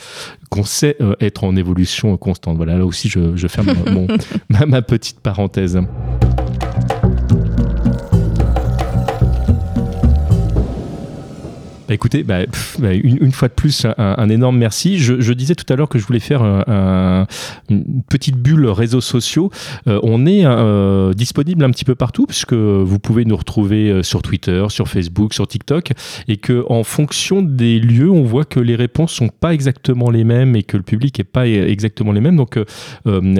qu'on 0.49 0.63
sait 0.63 0.97
être 1.19 1.43
en 1.43 1.55
évolution 1.55 2.15
constante. 2.17 2.57
Voilà, 2.57 2.77
là 2.77 2.85
aussi, 2.85 3.09
je, 3.09 3.47
ferme 3.47 3.73
ma 4.67 4.81
petite 4.81 5.19
parenthèse. 5.19 5.79
Écoutez, 11.93 12.23
bah, 12.23 12.39
bah, 12.79 12.93
une, 12.93 13.31
fois 13.31 13.47
de 13.47 13.53
plus, 13.53 13.85
un, 13.97 14.29
énorme 14.29 14.57
merci. 14.57 14.97
Je, 14.99 15.33
disais 15.33 15.55
tout 15.55 15.71
à 15.71 15.75
l'heure 15.75 15.89
que 15.89 15.99
je 15.99 16.05
voulais 16.05 16.19
faire 16.19 16.43
une 17.69 18.03
petite 18.09 18.37
bulle 18.37 18.67
réseaux 18.67 19.01
sociaux. 19.01 19.51
Euh, 19.87 19.99
on 20.03 20.25
est 20.25 20.45
euh, 20.45 21.13
disponible 21.13 21.63
un 21.63 21.69
petit 21.71 21.85
peu 21.85 21.95
partout 21.95 22.25
puisque 22.25 22.53
vous 22.53 22.99
pouvez 22.99 23.25
nous 23.25 23.35
retrouver 23.35 23.89
euh, 23.89 24.03
sur 24.03 24.21
Twitter, 24.21 24.65
sur 24.69 24.87
Facebook, 24.87 25.33
sur 25.33 25.47
TikTok 25.47 25.91
et 26.27 26.37
que 26.37 26.65
en 26.69 26.83
fonction 26.83 27.41
des 27.41 27.79
lieux, 27.79 28.09
on 28.09 28.23
voit 28.23 28.45
que 28.45 28.59
les 28.59 28.75
réponses 28.75 29.13
sont 29.13 29.29
pas 29.29 29.53
exactement 29.53 30.09
les 30.09 30.23
mêmes 30.23 30.55
et 30.55 30.63
que 30.63 30.77
le 30.77 30.83
public 30.83 31.19
est 31.19 31.25
pas 31.25 31.47
exactement 31.47 32.11
les 32.11 32.21
mêmes. 32.21 32.35
Donc, 32.35 32.59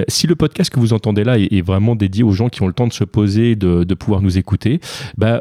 si 0.08 0.26
le 0.26 0.34
podcast 0.34 0.70
que 0.70 0.80
vous 0.80 0.92
entendez 0.92 1.24
là 1.24 1.38
est, 1.38 1.62
vraiment 1.62 1.94
dédié 1.94 2.24
aux 2.24 2.32
gens 2.32 2.48
qui 2.48 2.62
ont 2.62 2.66
le 2.66 2.72
temps 2.72 2.86
de 2.86 2.92
se 2.92 3.04
poser, 3.04 3.54
de, 3.54 3.84
de 3.84 3.94
pouvoir 3.94 4.20
nous 4.20 4.38
écouter, 4.38 4.80
bah, 5.16 5.40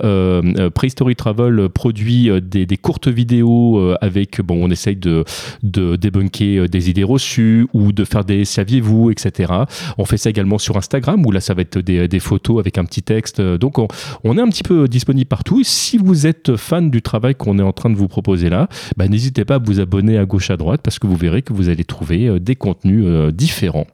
Prehistory 0.74 1.16
Travel 1.16 1.70
produit 1.70 2.30
des, 2.42 2.66
des 2.66 2.78
courtes 2.78 3.01
vidéos 3.10 3.78
euh, 3.78 3.96
avec, 4.02 4.42
bon, 4.42 4.66
on 4.66 4.70
essaye 4.70 4.96
de, 4.96 5.24
de 5.64 5.96
débunker 5.96 6.64
euh, 6.64 6.68
des 6.68 6.90
idées 6.90 7.04
reçues 7.04 7.68
ou 7.74 7.92
de 7.92 8.06
faire 8.06 8.24
des 8.24 8.46
saviez-vous, 8.46 9.12
etc. 9.12 9.52
On 9.98 10.06
fait 10.06 10.18
ça 10.18 10.30
également 10.30 10.58
sur 10.58 10.78
Instagram 10.78 11.26
où 11.26 11.32
là, 11.32 11.40
ça 11.40 11.54
va 11.54 11.62
être 11.62 11.80
des, 11.80 12.08
des 12.08 12.20
photos 12.20 12.60
avec 12.60 12.78
un 12.78 12.86
petit 12.86 13.04
texte. 13.04 13.42
Donc, 13.42 13.80
on, 13.80 13.88
on, 14.24 14.38
est 14.38 14.42
un 14.42 14.48
petit 14.48 14.64
peu 14.64 14.88
disponible 14.88 15.28
partout. 15.28 15.62
Si 15.64 15.98
vous 15.98 16.28
êtes 16.28 16.56
fan 16.56 16.90
du 16.90 17.02
travail 17.02 17.36
qu'on 17.36 17.60
est 17.60 17.64
en 17.64 17.74
train 17.74 17.90
de 17.90 17.96
vous 17.96 18.08
proposer 18.08 18.50
là, 18.50 18.68
bah, 18.98 19.08
n'hésitez 19.08 19.46
pas 19.46 19.56
à 19.56 19.60
vous 19.60 19.80
abonner 19.80 20.18
à 20.18 20.26
gauche 20.26 20.52
à 20.52 20.58
droite 20.58 20.82
parce 20.84 21.00
que 21.00 21.08
vous 21.08 21.16
verrez 21.16 21.42
que 21.42 21.54
vous 21.54 21.70
allez 21.70 21.84
trouver 21.84 22.28
euh, 22.28 22.40
des 22.40 22.56
contenus 22.56 23.06
différents. 23.34 23.88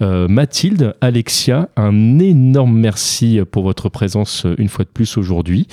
Mathilde, 0.00 0.94
Alexia, 1.00 1.68
un 1.76 2.18
énorme 2.18 2.76
merci 2.76 3.40
pour 3.50 3.62
votre 3.62 3.88
présence 3.88 4.46
une 4.58 4.68
fois 4.68 4.84
de 4.84 4.90
plus 4.90 5.16
aujourd'hui. 5.16 5.66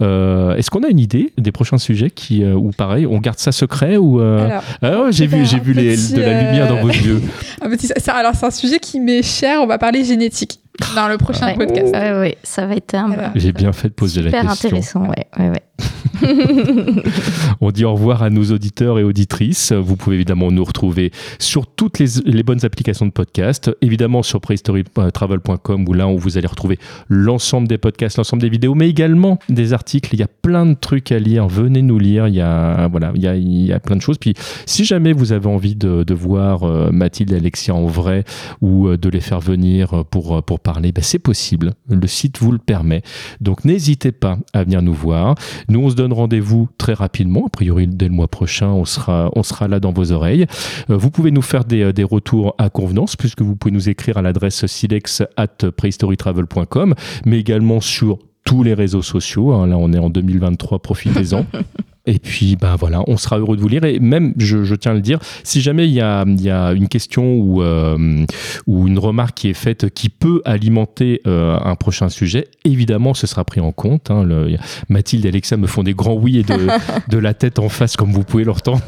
Est-ce 0.00 0.70
qu'on 0.70 0.82
a 0.82 0.88
une 0.88 0.98
idée 0.98 1.32
des 1.38 1.52
prochains 1.52 1.78
sujets 1.78 2.10
qui 2.10 2.27
euh, 2.30 2.54
ou 2.54 2.70
pareil, 2.70 3.06
on 3.06 3.18
garde 3.18 3.38
ça 3.38 3.52
secret 3.52 3.96
ou 3.96 4.20
euh, 4.20 4.60
ah 4.82 5.04
j'ai 5.10 5.26
vu, 5.26 5.44
j'ai 5.44 5.58
vu 5.58 5.72
les, 5.72 5.96
de 5.96 6.20
la 6.20 6.42
lumière 6.42 6.68
dans 6.68 6.80
vos 6.80 6.88
yeux. 6.88 7.22
alors 8.08 8.32
c'est 8.34 8.46
un 8.46 8.50
sujet 8.50 8.78
qui 8.78 9.00
m'est 9.00 9.22
cher. 9.22 9.60
On 9.62 9.66
va 9.66 9.78
parler 9.78 10.04
génétique 10.04 10.60
dans 10.94 11.08
le 11.08 11.18
prochain 11.18 11.54
podcast. 11.54 11.94
Oui, 12.20 12.34
ça 12.42 12.66
va 12.66 12.74
être 12.74 12.94
un. 12.94 13.32
J'ai 13.34 13.52
bien 13.52 13.72
fait 13.72 13.88
de 13.88 13.94
poser 13.94 14.22
la 14.22 14.30
question. 14.30 14.54
Super 14.54 14.68
intéressant, 14.68 15.00
ouais, 15.08 15.26
ouais, 15.38 15.50
ouais. 15.50 15.62
On 17.60 17.70
dit 17.70 17.84
au 17.84 17.92
revoir 17.92 18.22
à 18.22 18.30
nos 18.30 18.44
auditeurs 18.44 18.98
et 18.98 19.04
auditrices. 19.04 19.72
Vous 19.72 19.96
pouvez 19.96 20.16
évidemment 20.16 20.50
nous 20.50 20.64
retrouver 20.64 21.12
sur 21.38 21.66
toutes 21.66 21.98
les, 21.98 22.42
bonnes 22.42 22.64
applications 22.64 23.06
de 23.06 23.10
podcast, 23.10 23.70
évidemment 23.82 24.22
sur 24.22 24.40
prehistorytravel.com 24.40 25.88
où 25.88 25.92
là 25.92 26.08
où 26.08 26.18
vous 26.18 26.38
allez 26.38 26.46
retrouver 26.46 26.78
l'ensemble 27.08 27.68
des 27.68 27.78
podcasts, 27.78 28.16
l'ensemble 28.16 28.42
des 28.42 28.48
vidéos, 28.48 28.74
mais 28.74 28.88
également 28.88 29.38
des 29.48 29.72
articles. 29.72 30.14
Il 30.14 30.20
y 30.20 30.22
a 30.22 30.28
plein 30.28 30.66
de 30.66 30.74
trucs 30.74 31.12
à 31.12 31.18
lire. 31.18 31.48
Venez 31.48 31.82
nous 31.82 31.98
lire. 31.98 32.28
Il 32.28 32.34
y 32.34 32.40
a 32.40 32.88
voilà, 32.88 33.12
il 33.14 33.22
y 33.22 33.28
a, 33.28 33.36
il 33.36 33.66
y 33.66 33.72
a 33.72 33.80
plein 33.80 33.96
de 33.96 34.02
choses. 34.02 34.18
Puis 34.18 34.34
si 34.66 34.84
jamais 34.84 35.12
vous 35.12 35.32
avez 35.32 35.48
envie 35.48 35.74
de, 35.74 36.04
voir 36.18 36.64
euh, 36.64 36.90
Mathilde 36.90 37.32
et 37.32 37.36
Alexia 37.36 37.74
en 37.74 37.86
vrai 37.86 38.24
ou 38.60 38.88
euh, 38.88 38.96
de 38.96 39.08
les 39.08 39.20
faire 39.20 39.40
venir 39.40 40.04
pour 40.10 40.42
pour 40.42 40.58
parler, 40.58 40.90
ben 40.90 41.04
c'est 41.04 41.18
possible. 41.18 41.74
Le 41.88 42.06
site 42.06 42.38
vous 42.38 42.50
le 42.50 42.58
permet. 42.58 43.02
Donc 43.40 43.64
n'hésitez 43.64 44.10
pas 44.10 44.38
à 44.52 44.64
venir 44.64 44.82
nous 44.82 44.94
voir. 44.94 45.36
Nous 45.68 45.80
on 45.80 45.90
se 45.90 45.94
donne 45.94 46.12
rendez-vous 46.12 46.68
très 46.78 46.94
rapidement. 46.94 47.46
A 47.46 47.50
priori, 47.50 47.86
dès 47.86 48.08
le 48.08 48.14
mois 48.14 48.28
prochain, 48.28 48.68
on 48.68 48.84
sera, 48.84 49.30
on 49.34 49.42
sera 49.42 49.68
là 49.68 49.80
dans 49.80 49.92
vos 49.92 50.12
oreilles. 50.12 50.46
Euh, 50.90 50.96
vous 50.96 51.10
pouvez 51.10 51.30
nous 51.30 51.42
faire 51.42 51.64
des, 51.64 51.92
des, 51.92 52.04
retours 52.04 52.54
à 52.58 52.70
convenance, 52.70 53.16
puisque 53.16 53.42
vous 53.42 53.56
pouvez 53.56 53.72
nous 53.72 53.88
écrire 53.88 54.16
à 54.16 54.22
l'adresse 54.22 54.66
silex 54.66 55.22
at 55.36 55.70
prehistorytravel.com, 55.76 56.94
mais 57.26 57.38
également 57.38 57.80
sur 57.80 58.18
tous 58.44 58.62
les 58.62 58.74
réseaux 58.74 59.02
sociaux. 59.02 59.52
Hein. 59.52 59.66
Là, 59.66 59.76
on 59.76 59.92
est 59.92 59.98
en 59.98 60.10
2023, 60.10 60.78
profitez-en. 60.80 61.44
Et 62.08 62.18
puis, 62.18 62.56
ben 62.56 62.74
voilà, 62.74 63.02
on 63.06 63.18
sera 63.18 63.38
heureux 63.38 63.54
de 63.54 63.60
vous 63.60 63.68
lire. 63.68 63.84
Et 63.84 63.98
même, 63.98 64.32
je, 64.38 64.74
tiens 64.74 64.92
à 64.92 64.94
le 64.94 65.02
dire, 65.02 65.18
si 65.44 65.60
jamais 65.60 65.86
il 65.86 65.92
y 65.92 66.00
a, 66.00 66.24
y 66.26 66.48
a 66.48 66.72
une 66.72 66.88
question 66.88 67.34
ou, 67.34 67.62
euh, 67.62 68.24
ou 68.66 68.88
une 68.88 68.98
remarque 68.98 69.36
qui 69.36 69.50
est 69.50 69.54
faite 69.54 69.90
qui 69.90 70.08
peut 70.08 70.40
alimenter 70.46 71.20
euh, 71.26 71.58
un 71.62 71.74
prochain 71.74 72.08
sujet, 72.08 72.48
évidemment, 72.64 73.12
ce 73.12 73.26
sera 73.26 73.44
pris 73.44 73.60
en 73.60 73.72
compte. 73.72 74.10
Hein. 74.10 74.24
Le, 74.24 74.56
Mathilde 74.88 75.26
et 75.26 75.28
Alexa 75.28 75.58
me 75.58 75.66
font 75.66 75.82
des 75.82 75.92
grands 75.92 76.14
oui 76.14 76.38
et 76.38 76.44
de, 76.44 76.68
de 77.10 77.18
la 77.18 77.34
tête 77.34 77.58
en 77.58 77.68
face, 77.68 77.94
comme 77.94 78.10
vous 78.10 78.24
pouvez 78.24 78.44
l'entendre. 78.44 78.80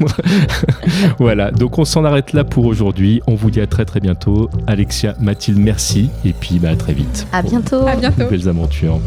voilà, 1.19 1.51
donc 1.51 1.77
on 1.77 1.85
s'en 1.85 2.03
arrête 2.03 2.33
là 2.33 2.43
pour 2.43 2.65
aujourd'hui. 2.65 3.21
On 3.27 3.35
vous 3.35 3.51
dit 3.51 3.61
à 3.61 3.67
très 3.67 3.85
très 3.85 3.99
bientôt. 3.99 4.49
Alexia, 4.65 5.15
Mathilde, 5.21 5.59
merci. 5.59 6.09
Et 6.25 6.33
puis, 6.33 6.57
bah, 6.57 6.71
à 6.71 6.75
très 6.75 6.93
vite. 6.93 7.27
À 7.31 7.43
bientôt. 7.43 7.85
À 7.85 7.95
bientôt. 7.95 8.23
Nouvelles 8.23 8.49
aventures. 8.49 8.99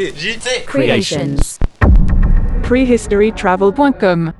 MDJC 0.00 0.64
Creations. 0.64 1.58
Prehistorytravel.com 2.62 4.32